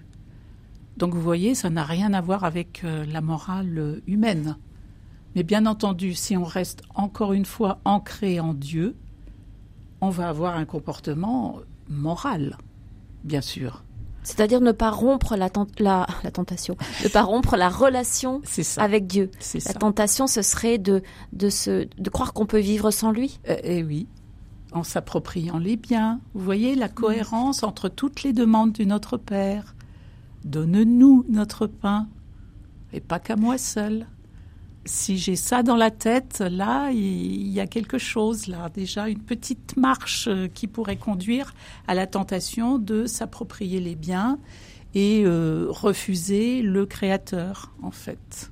Donc 0.96 1.12
vous 1.12 1.20
voyez, 1.20 1.54
ça 1.54 1.68
n'a 1.68 1.84
rien 1.84 2.14
à 2.14 2.22
voir 2.22 2.44
avec 2.44 2.84
euh, 2.84 3.04
la 3.04 3.20
morale 3.20 4.00
humaine. 4.06 4.56
Mais 5.34 5.42
bien 5.42 5.66
entendu, 5.66 6.14
si 6.14 6.36
on 6.36 6.44
reste 6.44 6.82
encore 6.94 7.32
une 7.32 7.44
fois 7.44 7.80
ancré 7.84 8.40
en 8.40 8.54
Dieu, 8.54 8.96
on 10.00 10.10
va 10.10 10.28
avoir 10.28 10.56
un 10.56 10.64
comportement 10.64 11.58
moral, 11.88 12.56
bien 13.24 13.40
sûr. 13.40 13.84
C'est-à-dire 14.22 14.60
ne 14.60 14.72
pas 14.72 14.90
rompre 14.90 15.36
la, 15.36 15.50
la, 15.78 16.30
tentation, 16.30 16.76
ne 17.02 17.08
pas 17.08 17.22
rompre 17.22 17.56
la 17.56 17.68
relation 17.68 18.42
avec 18.76 19.06
Dieu. 19.06 19.30
La 19.66 19.74
tentation, 19.74 20.26
ce 20.26 20.42
serait 20.42 20.78
de, 20.78 21.02
de, 21.32 21.48
se, 21.48 21.88
de 21.96 22.10
croire 22.10 22.32
qu'on 22.32 22.46
peut 22.46 22.60
vivre 22.60 22.90
sans 22.90 23.12
lui. 23.12 23.40
Eh, 23.46 23.60
eh 23.64 23.82
oui, 23.82 24.08
en 24.72 24.82
s'appropriant 24.82 25.58
les 25.58 25.76
biens. 25.76 26.20
Vous 26.34 26.44
voyez 26.44 26.74
la 26.74 26.88
cohérence 26.88 27.62
entre 27.62 27.88
toutes 27.88 28.22
les 28.22 28.32
demandes 28.32 28.72
du 28.72 28.84
Notre 28.84 29.16
Père. 29.16 29.74
Donne-nous 30.44 31.26
notre 31.28 31.66
pain, 31.66 32.08
et 32.94 33.00
pas 33.00 33.18
qu'à 33.18 33.36
moi 33.36 33.58
seul 33.58 34.06
si 34.86 35.18
j'ai 35.18 35.36
ça 35.36 35.62
dans 35.62 35.76
la 35.76 35.90
tête, 35.90 36.40
là, 36.40 36.90
il 36.90 37.48
y 37.48 37.60
a 37.60 37.66
quelque 37.66 37.98
chose, 37.98 38.46
là, 38.46 38.68
déjà 38.70 39.08
une 39.08 39.20
petite 39.20 39.76
marche 39.76 40.26
euh, 40.28 40.48
qui 40.48 40.66
pourrait 40.66 40.96
conduire 40.96 41.54
à 41.86 41.94
la 41.94 42.06
tentation 42.06 42.78
de 42.78 43.06
s'approprier 43.06 43.80
les 43.80 43.94
biens 43.94 44.38
et 44.94 45.22
euh, 45.24 45.66
refuser 45.68 46.62
le 46.62 46.86
Créateur, 46.86 47.72
en 47.82 47.90
fait. 47.90 48.50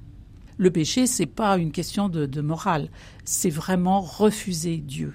Le 0.58 0.70
péché, 0.70 1.06
c'est 1.06 1.26
pas 1.26 1.56
une 1.56 1.72
question 1.72 2.08
de, 2.08 2.40
morale, 2.40 2.90
c'est 3.24 3.50
vraiment 3.50 4.00
refuser 4.00 4.78
Dieu. 4.78 5.14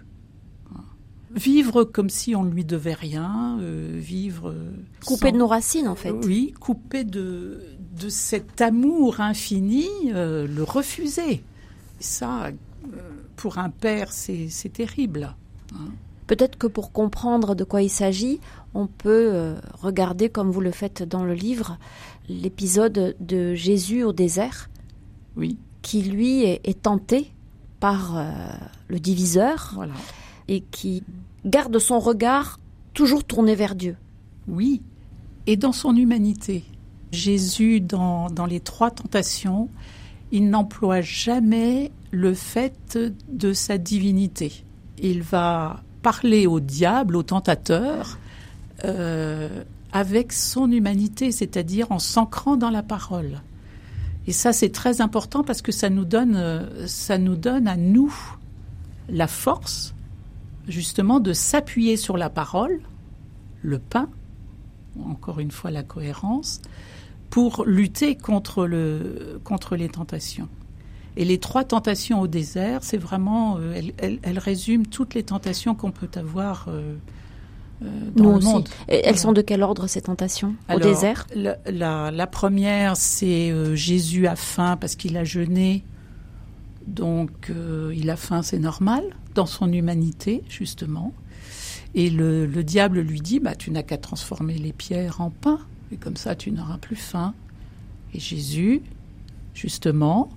Vivre 1.35 1.83
comme 1.83 2.09
si 2.09 2.35
on 2.35 2.43
ne 2.43 2.51
lui 2.51 2.63
devait 2.63 2.93
rien, 2.93 3.57
euh, 3.59 3.91
vivre. 3.95 4.53
Coupé 5.05 5.31
de 5.31 5.37
nos 5.37 5.47
racines, 5.47 5.87
en 5.87 5.95
fait. 5.95 6.11
oui, 6.11 6.53
coupé 6.59 7.03
de, 7.03 7.61
de 7.99 8.09
cet 8.09 8.61
amour 8.61 9.21
infini, 9.21 9.87
euh, 10.13 10.47
le 10.47 10.63
refuser. 10.63 11.43
ça, 11.99 12.47
euh, 12.47 12.51
pour 13.35 13.57
un 13.57 13.69
père, 13.69 14.11
c'est 14.11 14.49
terrible. 14.73 15.35
Hein. 15.73 15.91
Peut-être 16.27 16.57
que 16.57 16.67
pour 16.67 16.91
comprendre 16.91 17.55
de 17.55 17.63
quoi 17.63 17.81
il 17.81 17.89
s'agit, 17.89 18.39
on 18.73 18.87
peut 18.87 19.29
euh, 19.31 19.55
regarder, 19.79 20.29
comme 20.29 20.49
vous 20.49 20.61
le 20.61 20.71
faites 20.71 21.03
dans 21.03 21.23
le 21.23 21.33
livre, 21.33 21.77
l'épisode 22.29 23.15
de 23.19 23.53
Jésus 23.53 24.03
au 24.03 24.13
désert, 24.13 24.69
oui. 25.35 25.57
qui 25.81 26.01
lui 26.01 26.43
est, 26.43 26.81
tenté 26.81 27.31
par 27.79 28.25
le 28.87 28.99
diviseur 28.99 29.77
et 30.47 30.61
qui 30.61 31.03
garde 31.45 31.77
son 31.79 31.99
regard 31.99 32.61
toujours 32.93 33.25
tourné 33.25 33.55
vers 33.55 33.75
Dieu. 33.75 33.97
Oui, 34.47 34.81
et 35.47 35.57
dans 35.57 35.73
son 35.73 35.93
humanité. 35.95 36.63
Jésus, 37.13 37.79
dans, 37.79 38.27
les 38.49 38.59
trois 38.59 38.91
tentations, 38.91 39.69
il 40.31 40.49
n'emploie 40.49 41.01
jamais 41.01 41.91
le 42.11 42.33
fait 42.33 42.97
de 43.29 43.53
sa 43.53 43.77
divinité. 43.77 44.65
Il 44.97 45.21
va 45.21 45.83
parler 46.01 46.47
au 46.47 46.59
diable, 46.59 47.15
au 47.15 47.23
tentateur, 47.23 48.17
euh, 48.83 49.63
avec 49.91 50.33
son 50.33 50.71
humanité, 50.71 51.31
c'est-à-dire 51.31 51.91
en 51.91 51.99
s'ancrant 51.99 52.57
dans 52.57 52.71
la 52.71 52.83
parole. 52.83 53.41
Et 54.25 54.31
ça, 54.31 54.51
c'est 54.51 54.71
très 54.71 54.99
important 54.99 55.43
parce 55.43 55.61
que 55.61 55.71
ça 55.71 55.89
ça 56.87 57.17
nous 57.17 57.35
donne 57.35 57.67
à 57.67 57.77
nous 57.77 58.13
la 59.07 59.27
force, 59.27 59.93
justement, 60.67 61.19
de 61.19 61.33
s'appuyer 61.33 61.95
sur 61.95 62.17
la 62.17 62.29
parole, 62.29 62.79
le 63.61 63.77
pain, 63.77 64.09
encore 65.05 65.39
une 65.39 65.51
fois 65.51 65.69
la 65.69 65.83
cohérence, 65.83 66.61
pour 67.33 67.65
lutter 67.65 68.15
contre, 68.15 68.67
le, 68.67 69.41
contre 69.43 69.75
les 69.75 69.89
tentations. 69.89 70.47
Et 71.17 71.25
les 71.25 71.39
trois 71.39 71.63
tentations 71.63 72.21
au 72.21 72.27
désert, 72.27 72.83
c'est 72.83 72.99
vraiment, 72.99 73.57
euh, 73.57 73.81
elles, 73.97 74.37
résument 74.37 74.85
toutes 74.85 75.15
les 75.15 75.23
tentations 75.23 75.73
qu'on 75.73 75.89
peut 75.89 76.11
avoir 76.13 76.67
euh, 76.67 76.93
euh, 77.81 77.87
dans 78.15 78.33
le 78.33 78.39
monde. 78.39 78.69
elles 78.87 79.17
sont 79.17 79.31
de 79.31 79.41
quel 79.41 79.63
ordre 79.63 79.87
ces 79.87 80.01
tentations 80.01 80.53
au 80.71 80.77
désert? 80.77 81.25
la, 81.33 82.11
la, 82.11 82.27
première, 82.27 82.97
c'est 82.97 83.51
Jésus 83.75 84.27
a 84.27 84.35
faim 84.35 84.77
parce 84.79 84.95
qu'il 84.95 85.17
a 85.17 85.23
jeûné, 85.23 85.83
donc 86.85 87.51
il 87.95 88.11
a 88.11 88.15
faim, 88.15 88.43
c'est 88.43 88.59
normal, 88.59 89.03
dans 89.33 89.47
son 89.47 89.73
humanité 89.73 90.43
justement. 90.49 91.13
Et 91.95 92.11
le, 92.11 92.45
le 92.45 92.63
diable 92.63 92.99
lui 92.99 93.21
dit, 93.21 93.39
bah, 93.39 93.55
tu 93.55 93.71
n'as 93.71 93.81
qu'à 93.81 93.97
transformer 93.97 94.59
les 94.59 94.71
pierres 94.71 95.19
en 95.19 95.31
pain 95.31 95.57
et 95.93 95.97
comme 95.97 96.17
ça 96.17 96.35
tu 96.35 96.51
n'auras 96.51 96.77
plus 96.77 96.95
faim. 96.95 97.33
Et 98.13 98.19
Jésus, 98.19 98.81
justement, 99.53 100.29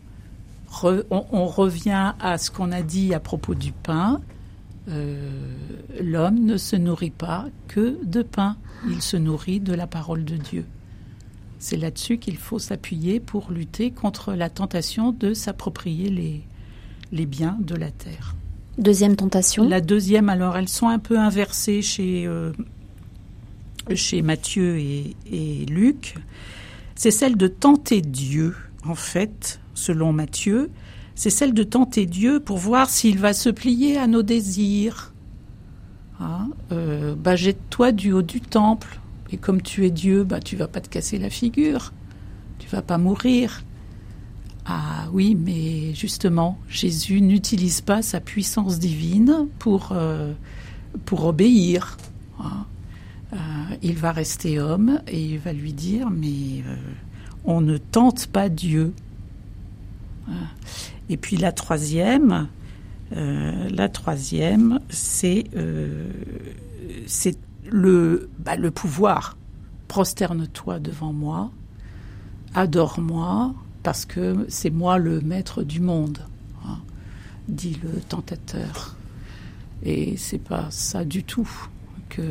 on, 1.10 1.46
revient 1.46 2.12
à 2.20 2.38
ce 2.38 2.50
qu'on 2.50 2.72
a 2.72 2.82
dit 2.82 3.14
à 3.14 3.20
propos 3.20 3.54
du 3.54 3.72
pain. 3.72 4.20
Euh, 4.88 5.30
l'homme 6.00 6.44
ne 6.44 6.56
se 6.56 6.76
nourrit 6.76 7.10
pas 7.10 7.46
que 7.68 7.98
de 8.04 8.22
pain, 8.22 8.56
il 8.88 9.02
se 9.02 9.16
nourrit 9.16 9.60
de 9.60 9.74
la 9.74 9.86
parole 9.86 10.24
de 10.24 10.36
Dieu. 10.36 10.64
C'est 11.58 11.76
là-dessus 11.76 12.18
qu'il 12.18 12.36
faut 12.36 12.58
s'appuyer 12.58 13.18
pour 13.18 13.50
lutter 13.50 13.90
contre 13.90 14.34
la 14.34 14.50
tentation 14.50 15.12
de 15.12 15.34
s'approprier 15.34 16.10
les, 16.10 16.44
les 17.12 17.26
biens 17.26 17.56
de 17.60 17.74
la 17.74 17.90
terre. 17.90 18.36
Deuxième 18.78 19.16
tentation. 19.16 19.66
La 19.66 19.80
deuxième, 19.80 20.28
alors, 20.28 20.56
elles 20.56 20.68
sont 20.68 20.88
un 20.88 20.98
peu 20.98 21.18
inversées 21.18 21.80
chez, 21.80 22.26
euh, 22.26 22.52
chez 23.94 24.22
Matthieu 24.22 24.78
et, 24.78 25.66
Luc. 25.68 26.14
C'est 26.94 27.10
celle 27.10 27.36
de 27.36 27.46
tenter 27.46 28.00
Dieu, 28.00 28.54
en 28.84 28.94
fait, 28.94 29.60
selon 29.74 30.12
Matthieu. 30.12 30.70
C'est 31.14 31.30
celle 31.30 31.54
de 31.54 31.62
tenter 31.62 32.06
Dieu 32.06 32.40
pour 32.40 32.58
voir 32.58 32.90
s'il 32.90 33.18
va 33.18 33.32
se 33.32 33.48
plier 33.48 33.96
à 33.96 34.06
nos 34.06 34.22
désirs. 34.22 35.12
Hein, 36.20 36.48
euh, 36.72 37.14
bah, 37.14 37.36
jette-toi 37.36 37.92
du 37.92 38.12
haut 38.12 38.22
du 38.22 38.40
temple. 38.40 38.98
Et 39.30 39.36
comme 39.36 39.62
tu 39.62 39.84
es 39.84 39.90
Dieu, 39.90 40.24
bah, 40.24 40.40
tu 40.40 40.56
vas 40.56 40.68
pas 40.68 40.80
te 40.80 40.88
casser 40.88 41.18
la 41.18 41.30
figure. 41.30 41.92
Tu 42.58 42.68
vas 42.68 42.82
pas 42.82 42.98
mourir. 42.98 43.62
Ah 44.66 45.06
oui, 45.12 45.36
mais 45.36 45.94
justement, 45.94 46.58
Jésus 46.68 47.20
n'utilise 47.20 47.80
pas 47.80 48.02
sa 48.02 48.20
puissance 48.20 48.78
divine 48.78 49.46
pour, 49.58 49.90
euh, 49.92 50.32
pour 51.04 51.24
obéir. 51.26 51.96
Hein. 52.40 52.66
Euh, 53.32 53.36
il 53.82 53.96
va 53.96 54.12
rester 54.12 54.60
homme 54.60 55.00
et 55.06 55.20
il 55.20 55.38
va 55.38 55.52
lui 55.52 55.72
dire, 55.72 56.10
mais 56.10 56.62
euh, 56.66 56.76
on 57.44 57.60
ne 57.60 57.76
tente 57.76 58.26
pas 58.28 58.48
Dieu. 58.48 58.94
Hein. 60.28 60.46
Et 61.08 61.16
puis 61.16 61.36
la 61.36 61.52
troisième, 61.52 62.48
troisième, 63.92 64.80
c'est 64.90 65.44
c'est 67.06 67.38
le, 67.70 68.28
bah, 68.38 68.56
le 68.56 68.70
pouvoir. 68.70 69.36
Prosterne-toi 69.88 70.80
devant 70.80 71.12
moi, 71.12 71.52
adore-moi, 72.54 73.54
parce 73.82 74.04
que 74.04 74.46
c'est 74.48 74.70
moi 74.70 74.98
le 74.98 75.20
maître 75.20 75.62
du 75.62 75.80
monde, 75.80 76.18
hein, 76.66 76.78
dit 77.48 77.78
le 77.84 78.00
tentateur. 78.00 78.96
Et 79.84 80.16
c'est 80.16 80.40
pas 80.40 80.66
ça 80.70 81.04
du 81.04 81.22
tout 81.22 81.48
que, 82.08 82.22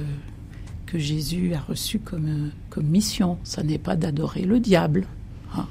que 0.86 0.98
Jésus 0.98 1.54
a 1.54 1.60
reçu 1.60 2.00
comme, 2.00 2.52
comme 2.70 2.86
mission. 2.86 3.38
Ça 3.44 3.64
n'est 3.64 3.78
pas 3.78 3.96
d'adorer 3.96 4.44
le 4.44 4.60
diable, 4.60 5.08
hein. 5.56 5.68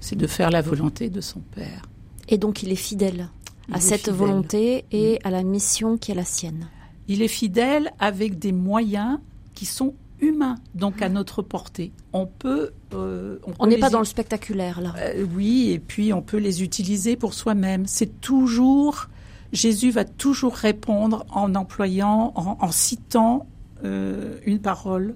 c'est 0.00 0.16
de 0.16 0.26
faire 0.26 0.50
la 0.50 0.62
volonté 0.62 1.10
de 1.10 1.20
son 1.20 1.40
Père. 1.54 1.82
Et 2.28 2.38
donc 2.38 2.62
il 2.62 2.72
est 2.72 2.76
fidèle 2.76 3.28
à 3.72 3.80
cette 3.80 4.08
volonté 4.08 4.84
et 4.92 5.18
à 5.24 5.30
la 5.30 5.42
mission 5.42 5.96
qui 5.96 6.12
est 6.12 6.14
la 6.14 6.24
sienne. 6.24 6.68
Il 7.08 7.22
est 7.22 7.28
fidèle 7.28 7.92
avec 7.98 8.38
des 8.38 8.52
moyens 8.52 9.18
qui 9.54 9.66
sont 9.66 9.94
humain, 10.20 10.56
donc 10.74 11.02
à 11.02 11.08
notre 11.08 11.42
portée. 11.42 11.92
On 12.12 12.26
peut. 12.26 12.72
Euh, 12.94 13.38
on 13.58 13.66
n'est 13.66 13.78
pas 13.78 13.90
dans 13.90 13.98
le 13.98 14.04
spectaculaire 14.04 14.80
là. 14.80 14.94
Euh, 14.98 15.26
oui, 15.34 15.70
et 15.70 15.78
puis 15.78 16.12
on 16.12 16.22
peut 16.22 16.38
les 16.38 16.62
utiliser 16.62 17.16
pour 17.16 17.34
soi-même. 17.34 17.86
C'est 17.86 18.20
toujours. 18.20 19.08
Jésus 19.52 19.90
va 19.90 20.04
toujours 20.04 20.54
répondre 20.54 21.24
en 21.30 21.54
employant, 21.54 22.32
en, 22.34 22.70
citant 22.72 23.46
euh, 23.86 24.38
une 24.44 24.60
parole 24.60 25.14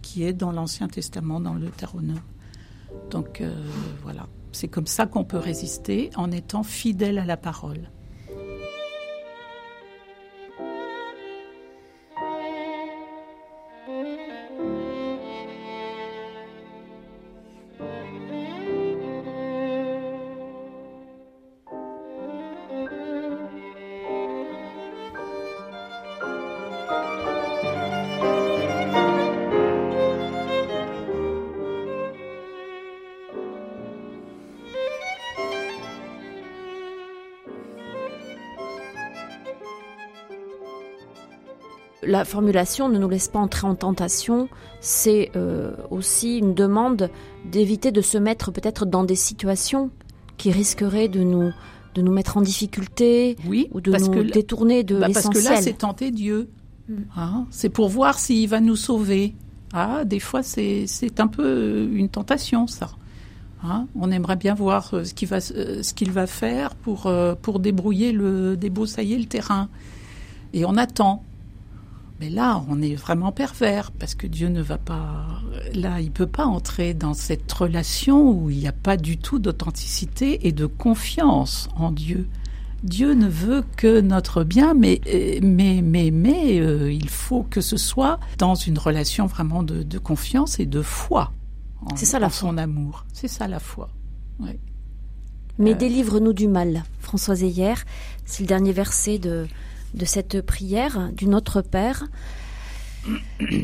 qui 0.00 0.24
est 0.24 0.32
dans 0.32 0.52
l'Ancien 0.52 0.88
Testament, 0.88 1.40
dans 1.40 1.54
le 1.54 1.66
Deutéronome. 1.66 2.20
Donc 3.10 3.42
voilà, 4.02 4.26
c'est 4.52 4.68
comme 4.68 4.86
ça 4.86 5.06
qu'on 5.06 5.24
peut 5.24 5.38
résister 5.38 6.10
en 6.16 6.30
étant 6.30 6.62
fidèle 6.62 7.18
à 7.18 7.24
la 7.24 7.36
parole. 7.36 7.88
La 42.12 42.26
formulation 42.26 42.90
ne 42.90 42.98
nous 42.98 43.08
laisse 43.08 43.28
pas 43.28 43.38
entrer 43.38 43.66
en 43.66 43.74
tentation, 43.74 44.48
c'est 44.80 45.30
euh, 45.34 45.72
aussi 45.90 46.38
une 46.38 46.52
demande 46.52 47.08
d'éviter 47.50 47.90
de 47.90 48.02
se 48.02 48.18
mettre 48.18 48.52
peut-être 48.52 48.84
dans 48.84 49.02
des 49.02 49.16
situations 49.16 49.90
qui 50.36 50.52
risqueraient 50.52 51.08
de 51.08 51.20
nous 51.20 51.50
de 51.94 52.00
nous 52.00 52.12
mettre 52.12 52.38
en 52.38 52.40
difficulté 52.40 53.36
oui, 53.46 53.68
ou 53.72 53.82
de 53.82 53.90
nous 53.90 54.24
détourner 54.24 54.82
de 54.82 54.96
l'essentiel. 54.96 55.14
Bah, 55.14 55.20
parce 55.22 55.44
que 55.44 55.50
là, 55.50 55.60
c'est 55.60 55.78
tenter 55.78 56.10
Dieu. 56.10 56.48
Mm. 56.88 56.94
Hein, 57.16 57.46
c'est 57.50 57.68
pour 57.68 57.88
voir 57.90 58.18
s'il 58.18 58.48
va 58.48 58.60
nous 58.60 58.76
sauver. 58.76 59.34
Ah, 59.74 60.04
des 60.06 60.20
fois, 60.20 60.42
c'est 60.42 60.86
un 61.18 61.26
peu 61.26 61.88
une 61.92 62.08
tentation, 62.08 62.66
ça. 62.66 62.90
Hein, 63.62 63.86
on 63.94 64.10
aimerait 64.10 64.36
bien 64.36 64.54
voir 64.54 64.90
euh, 64.92 65.04
ce 65.04 65.12
qu'il 65.12 65.28
va, 65.28 65.36
euh, 65.36 65.82
ce 65.82 65.92
qu'il 65.94 66.12
va 66.12 66.26
faire 66.26 66.74
pour, 66.74 67.12
pour 67.42 67.58
débrouiller 67.60 68.12
le, 68.12 68.56
débroussailler 68.56 69.18
le 69.18 69.26
terrain. 69.26 69.68
Et 70.54 70.64
on 70.64 70.76
attend. 70.76 71.22
Mais 72.22 72.30
là, 72.30 72.62
on 72.68 72.80
est 72.80 72.94
vraiment 72.94 73.32
pervers 73.32 73.90
parce 73.90 74.14
que 74.14 74.28
Dieu 74.28 74.46
ne 74.46 74.62
va 74.62 74.78
pas. 74.78 75.26
Là, 75.74 76.00
il 76.00 76.12
peut 76.12 76.28
pas 76.28 76.44
entrer 76.44 76.94
dans 76.94 77.14
cette 77.14 77.50
relation 77.50 78.30
où 78.30 78.48
il 78.48 78.58
n'y 78.58 78.68
a 78.68 78.72
pas 78.72 78.96
du 78.96 79.18
tout 79.18 79.40
d'authenticité 79.40 80.46
et 80.46 80.52
de 80.52 80.66
confiance 80.66 81.68
en 81.74 81.90
Dieu. 81.90 82.28
Dieu 82.84 83.14
ne 83.14 83.26
veut 83.26 83.64
que 83.76 84.00
notre 84.00 84.44
bien, 84.44 84.72
mais 84.72 85.00
mais 85.42 85.80
mais 85.82 86.12
mais 86.12 86.60
euh, 86.60 86.92
il 86.92 87.08
faut 87.08 87.42
que 87.42 87.60
ce 87.60 87.76
soit 87.76 88.20
dans 88.38 88.54
une 88.54 88.78
relation 88.78 89.26
vraiment 89.26 89.64
de, 89.64 89.98
confiance 89.98 90.60
et 90.60 90.66
de 90.66 90.80
foi. 90.80 91.32
C'est 91.96 92.06
ça 92.06 92.20
la 92.20 92.30
foi. 92.30 92.50
Son 92.50 92.56
amour, 92.56 93.04
c'est 93.12 93.26
ça 93.26 93.48
la 93.48 93.58
foi. 93.58 93.90
Mais 95.58 95.72
euh. 95.72 95.74
délivre-nous 95.74 96.34
du 96.34 96.46
mal, 96.46 96.84
Françoise 97.00 97.42
Ayer. 97.42 97.74
C'est 98.24 98.44
le 98.44 98.46
dernier 98.46 98.72
verset 98.72 99.18
de 99.18 99.48
de 99.94 100.04
cette 100.04 100.40
prière 100.42 101.10
du 101.12 101.26
Notre 101.26 101.60
Père 101.62 102.04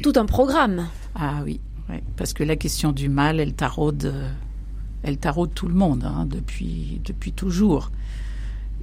tout 0.03 0.13
un 0.17 0.27
programme. 0.27 0.89
Ah 1.15 1.43
oui, 1.45 1.61
parce 2.17 2.33
que 2.33 2.43
la 2.43 2.57
question 2.57 2.93
du 2.93 3.09
mal, 3.09 3.41
elle 3.41 3.55
taraude, 3.55 4.13
elle 5.03 5.19
taraude 5.19 5.55
tout 5.55 5.69
le 5.69 5.75
monde 5.75 6.05
hein, 6.05 6.27
depuis, 6.29 7.01
depuis 7.05 7.33
toujours. 7.33 7.91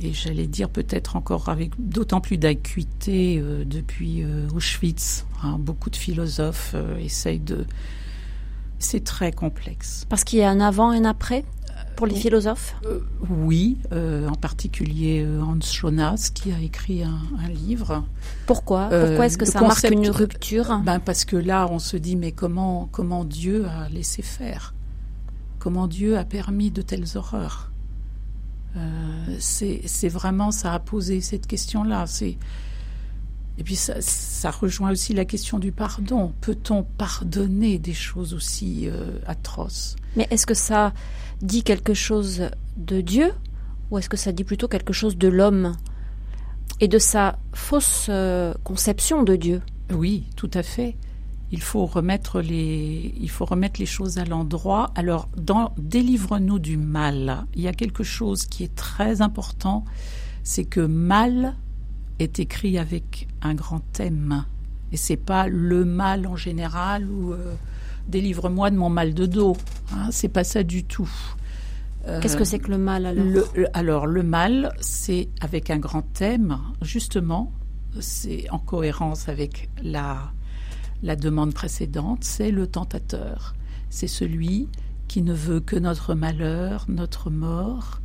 Et 0.02 0.12
j'allais 0.12 0.48
dire 0.48 0.70
peut-être 0.70 1.16
encore 1.16 1.48
avec 1.48 1.72
d'autant 1.80 2.20
plus 2.20 2.38
d'acuité 2.38 3.40
euh, 3.40 3.64
depuis 3.64 4.24
euh, 4.24 4.48
Auschwitz. 4.54 5.26
Hein. 5.42 5.58
beaucoup 5.58 5.90
de 5.90 5.96
philosophes 5.96 6.74
euh, 6.76 6.98
essayent 6.98 7.40
de. 7.40 7.66
C'est 8.78 9.04
très 9.06 9.32
complexe. 9.32 10.06
Parce 10.10 10.26
qu'il 10.26 10.40
y 10.40 10.44
a 10.44 10.50
un 10.50 10.60
avant 10.60 10.92
et 10.92 10.98
un 10.98 11.06
après? 11.06 11.46
Pour 11.96 12.08
les 12.08 12.16
philosophes? 12.16 12.76
Euh, 12.86 13.00
Oui, 13.30 13.78
euh, 13.92 14.28
en 14.28 14.36
particulier 14.36 15.24
euh, 15.26 15.42
Hans 15.42 15.60
Jonas 15.60 16.32
qui 16.34 16.52
a 16.52 16.60
écrit 16.60 17.04
un, 17.04 17.48
livre. 17.50 18.04
Pourquoi? 18.46 18.90
Pourquoi 18.90 19.26
est-ce 19.26 19.38
que 19.38 19.46
ça 19.46 19.62
marque 19.62 19.90
une 19.90 20.10
rupture? 20.10 20.82
ben 20.84 21.00
Parce 21.00 21.26
que 21.26 21.36
là, 21.36 21.68
on 21.70 21.80
se 21.80 21.98
dit, 21.98 22.16
mais 22.16 22.32
comment, 22.32 22.90
comment 22.92 23.24
Dieu 23.24 23.66
a 23.66 23.90
laissé 23.90 24.22
faire? 24.22 24.74
Comment 25.60 25.88
Dieu 25.88 26.18
a 26.18 26.26
permis 26.26 26.72
de 26.72 26.82
telles 26.82 27.06
horreurs? 27.16 27.72
C'est 29.40 30.10
vraiment, 30.10 30.52
ça 30.52 30.74
a 30.74 30.80
posé 30.80 31.22
cette 31.22 31.48
question-là. 31.48 32.06
C'est 32.08 32.38
et 33.58 33.64
puis 33.64 33.76
ça, 33.76 34.02
ça, 34.02 34.52
rejoint 34.52 34.92
aussi 34.92 35.14
la 35.14 35.26
question 35.26 35.60
du 35.60 35.72
pardon. 35.72 36.34
Peut-on 36.42 36.84
pardonner 36.84 37.80
des 37.80 37.94
choses 37.94 38.34
aussi 38.34 38.90
atroces? 39.26 39.96
Mais 40.16 40.28
est-ce 40.30 40.46
que 40.46 40.54
ça 40.54 40.94
dit 41.42 41.64
quelque 41.64 41.94
chose 41.94 42.50
de 42.78 43.02
Dieu 43.02 43.32
ou 43.92 43.98
est-ce 43.98 44.10
que 44.10 44.18
ça 44.18 44.32
dit 44.32 44.44
plutôt 44.44 44.68
quelque 44.68 44.94
chose 44.94 45.18
de 45.18 45.28
l'homme 45.28 45.76
et 46.80 46.88
de 46.88 46.98
sa 46.98 47.38
fausse 47.54 48.08
euh, 48.10 48.54
conception 48.64 49.24
de 49.24 49.36
Dieu? 49.36 49.62
Oui, 49.94 50.26
tout 50.36 50.52
à 50.54 50.64
fait. 50.64 50.98
Il 51.52 51.62
faut 51.62 51.86
remettre 51.86 52.42
les, 52.42 53.14
il 53.20 53.30
faut 53.30 53.46
remettre 53.46 53.80
les 53.80 53.86
choses 53.86 54.18
à 54.18 54.26
l'endroit. 54.26 54.92
Alors, 54.96 55.30
dans 55.38 55.74
Délivre-nous 55.78 56.60
du 56.60 56.78
mal, 56.78 57.46
il 57.56 57.62
y 57.62 57.68
a 57.68 57.74
quelque 57.74 58.04
chose 58.04 58.46
qui 58.46 58.64
est 58.64 58.76
très 58.76 59.22
important, 59.22 59.86
c'est 60.44 60.66
que 60.66 60.82
mal 60.82 61.56
est 62.20 62.40
écrit 62.40 62.78
avec 62.78 63.28
un 63.42 63.54
grand 63.54 63.82
thème. 63.94 64.46
Et 64.92 64.98
c'est 64.98 65.18
pas 65.18 65.48
le 65.48 65.86
mal 65.86 66.28
en 66.28 66.36
général 66.36 67.10
ou 67.10 67.34
euh, 67.34 67.56
délivre-moi 68.08 68.72
de 68.72 68.78
mon 68.78 68.90
mal 68.90 69.14
de 69.14 69.26
dos. 69.26 69.58
Hein, 69.94 70.10
c'est 70.12 70.30
pas 70.30 70.44
ça 70.44 70.64
du 70.64 70.84
tout. 70.84 71.10
Euh, 72.08 72.22
Qu'est-ce 72.22 72.38
que 72.38 72.44
c'est 72.44 72.60
que 72.60 72.70
le 72.70 72.78
mal 72.78 73.06
alors? 73.06 73.26
le, 73.26 73.68
Alors 73.74 74.06
le 74.06 74.24
mal, 74.24 74.72
c'est 74.80 75.30
avec 75.42 75.70
un 75.70 75.80
grand 75.80 76.04
thème, 76.14 76.58
justement, 76.82 77.52
c'est 78.00 78.50
en 78.52 78.60
cohérence 78.60 79.28
avec 79.28 79.70
la, 79.82 80.32
la 81.02 81.16
demande 81.16 81.54
précédente, 81.54 82.24
c'est 82.24 82.52
le 82.52 82.68
tentateur. 82.68 83.56
C'est 83.90 84.08
celui 84.08 84.68
qui 85.08 85.22
ne 85.22 85.34
veut 85.34 85.60
que 85.60 85.76
notre 85.76 86.14
malheur, 86.14 86.86
notre 86.90 87.30
mort, 87.30 88.02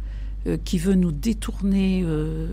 euh, 0.47 0.57
qui 0.64 0.78
veut 0.78 0.95
nous 0.95 1.12
détourner 1.12 2.03
euh, 2.03 2.49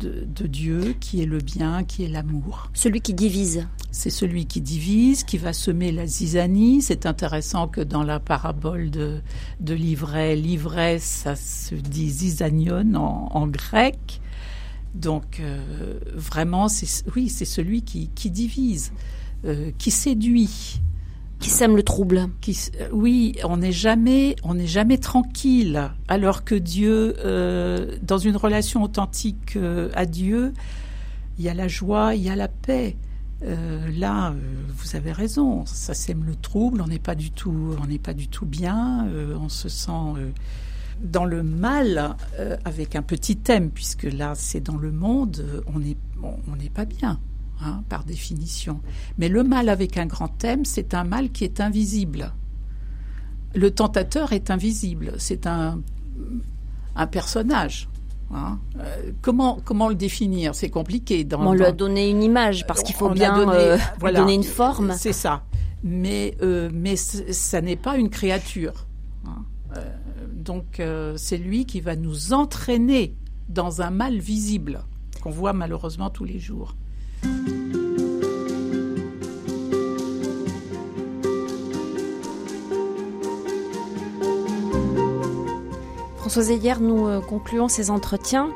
de, 0.00 0.46
Dieu, 0.46 0.94
qui 1.00 1.20
est 1.20 1.26
le 1.26 1.38
bien, 1.38 1.82
qui 1.82 2.04
est 2.04 2.08
l'amour. 2.08 2.70
Celui 2.74 3.00
qui 3.00 3.12
divise. 3.12 3.66
C'est 3.90 4.10
celui 4.10 4.46
qui 4.46 4.60
divise, 4.60 5.24
qui 5.24 5.36
va 5.36 5.52
semer 5.52 5.90
la 5.90 6.06
zizanie. 6.06 6.80
C'est 6.80 7.06
intéressant 7.06 7.66
que 7.66 7.80
dans 7.80 8.04
la 8.04 8.20
parabole 8.20 8.90
de, 8.90 9.20
de 9.58 9.74
l'ivraie, 9.74 10.36
l'ivraie, 10.36 11.00
ça 11.00 11.34
se 11.34 11.74
dit 11.74 12.08
zizanion 12.08 12.94
en, 12.94 13.48
grec. 13.48 14.20
Donc 14.94 15.40
euh, 15.40 15.98
vraiment, 16.14 16.68
oui, 17.16 17.28
c'est 17.28 17.44
celui 17.44 17.82
qui, 17.82 18.10
qui 18.14 18.30
divise, 18.30 18.92
qui 19.78 19.90
séduit, 19.90 20.80
qui 21.40 21.50
sème 21.50 21.76
le 21.76 21.82
trouble. 21.82 22.28
Qui, 22.40 22.58
euh, 22.80 22.88
oui, 22.92 23.36
on 23.44 23.58
n'est 23.58 23.72
jamais, 23.72 24.36
on 24.42 24.54
n'est 24.54 24.66
jamais 24.66 24.98
tranquille. 24.98 25.90
Alors 26.08 26.44
que 26.44 26.54
Dieu, 26.54 27.14
euh, 27.24 27.96
dans 28.02 28.18
une 28.18 28.36
relation 28.36 28.82
authentique 28.82 29.56
euh, 29.56 29.90
à 29.94 30.06
Dieu, 30.06 30.52
il 31.38 31.44
y 31.44 31.48
a 31.48 31.54
la 31.54 31.68
joie, 31.68 32.14
il 32.14 32.22
y 32.22 32.30
a 32.30 32.36
la 32.36 32.48
paix. 32.48 32.96
là, 33.40 34.34
vous 34.76 34.96
avez 34.96 35.12
raison, 35.12 35.64
ça 35.64 35.94
sème 35.94 36.24
le 36.24 36.34
trouble. 36.34 36.80
On 36.80 36.88
n'est 36.88 36.98
pas 36.98 37.14
du 37.14 37.30
tout, 37.30 37.76
on 37.80 37.86
n'est 37.86 38.00
pas 38.00 38.14
du 38.14 38.26
tout 38.26 38.46
bien. 38.46 39.06
on 39.40 39.48
se 39.48 39.68
sent 39.68 40.32
dans 41.00 41.24
le 41.24 41.44
mal 41.44 42.16
avec 42.64 42.96
un 42.96 43.02
petit 43.02 43.36
thème, 43.36 43.70
puisque 43.70 44.02
là, 44.02 44.32
c'est 44.34 44.60
dans 44.60 44.76
le 44.76 44.90
monde. 44.90 45.62
On 45.72 45.78
n'est, 45.78 45.96
on 46.20 46.56
n'est 46.56 46.70
pas 46.70 46.84
bien. 46.84 47.20
Hein, 47.60 47.82
par 47.88 48.04
définition. 48.04 48.80
Mais 49.18 49.28
le 49.28 49.42
mal 49.42 49.68
avec 49.68 49.96
un 49.98 50.06
grand 50.06 50.28
thème, 50.28 50.64
c'est 50.64 50.94
un 50.94 51.02
mal 51.02 51.30
qui 51.30 51.42
est 51.42 51.60
invisible. 51.60 52.32
Le 53.52 53.72
tentateur 53.72 54.32
est 54.32 54.50
invisible, 54.50 55.14
c'est 55.18 55.44
un, 55.48 55.80
un 56.94 57.06
personnage. 57.08 57.88
Hein. 58.32 58.60
Euh, 58.78 59.10
comment, 59.22 59.58
comment 59.64 59.88
le 59.88 59.96
définir? 59.96 60.54
C'est 60.54 60.70
compliqué. 60.70 61.24
Dans, 61.24 61.44
on 61.44 61.52
lui 61.52 61.64
a 61.64 61.72
donné 61.72 62.08
une 62.08 62.22
image 62.22 62.64
parce 62.64 62.84
qu'il 62.84 62.94
faut 62.94 63.10
bien 63.10 63.34
donné, 63.34 63.56
euh, 63.56 63.78
donner 64.14 64.34
une 64.34 64.44
forme. 64.44 64.92
C'est 64.96 65.12
ça. 65.12 65.42
Mais, 65.82 66.36
euh, 66.42 66.70
mais 66.72 66.94
ça 66.94 67.60
n'est 67.60 67.76
pas 67.76 67.96
une 67.96 68.10
créature. 68.10 68.86
Hein. 69.26 69.44
donc 70.32 70.80
c'est 71.16 71.38
lui 71.38 71.66
qui 71.66 71.80
va 71.80 71.96
nous 71.96 72.32
entraîner 72.32 73.16
dans 73.48 73.82
un 73.82 73.90
mal 73.90 74.18
visible 74.18 74.84
qu'on 75.20 75.30
voit 75.30 75.52
malheureusement 75.52 76.08
tous 76.08 76.24
les 76.24 76.38
jours. 76.38 76.76
Françoise 86.28 86.50
hier, 86.50 86.80
nous 86.80 87.06
euh, 87.06 87.20
concluons 87.20 87.68
ces 87.68 87.90
entretiens 87.90 88.50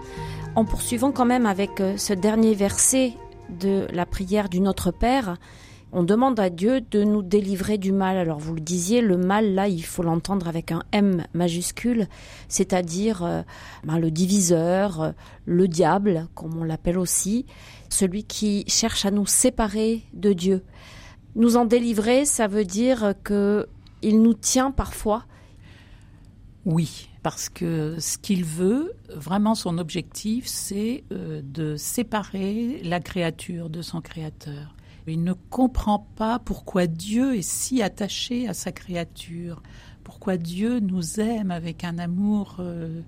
en 0.56 0.66
poursuivant 0.66 1.10
quand 1.10 1.24
même 1.24 1.46
avec 1.46 1.80
euh, 1.80 1.96
ce 1.96 2.12
dernier 2.12 2.54
verset 2.54 3.14
de 3.48 3.86
la 3.92 4.04
prière 4.04 4.50
du 4.50 4.60
Notre 4.60 4.90
Père. 4.90 5.38
On 5.90 6.02
demande 6.02 6.38
à 6.38 6.50
Dieu 6.50 6.82
de 6.82 7.02
nous 7.02 7.22
délivrer 7.22 7.78
du 7.78 7.90
mal. 7.90 8.18
Alors 8.18 8.38
vous 8.38 8.54
le 8.54 8.60
disiez, 8.60 9.00
le 9.00 9.16
mal, 9.16 9.54
là, 9.54 9.68
il 9.68 9.84
faut 9.84 10.02
l'entendre 10.02 10.48
avec 10.48 10.70
un 10.70 10.82
M 10.92 11.24
majuscule, 11.32 12.08
c'est-à-dire 12.48 13.24
euh, 13.24 13.42
ben, 13.84 13.98
le 13.98 14.10
diviseur, 14.10 15.14
le 15.46 15.66
diable, 15.66 16.26
comme 16.34 16.58
on 16.58 16.64
l'appelle 16.64 16.98
aussi 16.98 17.46
celui 17.92 18.24
qui 18.24 18.64
cherche 18.66 19.04
à 19.04 19.10
nous 19.10 19.26
séparer 19.26 20.02
de 20.12 20.32
Dieu. 20.32 20.64
Nous 21.34 21.56
en 21.56 21.64
délivrer, 21.64 22.24
ça 22.24 22.46
veut 22.46 22.64
dire 22.64 23.14
que 23.24 23.66
il 24.02 24.20
nous 24.20 24.34
tient 24.34 24.70
parfois. 24.70 25.24
Oui, 26.64 27.08
parce 27.22 27.48
que 27.48 27.96
ce 27.98 28.18
qu'il 28.18 28.44
veut, 28.44 28.92
vraiment 29.14 29.54
son 29.54 29.78
objectif, 29.78 30.46
c'est 30.46 31.04
euh, 31.12 31.40
de 31.42 31.76
séparer 31.76 32.80
la 32.84 33.00
créature 33.00 33.70
de 33.70 33.82
son 33.82 34.00
créateur. 34.00 34.74
Il 35.06 35.24
ne 35.24 35.32
comprend 35.32 36.06
pas 36.16 36.38
pourquoi 36.38 36.86
Dieu 36.86 37.36
est 37.36 37.42
si 37.42 37.82
attaché 37.82 38.46
à 38.46 38.54
sa 38.54 38.70
créature, 38.70 39.62
pourquoi 40.04 40.36
Dieu 40.36 40.78
nous 40.78 41.20
aime 41.20 41.50
avec 41.50 41.84
un 41.84 41.98
amour 41.98 42.56
euh, 42.60 43.00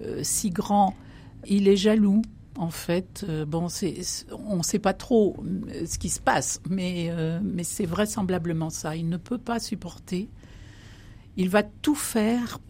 euh, 0.00 0.20
si 0.22 0.50
grand. 0.50 0.94
Il 1.48 1.68
est 1.68 1.76
jaloux, 1.76 2.22
en 2.58 2.70
fait, 2.70 3.24
euh, 3.28 3.44
bon, 3.44 3.68
on 4.48 4.56
ne 4.56 4.62
sait 4.62 4.78
pas 4.78 4.94
trop 4.94 5.36
euh, 5.44 5.86
ce 5.86 5.98
qui 5.98 6.08
se 6.08 6.20
passe, 6.20 6.60
mais, 6.68 7.08
euh, 7.10 7.40
mais 7.42 7.64
c'est 7.64 7.86
vraisemblablement 7.86 8.70
ça. 8.70 8.96
Il 8.96 9.08
ne 9.08 9.16
peut 9.16 9.38
pas 9.38 9.58
supporter. 9.58 10.28
Il 11.36 11.50
va 11.50 11.62
tout 11.62 11.94
faire 11.94 12.60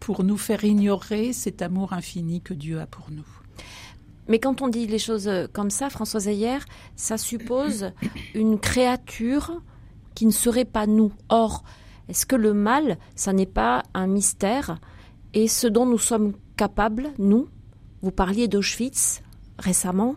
pour 0.00 0.24
nous 0.24 0.38
faire 0.38 0.64
ignorer 0.64 1.34
cet 1.34 1.60
amour 1.60 1.92
infini 1.92 2.40
que 2.40 2.54
Dieu 2.54 2.80
a 2.80 2.86
pour 2.86 3.10
nous. 3.10 3.26
Mais 4.28 4.38
quand 4.38 4.62
on 4.62 4.68
dit 4.68 4.86
les 4.86 4.98
choses 4.98 5.30
comme 5.52 5.68
ça, 5.68 5.90
Françoise 5.90 6.26
Ayer, 6.26 6.56
ça 6.96 7.18
suppose 7.18 7.92
une 8.34 8.58
créature 8.58 9.60
qui 10.14 10.24
ne 10.24 10.30
serait 10.30 10.64
pas 10.64 10.86
nous. 10.86 11.12
Or, 11.28 11.64
est-ce 12.08 12.24
que 12.24 12.36
le 12.36 12.54
mal, 12.54 12.96
ça 13.14 13.34
n'est 13.34 13.44
pas 13.44 13.82
un 13.92 14.06
mystère? 14.06 14.78
Et 15.34 15.46
ce 15.46 15.66
dont 15.66 15.84
nous 15.84 15.98
sommes 15.98 16.32
capables, 16.56 17.10
nous, 17.18 17.48
vous 18.00 18.12
parliez 18.12 18.48
d'Auschwitz, 18.48 19.22
récemment, 19.58 20.16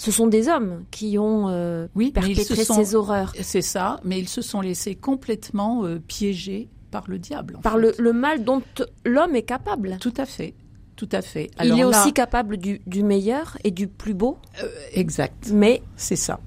ce 0.00 0.10
sont 0.10 0.28
des 0.28 0.48
hommes 0.48 0.84
qui 0.90 1.18
ont 1.18 1.50
euh, 1.50 1.86
oui, 1.94 2.10
perpétré 2.10 2.64
ces 2.64 2.94
horreurs. 2.94 3.34
C'est 3.42 3.60
ça, 3.60 4.00
mais 4.02 4.18
ils 4.18 4.30
se 4.30 4.40
sont 4.40 4.62
laissés 4.62 4.94
complètement 4.94 5.84
euh, 5.84 5.98
piéger 5.98 6.68
par 6.90 7.04
le 7.06 7.18
diable. 7.18 7.58
Par 7.62 7.76
le, 7.76 7.92
mal 8.14 8.42
dont 8.42 8.62
l'homme 9.04 9.36
est 9.36 9.42
capable. 9.42 9.98
Tout 10.00 10.14
à 10.16 10.24
fait. 10.24 10.54
Tout 10.96 11.08
à 11.12 11.20
fait. 11.20 11.50
il 11.62 11.78
est 11.78 11.84
aussi 11.84 12.14
capable 12.14 12.56
du, 12.56 12.80
meilleur 13.02 13.58
et 13.62 13.70
du 13.70 13.88
plus 13.88 14.14
beau. 14.14 14.38
Euh, 14.62 14.68
exact. 14.94 15.50
Mais 15.52 15.82
c'est 15.96 16.16
ça. 16.16 16.40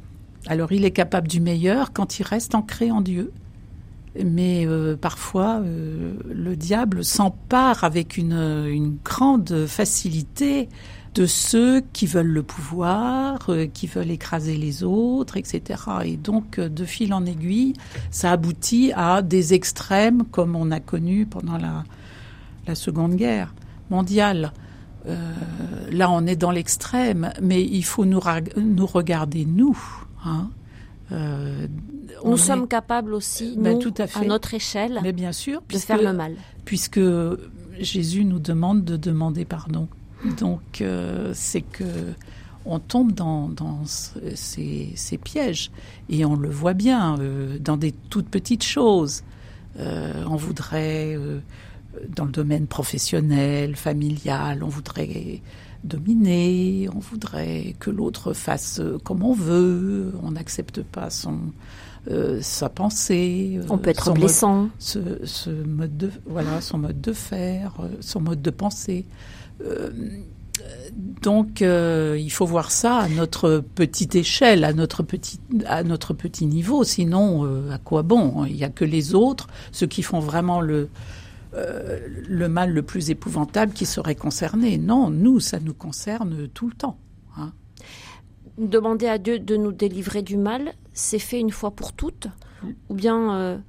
Alors 0.47 0.71
il 0.71 0.83
est 0.83 0.91
capable 0.91 1.27
du 1.27 1.39
meilleur 1.39 1.93
quand 1.93 2.19
il 2.19 2.23
reste 2.23 2.55
ancré 2.55 2.89
en 2.89 3.01
Dieu. 3.01 3.31
Mais 4.23 4.67
parfois, 5.01 5.59
le 5.63 6.55
diable 6.55 7.03
s'empare 7.03 7.83
avec 7.83 8.15
une, 8.15 8.67
une 8.67 8.97
grande 9.03 9.65
facilité 9.65 10.69
de 11.13 11.25
ceux 11.25 11.81
qui 11.93 12.07
veulent 12.07 12.25
le 12.25 12.43
pouvoir, 12.43 13.39
euh, 13.49 13.67
qui 13.67 13.87
veulent 13.87 14.11
écraser 14.11 14.57
les 14.57 14.83
autres, 14.83 15.37
etc. 15.37 15.81
Et 16.05 16.17
donc, 16.17 16.59
euh, 16.59 16.69
de 16.69 16.85
fil 16.85 17.13
en 17.13 17.25
aiguille, 17.25 17.73
ça 18.11 18.31
aboutit 18.31 18.91
à 18.95 19.21
des 19.21 19.53
extrêmes 19.53 20.23
comme 20.31 20.55
on 20.55 20.71
a 20.71 20.79
connu 20.79 21.25
pendant 21.25 21.57
la, 21.57 21.83
la 22.67 22.75
Seconde 22.75 23.15
Guerre 23.15 23.53
mondiale. 23.89 24.53
Euh, 25.05 25.33
là, 25.91 26.09
on 26.09 26.25
est 26.25 26.35
dans 26.35 26.51
l'extrême, 26.51 27.31
mais 27.41 27.63
il 27.63 27.83
faut 27.83 28.05
nous, 28.05 28.21
nous 28.57 28.85
regarder, 28.85 29.45
nous. 29.45 29.77
Hein. 30.25 30.49
nous 32.25 32.37
sommes 32.37 32.67
capables 32.67 33.13
aussi, 33.13 33.55
ben, 33.57 33.73
nous, 33.73 33.79
tout 33.79 33.93
à, 33.97 34.07
fait. 34.07 34.21
à, 34.21 34.27
notre 34.27 34.53
échelle, 34.53 34.99
mais 35.03 35.11
bien 35.11 35.33
sûr, 35.33 35.61
de 35.69 35.77
faire 35.77 36.01
le 36.01 36.13
mal. 36.13 36.35
Puisque 36.65 37.01
Jésus 37.79 38.23
nous 38.23 38.39
demande 38.39 38.83
de 38.85 38.95
demander 38.95 39.45
pardon. 39.45 39.87
Donc, 40.23 40.81
euh, 40.81 41.31
c'est 41.33 41.61
que 41.61 42.13
on 42.65 42.79
tombe 42.79 43.11
dans, 43.11 43.51
ces, 43.85 45.19
pièges 45.21 45.69
et 46.07 46.23
on 46.23 46.35
le 46.35 46.49
voit 46.49 46.73
bien 46.73 47.19
euh, 47.19 47.57
dans 47.59 47.75
des 47.75 47.91
toutes 47.91 48.29
petites 48.29 48.63
choses. 48.63 49.23
Euh, 49.79 50.23
on 50.27 50.37
voudrait, 50.37 51.17
dans 52.07 52.25
le 52.25 52.31
domaine 52.31 52.67
professionnel, 52.67 53.75
familial, 53.75 54.63
on 54.63 54.69
voudrait 54.69 55.41
dominer, 55.83 56.87
on 56.95 56.99
voudrait 56.99 57.75
que 57.79 57.89
l'autre 57.89 58.31
fasse 58.31 58.81
comme 59.03 59.23
on 59.23 59.33
veut, 59.33 60.13
on 60.23 60.31
n'accepte 60.31 60.83
pas 60.83 61.09
son, 61.09 61.39
sa 62.41 62.69
pensée. 62.69 63.59
On 63.69 63.77
peut 63.77 63.89
être 63.89 64.11
blessant. 64.13 64.69
ce, 64.79 65.49
mode 65.49 65.97
de, 65.97 66.11
voilà, 66.25 66.61
son 66.61 66.77
mode 66.77 66.99
de 67.01 67.13
faire, 67.13 67.73
son 68.01 68.21
mode 68.21 68.41
de 68.41 68.49
penser. 68.49 69.05
Euh, 69.65 69.89
donc, 71.21 71.61
euh, 71.61 72.17
il 72.19 72.31
faut 72.31 72.45
voir 72.45 72.71
ça 72.71 72.97
à 72.97 73.09
notre 73.09 73.63
petite 73.75 74.15
échelle, 74.15 74.63
à 74.63 74.73
notre 74.73 75.03
petit, 75.03 75.39
à 75.65 75.83
notre 75.83 76.13
petit 76.13 76.45
niveau. 76.45 76.83
Sinon, 76.83 77.45
euh, 77.45 77.71
à 77.71 77.77
quoi 77.77 78.03
bon? 78.03 78.45
Il 78.45 78.55
n'y 78.55 78.63
a 78.63 78.69
que 78.69 78.85
les 78.85 79.15
autres, 79.15 79.47
ceux 79.71 79.87
qui 79.87 80.03
font 80.03 80.19
vraiment 80.19 80.61
le, 80.61 80.89
le 81.53 82.47
mal 82.47 82.71
le 82.71 82.81
plus 82.81 83.09
épouvantable, 83.09 83.73
qui 83.73 83.85
seraient 83.85 84.15
concernés. 84.15 84.77
Non, 84.77 85.09
nous, 85.09 85.39
ça 85.39 85.59
nous 85.59 85.73
concerne 85.73 86.47
tout 86.53 86.67
le 86.67 86.73
temps. 86.73 86.97
Hein. 87.37 87.51
Demander 88.57 89.07
à 89.07 89.17
Dieu 89.17 89.39
de 89.39 89.55
nous 89.55 89.71
délivrer 89.71 90.21
du 90.21 90.37
mal, 90.37 90.73
c'est 90.93 91.19
fait 91.19 91.39
une 91.39 91.51
fois 91.51 91.71
pour 91.71 91.93
toutes 91.93 92.27
Ou 92.89 92.93
bien 92.95 93.61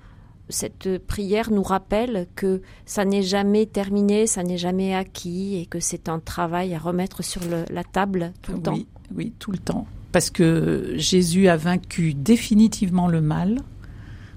cette 0.49 0.99
prière 0.99 1.51
nous 1.51 1.63
rappelle 1.63 2.27
que 2.35 2.61
ça 2.85 3.05
n'est 3.05 3.23
jamais 3.23 3.67
terminé, 3.67 4.27
ça 4.27 4.43
n'est 4.43 4.59
jamais 4.59 4.95
acquis 4.95 5.57
et 5.57 5.67
que 5.67 5.81
c'est 5.81 6.09
un 6.09 6.19
travail 6.19 6.75
à 6.75 6.79
remettre 6.79 7.25
sur 7.25 7.41
la 7.71 7.85
table 7.85 8.33
tout 8.43 8.53
le 8.53 8.61
temps. 8.61 8.79
Oui, 9.15 9.33
tout 9.39 9.53
le 9.53 9.59
temps. 9.59 9.87
Parce 10.13 10.31
que 10.31 10.95
Jésus 10.97 11.49
a 11.49 11.57
vaincu 11.57 12.15
définitivement 12.15 13.09
le 13.09 13.21
mal 13.21 13.61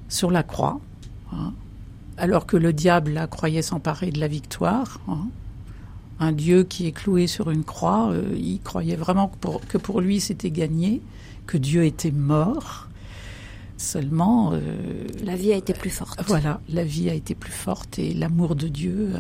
sur 0.10 0.32
la 0.32 0.44
croix, 0.44 0.80
hein, 1.34 1.54
alors 2.18 2.46
que 2.46 2.58
le 2.58 2.74
diable 2.74 3.28
croyait 3.30 3.62
s'emparer 3.62 4.10
de 4.10 4.20
la 4.20 4.28
victoire. 4.28 5.02
Hein. 5.08 5.28
un 6.20 6.32
Dieu 6.32 6.64
qui 6.64 6.88
est 6.88 6.94
cloué 6.94 7.28
sur 7.28 7.52
une 7.52 7.64
croix. 7.64 8.10
Euh, 8.12 8.34
il 8.38 8.62
croyait 8.62 8.96
vraiment 8.96 9.32
que 9.68 9.78
pour 9.78 10.02
lui 10.02 10.20
c'était 10.20 10.52
gagné, 10.52 11.02
que 11.48 11.58
Dieu 11.58 11.86
était 11.86 12.12
mort. 12.12 12.88
Seulement. 13.78 14.52
Euh, 14.54 15.08
la 15.24 15.36
vie 15.36 15.54
a 15.54 15.56
été 15.56 15.74
plus 15.74 15.89
forte. 15.89 16.20
Voilà, 16.28 16.62
la 16.70 16.84
vie 16.84 17.10
a 17.10 17.14
été 17.14 17.36
plus 17.36 17.52
forte 17.52 18.00
et 18.00 18.14
l'amour 18.14 18.56
de 18.56 18.68
Dieu 18.68 19.14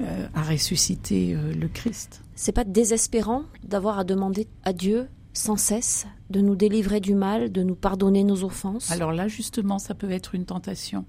euh, 0.00 0.26
a 0.32 0.42
ressuscité 0.42 1.34
le 1.34 1.68
Christ. 1.68 2.22
C'est 2.36 2.52
pas 2.52 2.64
désespérant 2.64 3.42
d'avoir 3.64 3.98
à 3.98 4.04
demander 4.04 4.46
à 4.64 4.72
Dieu 4.72 5.08
sans 5.32 5.56
cesse 5.56 6.06
de 6.30 6.40
nous 6.40 6.54
délivrer 6.54 7.00
du 7.00 7.14
mal, 7.14 7.50
de 7.50 7.62
nous 7.62 7.74
pardonner 7.74 8.22
nos 8.22 8.44
offenses? 8.44 8.90
Alors 8.90 9.12
là, 9.12 9.28
justement, 9.28 9.78
ça 9.78 9.94
peut 9.94 10.10
être 10.10 10.34
une 10.34 10.44
tentation 10.44 11.04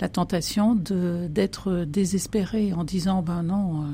la 0.00 0.08
tentation 0.08 0.74
d'être 0.74 1.84
désespéré 1.84 2.72
en 2.72 2.84
disant 2.84 3.22
ben 3.22 3.42
non, 3.42 3.82
euh, 3.82 3.86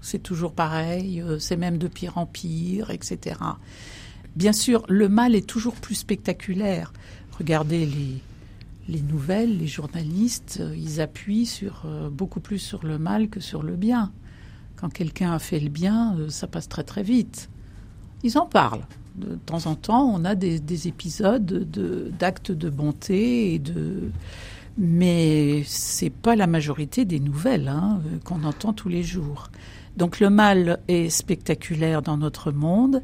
c'est 0.00 0.22
toujours 0.22 0.52
pareil, 0.52 1.20
euh, 1.20 1.38
c'est 1.38 1.56
même 1.56 1.78
de 1.78 1.88
pire 1.88 2.18
en 2.18 2.26
pire, 2.26 2.90
etc. 2.90 3.36
Bien 4.36 4.52
sûr, 4.52 4.84
le 4.88 5.08
mal 5.08 5.34
est 5.34 5.46
toujours 5.46 5.74
plus 5.74 5.96
spectaculaire. 5.96 6.92
Regardez 7.38 7.86
les 7.86 8.22
les 8.88 9.02
nouvelles, 9.02 9.58
les 9.58 9.68
journalistes, 9.68 10.58
euh, 10.60 10.74
ils 10.76 11.00
appuient 11.00 11.46
sur 11.46 11.86
beaucoup 12.10 12.40
plus 12.40 12.58
sur 12.58 12.84
le 12.84 12.98
mal 12.98 13.28
que 13.28 13.38
sur 13.38 13.62
le 13.62 13.76
bien. 13.76 14.10
Quand 14.74 14.88
quelqu'un 14.88 15.32
a 15.32 15.38
fait 15.38 15.60
le 15.60 15.68
bien, 15.68 16.16
ça 16.28 16.48
passe 16.48 16.68
très 16.68 16.82
très 16.82 17.04
vite. 17.04 17.50
Ils 18.24 18.36
en 18.36 18.46
parlent. 18.46 18.86
De 19.14 19.36
temps 19.46 19.66
en 19.66 19.76
temps, 19.76 20.10
on 20.12 20.24
a 20.24 20.34
des, 20.34 20.58
des 20.58 20.88
épisodes 20.88 21.68
d'actes 22.18 22.50
de 22.50 22.70
bonté 22.70 23.54
et 23.54 23.58
de 23.60 24.10
mais 24.78 25.62
c'est 25.66 26.10
pas 26.10 26.36
la 26.36 26.46
majorité 26.46 27.04
des 27.04 27.20
nouvelles 27.20 27.68
hein, 27.68 28.00
euh, 28.06 28.18
qu'on 28.24 28.44
entend 28.44 28.72
tous 28.72 28.88
les 28.88 29.02
jours. 29.02 29.50
Donc 29.96 30.20
le 30.20 30.30
mal 30.30 30.78
est 30.88 31.10
spectaculaire 31.10 32.02
dans 32.02 32.16
notre 32.16 32.52
monde 32.52 33.02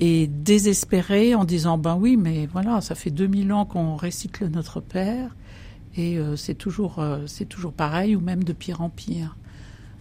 et 0.00 0.26
désespéré 0.26 1.34
en 1.34 1.44
disant 1.44 1.78
ben 1.78 1.96
oui 1.96 2.16
mais 2.16 2.46
voilà 2.46 2.80
ça 2.80 2.94
fait 2.94 3.10
2000 3.10 3.52
ans 3.52 3.64
qu'on 3.64 3.96
récite 3.96 4.40
le 4.40 4.48
Notre 4.48 4.80
Père 4.80 5.36
et 5.94 6.18
euh, 6.18 6.36
c'est 6.36 6.54
toujours 6.54 6.98
euh, 6.98 7.26
c'est 7.26 7.44
toujours 7.44 7.72
pareil 7.72 8.16
ou 8.16 8.20
même 8.20 8.42
de 8.42 8.52
pire 8.52 8.80
en 8.80 8.90
pire. 8.90 9.36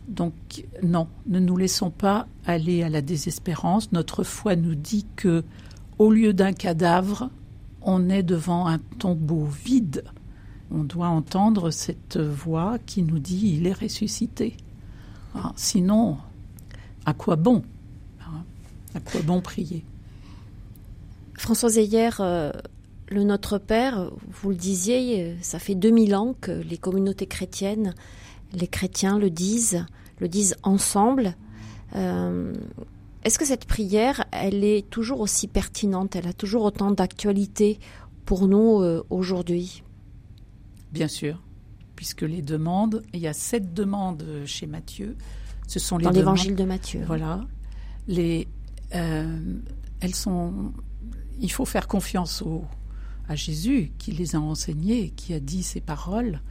Donc 0.08 0.34
non, 0.82 1.08
ne 1.28 1.40
nous 1.40 1.56
laissons 1.56 1.92
pas 1.92 2.28
aller 2.46 2.82
à 2.82 2.90
la 2.90 3.02
désespérance. 3.02 3.92
Notre 3.92 4.24
foi 4.24 4.56
nous 4.56 4.74
dit 4.74 5.06
que 5.16 5.44
au 6.00 6.12
lieu 6.12 6.34
d'un 6.34 6.54
cadavre, 6.54 7.30
on 7.82 8.10
est 8.10 8.24
devant 8.24 8.66
un 8.66 8.80
tombeau 8.98 9.46
vide 9.46 10.04
on 10.72 10.84
doit 10.84 11.08
entendre 11.08 11.72
cette 11.72 12.18
voix 12.18 12.78
qui 12.86 13.04
nous 13.04 13.20
dit 13.20 13.56
il 13.58 13.68
est 13.68 13.74
ressuscité. 13.74 14.56
Ah, 15.36 15.52
sinon, 15.56 16.18
à 17.06 17.14
quoi 17.14 17.36
bon? 17.36 17.64
Ah, 18.22 18.44
À 18.96 19.00
quoi 19.00 19.22
bon 19.22 19.42
prier? 19.42 19.84
François 21.40 21.70
Zeyer, 21.70 22.10
euh, 22.20 22.52
le 23.10 23.24
Notre 23.24 23.58
Père, 23.58 24.12
vous 24.42 24.50
le 24.50 24.56
disiez, 24.56 25.24
euh, 25.24 25.36
ça 25.42 25.58
fait 25.58 25.74
2000 25.74 26.16
ans 26.16 26.36
que 26.40 26.52
les 26.52 26.78
communautés 26.78 27.28
chrétiennes, 27.28 27.96
les 28.54 28.68
chrétiens 28.68 29.18
le 29.18 29.30
disent, 29.30 29.86
le 30.20 30.28
disent 30.28 30.56
ensemble. 30.64 31.36
Euh, 31.96 32.54
est-ce 33.24 33.40
que 33.40 33.46
cette 33.46 33.66
prière, 33.66 34.26
elle 34.32 34.64
est 34.64 34.90
toujours 34.90 35.22
aussi 35.22 35.48
pertinente, 35.48 36.16
elle 36.16 36.28
a 36.28 36.34
toujours 36.34 36.64
autant 36.64 36.92
d'actualité 36.92 37.80
pour 38.26 38.48
nous 38.48 38.84
aujourd'hui? 39.10 39.84
Bien 40.92 41.08
sûr, 41.08 41.42
puisque 41.96 42.22
les 42.22 42.42
demandes, 42.42 43.02
il 43.14 43.22
y 43.22 43.28
a 43.28 43.34
sept 43.34 43.74
demandes 43.74 44.26
chez 44.46 44.68
Matthieu. 44.68 45.16
Ce 45.68 45.80
sont 45.80 45.98
les 45.98 46.04
dans 46.04 46.12
l'évangile 46.12 46.56
de 46.56 46.64
Matthieu. 46.64 47.04
Voilà. 47.06 47.42
Les, 48.08 48.48
euh, 48.96 49.60
elles 50.00 50.16
sont. 50.16 50.74
Il 51.40 51.52
faut 51.52 51.66
faire 51.66 51.88
confiance 51.88 52.44
à 53.28 53.36
Jésus 53.36 53.92
qui 53.98 54.12
les 54.12 54.36
a 54.36 54.40
enseignées, 54.40 55.12
qui 55.12 55.34
a 55.34 55.40
dit 55.40 55.64
ces 55.64 55.82
paroles. 55.82 56.42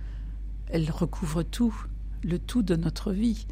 Elles 0.68 0.90
recouvrent 0.90 1.42
tout, 1.42 1.74
le 2.22 2.38
tout 2.38 2.62
de 2.62 2.76
notre 2.76 3.12
vie. 3.12 3.46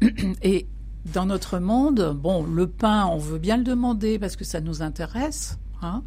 Et 0.42 0.66
dans 1.12 1.26
notre 1.26 1.58
monde, 1.58 2.16
bon, 2.20 2.44
le 2.44 2.66
pain, 2.66 3.06
on 3.06 3.18
veut 3.18 3.38
bien 3.38 3.56
le 3.56 3.64
demander 3.64 4.18
parce 4.18 4.36
que 4.36 4.44
ça 4.44 4.60
nous 4.60 4.82
intéresse. 4.82 5.58
Hein. 5.84 6.04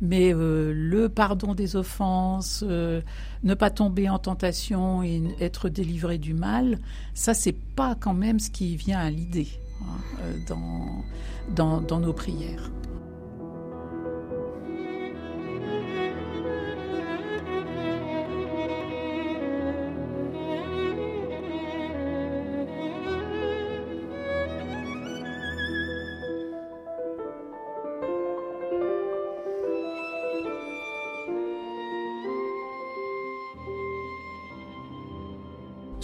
mais 0.00 0.32
euh, 0.32 0.72
le 0.72 1.08
pardon 1.08 1.56
des 1.56 1.74
offenses, 1.74 2.62
euh, 2.64 3.00
ne 3.42 3.54
pas 3.54 3.70
tomber 3.70 4.08
en 4.08 4.20
tentation 4.20 5.02
et 5.02 5.20
être 5.40 5.68
délivré 5.68 6.18
du 6.18 6.32
mal, 6.32 6.78
ça 7.12 7.34
c'est 7.34 7.56
pas 7.74 7.96
quand 7.98 8.14
même 8.14 8.38
ce 8.38 8.50
qui 8.50 8.76
vient 8.76 9.00
à 9.00 9.10
l'idée 9.10 9.48
hein, 9.82 10.20
euh, 10.20 11.82
dans 11.88 11.98
nos 11.98 12.12
prières. 12.12 12.70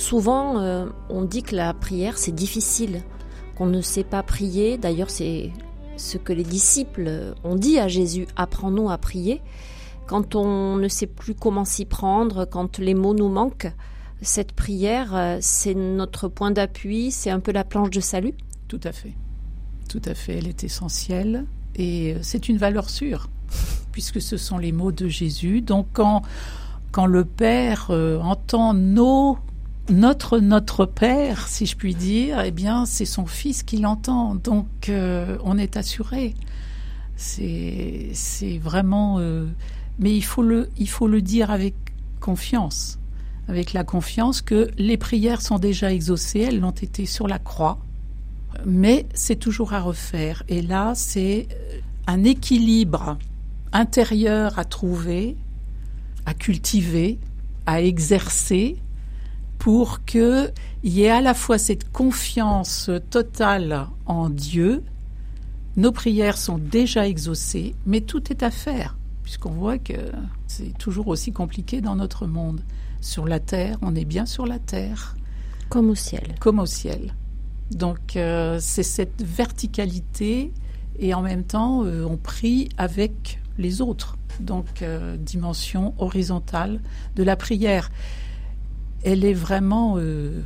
Souvent, 0.03 0.59
euh, 0.59 0.87
on 1.11 1.23
dit 1.23 1.45
que 1.45 1.55
la 1.55 1.73
prière, 1.73 2.19
c'est 2.19 2.35
difficile, 2.35 3.03
qu'on 3.57 3.67
ne 3.67 3.81
sait 3.81 4.03
pas 4.03 4.25
prier. 4.25 4.77
D'ailleurs, 4.77 5.11
c'est 5.11 5.53
ce 5.97 6.19
que 6.19 6.33
les 6.33 6.43
disciples 6.43 7.35
ont 7.45 7.55
dit 7.55 7.79
à 7.79 7.87
Jésus, 7.87 8.27
apprends-nous 8.35 8.91
à 8.91 8.99
prier. 8.99 9.41
Quand 10.09 10.35
on 10.35 10.75
ne 10.75 10.89
sait 10.89 11.07
plus 11.07 11.37
comment 11.37 11.65
s'y 11.65 11.85
prendre, 11.85 12.47
quand 12.47 12.81
les 12.81 12.95
mots 12.95 13.15
nous 13.15 13.29
manquent, 13.29 13.73
cette 14.23 14.51
prière, 14.55 15.15
euh, 15.15 15.39
c'est 15.41 15.75
notre 15.75 16.27
point 16.27 16.51
d'appui, 16.51 17.13
c'est 17.13 17.31
un 17.31 17.39
peu 17.39 17.53
la 17.53 17.63
planche 17.63 17.91
de 17.91 18.01
salut. 18.01 18.35
Tout 18.67 18.81
à 18.83 18.91
fait. 18.91 19.13
Tout 19.89 20.03
à 20.05 20.15
fait, 20.15 20.39
elle 20.39 20.49
est 20.49 20.65
essentielle 20.65 21.45
et 21.77 22.15
euh, 22.15 22.19
c'est 22.23 22.49
une 22.49 22.59
valeur 22.59 22.91
sûre, 22.91 23.29
puisque 23.93 24.21
ce 24.21 24.37
sont 24.37 24.59
les 24.59 24.73
mots 24.73 24.93
de 24.93 25.07
Jésus. 25.07 25.61
Donc 25.61 25.87
quand, 25.93 26.23
quand 26.91 27.07
le 27.07 27.25
Père 27.25 27.91
entend 27.91 28.75
nos 28.75 29.39
notre 29.89 30.39
notre 30.39 30.87
père, 30.87 31.49
si 31.49 31.67
je 31.67 31.77
puis 31.77 31.95
dire, 31.95 32.41
eh 32.41 32.51
bien, 32.51 32.87
c'est 32.87 33.05
son 33.05 33.27
fils 33.27 33.63
qui 33.63 33.79
l'entend. 33.79 34.35
Donc, 34.35 34.67
euh, 34.89 35.39
on 35.45 35.59
est 35.59 35.77
assuré. 35.77 36.35
C'est 37.17 38.11
c'est 38.15 38.59
vraiment. 38.59 39.19
Euh, 39.19 39.47
mais 39.99 40.15
il 40.15 40.23
faut 40.23 40.43
le 40.43 40.71
il 40.79 40.89
faut 40.89 41.09
le 41.09 41.21
dire 41.21 41.51
avec 41.51 41.75
confiance, 42.21 42.99
avec 43.49 43.73
la 43.73 43.85
confiance 43.85 44.41
que 44.41 44.71
les 44.79 44.97
prières 44.97 45.43
sont 45.43 45.59
déjà 45.59 45.93
exaucées. 45.93 46.41
Elles 46.41 46.61
l'ont 46.61 46.71
été 46.71 47.07
sur 47.07 47.27
la 47.29 47.39
croix, 47.39 47.79
mais 48.65 49.07
c'est 49.15 49.37
toujours 49.37 49.73
à 49.73 49.81
refaire. 49.81 50.43
Et 50.49 50.63
là, 50.63 50.93
c'est 50.95 51.49
un 52.07 52.25
équilibre 52.25 53.19
intérieur 53.73 54.59
à 54.59 54.65
trouver, 54.65 55.37
à 56.27 56.35
cultiver, 56.35 57.19
à 57.67 57.83
exercer 57.83 58.77
pour 59.63 60.05
qu'il 60.05 60.53
y 60.83 61.03
ait 61.03 61.11
à 61.11 61.21
la 61.21 61.35
fois 61.35 61.57
cette 61.57 61.93
confiance 61.93 62.91
totale 63.11 63.87
en 64.07 64.29
Dieu. 64.29 64.83
Nos 65.77 65.93
prières 65.93 66.37
sont 66.37 66.59
déjà 66.59 67.07
exaucées, 67.07 67.77
mais 67.87 68.01
tout 68.01 68.33
est 68.33 68.43
à 68.43 68.51
faire, 68.51 68.97
puisqu'on 69.23 69.53
voit 69.53 69.79
que 69.79 70.11
c'est 70.49 70.77
toujours 70.79 71.07
aussi 71.07 71.33
compliqué 71.33 71.81
dans 71.81 71.95
notre 71.95 72.27
monde. 72.27 72.61
Sur 73.01 73.25
la 73.25 73.39
terre, 73.39 73.79
on 73.83 73.95
est 73.95 74.05
bien 74.05 74.27
sur 74.27 74.47
la 74.47 74.59
terre. 74.59 75.15
Comme 75.69 75.91
au 75.91 75.95
ciel. 75.95 76.35
Comme 76.41 76.59
au 76.59 76.67
ciel. 76.67 77.15
Donc 77.71 78.17
euh, 78.17 78.59
c'est 78.61 78.83
cette 78.83 79.23
verticalité 79.23 80.53
et 80.99 81.15
en 81.15 81.23
même 81.23 81.45
temps 81.45 81.85
euh, 81.85 82.05
on 82.05 82.17
prie 82.17 82.69
avec 82.79 83.39
les 83.59 83.81
autres. 83.81 84.19
Donc 84.41 84.83
euh, 84.83 85.17
dimension 85.17 85.95
horizontale 85.99 86.81
de 87.15 87.23
la 87.23 87.37
prière 87.37 87.93
elle 89.05 89.25
est 89.25 89.35
vraiment, 89.35 89.95
euh, 89.99 90.41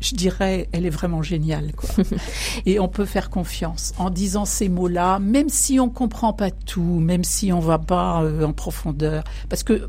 je 0.00 0.14
dirais, 0.14 0.68
elle 0.72 0.86
est 0.86 0.90
vraiment 0.90 1.22
géniale. 1.22 1.72
Quoi. 1.74 2.04
Et 2.66 2.78
on 2.80 2.88
peut 2.88 3.04
faire 3.04 3.30
confiance 3.30 3.92
en 3.98 4.10
disant 4.10 4.44
ces 4.44 4.68
mots-là, 4.68 5.18
même 5.18 5.48
si 5.48 5.80
on 5.80 5.88
comprend 5.88 6.32
pas 6.32 6.50
tout, 6.50 7.00
même 7.00 7.24
si 7.24 7.52
on 7.52 7.60
va 7.60 7.78
pas 7.78 8.22
euh, 8.22 8.44
en 8.44 8.52
profondeur, 8.52 9.24
parce 9.48 9.62
que 9.62 9.88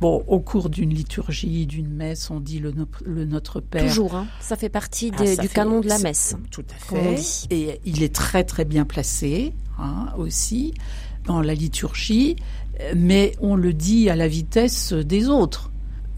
Bon, 0.00 0.24
au 0.26 0.40
cours 0.40 0.68
d'une 0.68 0.92
liturgie, 0.92 1.64
d'une 1.64 1.88
messe, 1.88 2.28
on 2.28 2.40
dit 2.40 2.58
le, 2.58 2.72
Notre 3.24 3.60
Père. 3.60 3.86
Toujours, 3.86 4.16
hein. 4.16 4.26
ça 4.40 4.56
fait 4.56 4.68
partie 4.68 5.12
ah, 5.16 5.36
du 5.36 5.48
canon 5.48 5.78
de 5.78 5.86
la 5.86 6.00
messe. 6.00 6.34
Tout 6.50 6.64
à 6.74 6.74
fait. 6.74 7.22
Et 7.50 7.80
il 7.84 8.02
est 8.02 8.12
très 8.12 8.42
très 8.42 8.64
bien 8.64 8.84
placé 8.84 9.54
hein, 9.78 10.08
aussi 10.18 10.74
dans 11.24 11.40
la 11.40 11.54
liturgie, 11.54 12.34
mais 12.96 13.36
on 13.40 13.54
le 13.54 13.72
dit 13.72 14.10
à 14.10 14.16
la 14.16 14.26
vitesse 14.26 14.92
des 14.92 15.28
autres 15.28 15.70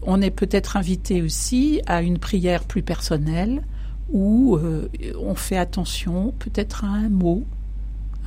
on 0.05 0.21
est 0.21 0.31
peut-être 0.31 0.77
invité 0.77 1.21
aussi 1.21 1.81
à 1.87 2.01
une 2.01 2.19
prière 2.19 2.63
plus 2.63 2.83
personnelle 2.83 3.63
où 4.11 4.55
euh, 4.55 4.87
on 5.19 5.35
fait 5.35 5.57
attention 5.57 6.33
peut-être 6.37 6.85
à 6.85 6.87
un 6.87 7.09
mot 7.09 7.43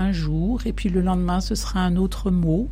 un 0.01 0.13
jour, 0.13 0.61
et 0.65 0.73
puis 0.73 0.89
le 0.89 1.01
lendemain 1.01 1.41
ce 1.41 1.55
sera 1.55 1.81
un 1.81 1.97
autre 1.97 2.31
mot. 2.31 2.69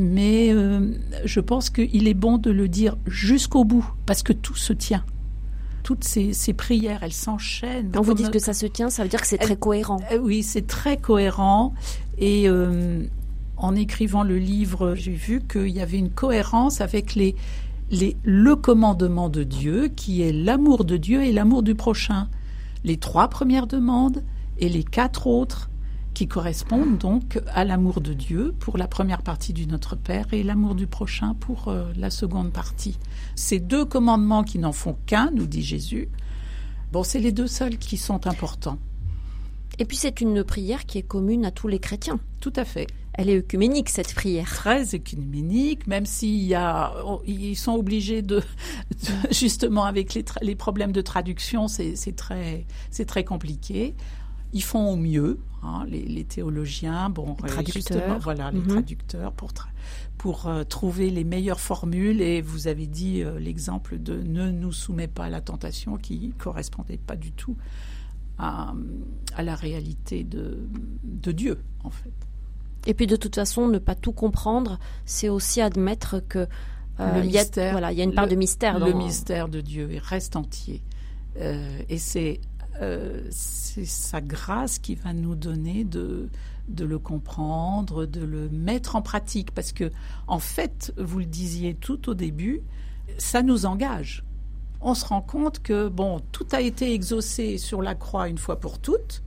Mais 0.00 0.52
euh, 0.52 0.90
je 1.24 1.38
pense 1.38 1.70
qu'il 1.70 2.08
est 2.08 2.14
bon 2.14 2.38
de 2.38 2.50
le 2.50 2.66
dire 2.66 2.96
jusqu'au 3.06 3.64
bout, 3.64 3.88
parce 4.06 4.24
que 4.24 4.32
tout 4.32 4.56
se 4.56 4.72
tient. 4.72 5.04
Toutes 5.84 6.02
ces, 6.02 6.52
prières, 6.52 7.04
elles 7.04 7.12
s'enchaînent. 7.12 7.92
Quand 7.92 8.02
vous 8.02 8.14
dites 8.14 8.32
que 8.32 8.40
ça 8.40 8.54
se 8.54 8.66
tient, 8.66 8.90
ça 8.90 9.04
veut 9.04 9.08
dire 9.08 9.20
que 9.20 9.26
c'est 9.28 9.38
très 9.38 9.54
cohérent. 9.54 10.00
Oui, 10.20 10.42
c'est 10.42 10.66
très 10.66 10.96
cohérent. 10.96 11.74
Et 12.18 12.48
en 13.56 13.76
écrivant 13.76 14.24
le 14.24 14.36
livre, 14.36 14.96
j'ai 14.96 15.12
vu 15.12 15.40
qu'il 15.40 15.68
y 15.68 15.80
avait 15.80 15.98
une 15.98 16.10
cohérence 16.10 16.80
avec 16.80 17.14
les, 17.14 17.36
les, 17.90 18.16
le 18.24 18.56
commandement 18.56 19.28
de 19.28 19.42
Dieu, 19.42 19.88
qui 19.88 20.22
est 20.22 20.32
l'amour 20.32 20.84
de 20.84 20.96
Dieu 20.96 21.22
et 21.22 21.32
l'amour 21.32 21.62
du 21.62 21.74
prochain. 21.74 22.28
Les 22.84 22.96
trois 22.96 23.28
premières 23.28 23.66
demandes 23.66 24.22
et 24.58 24.68
les 24.68 24.84
quatre 24.84 25.26
autres 25.26 25.70
qui 26.14 26.28
correspondent 26.28 26.96
donc 26.96 27.42
à 27.52 27.64
l'amour 27.64 28.00
de 28.00 28.14
Dieu 28.14 28.54
pour 28.58 28.78
la 28.78 28.88
première 28.88 29.20
partie 29.20 29.52
du 29.52 29.66
Notre 29.66 29.96
Père 29.96 30.26
et 30.32 30.42
l'amour 30.42 30.74
du 30.74 30.86
prochain 30.86 31.34
pour 31.34 31.68
euh, 31.68 31.92
la 31.94 32.08
seconde 32.08 32.52
partie. 32.52 32.98
Ces 33.34 33.60
deux 33.60 33.84
commandements 33.84 34.42
qui 34.42 34.58
n'en 34.58 34.72
font 34.72 34.96
qu'un, 35.04 35.30
nous 35.34 35.46
dit 35.46 35.62
Jésus, 35.62 36.08
bon, 36.90 37.02
c'est 37.02 37.18
les 37.18 37.32
deux 37.32 37.46
seuls 37.46 37.76
qui 37.76 37.98
sont 37.98 38.26
importants. 38.26 38.78
Et 39.78 39.84
puis 39.84 39.98
c'est 39.98 40.22
une 40.22 40.42
prière 40.42 40.86
qui 40.86 40.96
est 40.96 41.02
commune 41.02 41.44
à 41.44 41.50
tous 41.50 41.68
les 41.68 41.80
chrétiens. 41.80 42.18
Tout 42.40 42.52
à 42.56 42.64
fait. 42.64 42.86
Elle 43.18 43.30
est 43.30 43.38
œcuménique 43.38 43.88
cette 43.88 44.14
prière. 44.14 44.46
Très 44.46 44.94
œcuménique, 44.94 45.86
même 45.86 46.04
s'il 46.04 46.42
y 46.42 46.54
a, 46.54 46.92
oh, 47.04 47.22
ils 47.26 47.56
sont 47.56 47.72
obligés 47.72 48.22
de, 48.22 48.42
justement 49.30 49.84
avec 49.84 50.14
les, 50.14 50.24
les, 50.42 50.54
problèmes 50.54 50.92
de 50.92 51.00
traduction, 51.00 51.66
c'est 51.68 51.94
très, 52.16 52.66
c'est 52.90 53.06
très 53.06 53.24
compliqué. 53.24 53.94
Ils 54.52 54.62
font 54.62 54.90
au 54.90 54.96
mieux, 54.96 55.40
hein, 55.62 55.86
les, 55.88 56.24
théologiens, 56.24 57.10
bon, 57.10 57.36
les 57.42 57.48
traducteurs, 57.48 58.18
voilà, 58.20 58.50
les 58.50 58.60
mhm. 58.60 58.68
traducteurs 58.68 59.32
pour 59.32 59.52
pour 60.18 60.46
euh, 60.46 60.64
trouver 60.64 61.10
les 61.10 61.24
meilleures 61.24 61.60
formules. 61.60 62.20
Et 62.20 62.40
vous 62.40 62.68
avez 62.68 62.86
dit 62.86 63.22
euh, 63.22 63.38
l'exemple 63.38 63.98
de 63.98 64.16
ne 64.22 64.50
nous 64.50 64.72
soumet 64.72 65.08
pas 65.08 65.24
à 65.24 65.30
la 65.30 65.40
tentation, 65.40 65.96
qui 65.96 66.32
correspondait 66.38 66.98
pas 66.98 67.16
du 67.16 67.32
tout 67.32 67.56
à, 68.38 68.74
à 69.34 69.42
la 69.42 69.54
réalité 69.54 70.24
de, 70.24 70.58
de 71.02 71.32
Dieu, 71.32 71.58
en 71.82 71.90
fait. 71.90 72.12
Et 72.86 72.94
puis 72.94 73.06
de 73.06 73.16
toute 73.16 73.34
façon, 73.34 73.68
ne 73.68 73.78
pas 73.78 73.94
tout 73.94 74.12
comprendre, 74.12 74.78
c'est 75.04 75.28
aussi 75.28 75.60
admettre 75.60 76.20
que 76.26 76.46
euh, 77.00 77.20
il 77.22 77.30
y, 77.30 77.38
a, 77.38 77.44
voilà, 77.72 77.92
il 77.92 77.98
y 77.98 78.00
a 78.00 78.04
une 78.04 78.14
part 78.14 78.28
de 78.28 78.36
mystère. 78.36 78.78
Dans... 78.78 78.86
Le 78.86 78.94
mystère 78.94 79.48
de 79.48 79.60
Dieu 79.60 79.88
reste 80.02 80.36
entier. 80.36 80.82
Euh, 81.38 81.78
et 81.88 81.98
c'est 81.98 82.40
euh, 82.80 83.20
sa 83.30 84.20
grâce 84.20 84.78
qui 84.78 84.94
va 84.94 85.12
nous 85.12 85.34
donner 85.34 85.84
de, 85.84 86.30
de 86.68 86.84
le 86.84 86.98
comprendre, 86.98 88.06
de 88.06 88.24
le 88.24 88.48
mettre 88.48 88.96
en 88.96 89.02
pratique. 89.02 89.50
Parce 89.50 89.72
que, 89.72 89.90
en 90.26 90.38
fait, 90.38 90.94
vous 90.96 91.18
le 91.18 91.26
disiez 91.26 91.74
tout 91.74 92.08
au 92.08 92.14
début, 92.14 92.62
ça 93.18 93.42
nous 93.42 93.66
engage. 93.66 94.24
On 94.80 94.94
se 94.94 95.04
rend 95.04 95.22
compte 95.22 95.60
que, 95.60 95.88
bon, 95.88 96.20
tout 96.32 96.46
a 96.52 96.60
été 96.60 96.94
exaucé 96.94 97.58
sur 97.58 97.82
la 97.82 97.94
croix 97.94 98.28
une 98.28 98.38
fois 98.38 98.58
pour 98.58 98.78
toutes. 98.78 99.22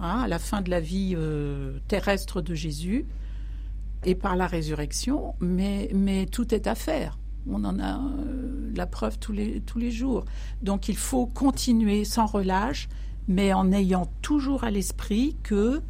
Hein, 0.00 0.20
à 0.20 0.28
la 0.28 0.38
fin 0.38 0.60
de 0.60 0.70
la 0.70 0.78
vie 0.78 1.14
euh, 1.16 1.78
terrestre 1.88 2.40
de 2.40 2.54
Jésus 2.54 3.04
et 4.04 4.14
par 4.14 4.36
la 4.36 4.46
résurrection, 4.46 5.34
mais, 5.40 5.90
mais 5.92 6.26
tout 6.26 6.54
est 6.54 6.68
à 6.68 6.76
faire. 6.76 7.18
On 7.50 7.64
en 7.64 7.80
a 7.80 7.98
euh, 7.98 8.70
la 8.76 8.86
preuve 8.86 9.18
tous 9.18 9.32
les, 9.32 9.60
tous 9.60 9.78
les 9.78 9.90
jours. 9.90 10.24
Donc 10.62 10.88
il 10.88 10.96
faut 10.96 11.26
continuer 11.26 12.04
sans 12.04 12.26
relâche, 12.26 12.88
mais 13.26 13.52
en 13.52 13.72
ayant 13.72 14.06
toujours 14.22 14.62
à 14.62 14.70
l'esprit 14.70 15.36
que 15.42 15.82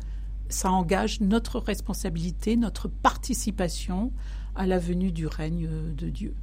ça 0.49 0.71
engage 0.71 1.21
notre 1.21 1.59
responsabilité, 1.59 2.57
notre 2.57 2.89
participation 2.89 4.11
à 4.55 4.67
la 4.67 4.79
venue 4.79 5.13
du 5.13 5.27
règne 5.27 5.69
de 5.95 6.09
Dieu. 6.09 6.35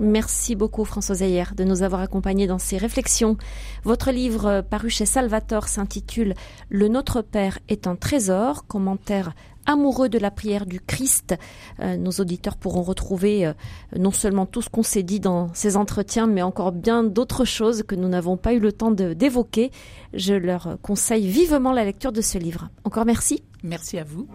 Merci 0.00 0.54
beaucoup 0.54 0.84
François 0.84 1.20
Ayer 1.20 1.44
de 1.56 1.64
nous 1.64 1.82
avoir 1.82 2.00
accompagnés 2.00 2.46
dans 2.46 2.58
ces 2.58 2.76
réflexions. 2.76 3.36
Votre 3.84 4.12
livre 4.12 4.46
euh, 4.46 4.62
paru 4.62 4.90
chez 4.90 5.06
Salvator 5.06 5.66
s'intitule 5.66 6.34
Le 6.68 6.88
Notre 6.88 7.20
Père 7.20 7.58
est 7.68 7.86
un 7.86 7.96
trésor, 7.96 8.66
commentaire 8.66 9.32
amoureux 9.66 10.08
de 10.08 10.18
la 10.18 10.30
prière 10.30 10.66
du 10.66 10.80
Christ. 10.80 11.34
Euh, 11.80 11.96
nos 11.96 12.12
auditeurs 12.12 12.56
pourront 12.56 12.82
retrouver 12.82 13.46
euh, 13.46 13.52
non 13.96 14.12
seulement 14.12 14.46
tout 14.46 14.62
ce 14.62 14.70
qu'on 14.70 14.82
s'est 14.82 15.02
dit 15.02 15.20
dans 15.20 15.52
ces 15.52 15.76
entretiens, 15.76 16.26
mais 16.26 16.42
encore 16.42 16.72
bien 16.72 17.02
d'autres 17.04 17.44
choses 17.44 17.82
que 17.82 17.94
nous 17.94 18.08
n'avons 18.08 18.36
pas 18.36 18.54
eu 18.54 18.60
le 18.60 18.72
temps 18.72 18.90
d'évoquer. 18.90 19.70
Je 20.14 20.34
leur 20.34 20.78
conseille 20.80 21.28
vivement 21.28 21.72
la 21.72 21.84
lecture 21.84 22.12
de 22.12 22.22
ce 22.22 22.38
livre. 22.38 22.70
Encore 22.84 23.04
merci. 23.04 23.42
Merci 23.62 23.98
à 23.98 24.04
vous. 24.04 24.26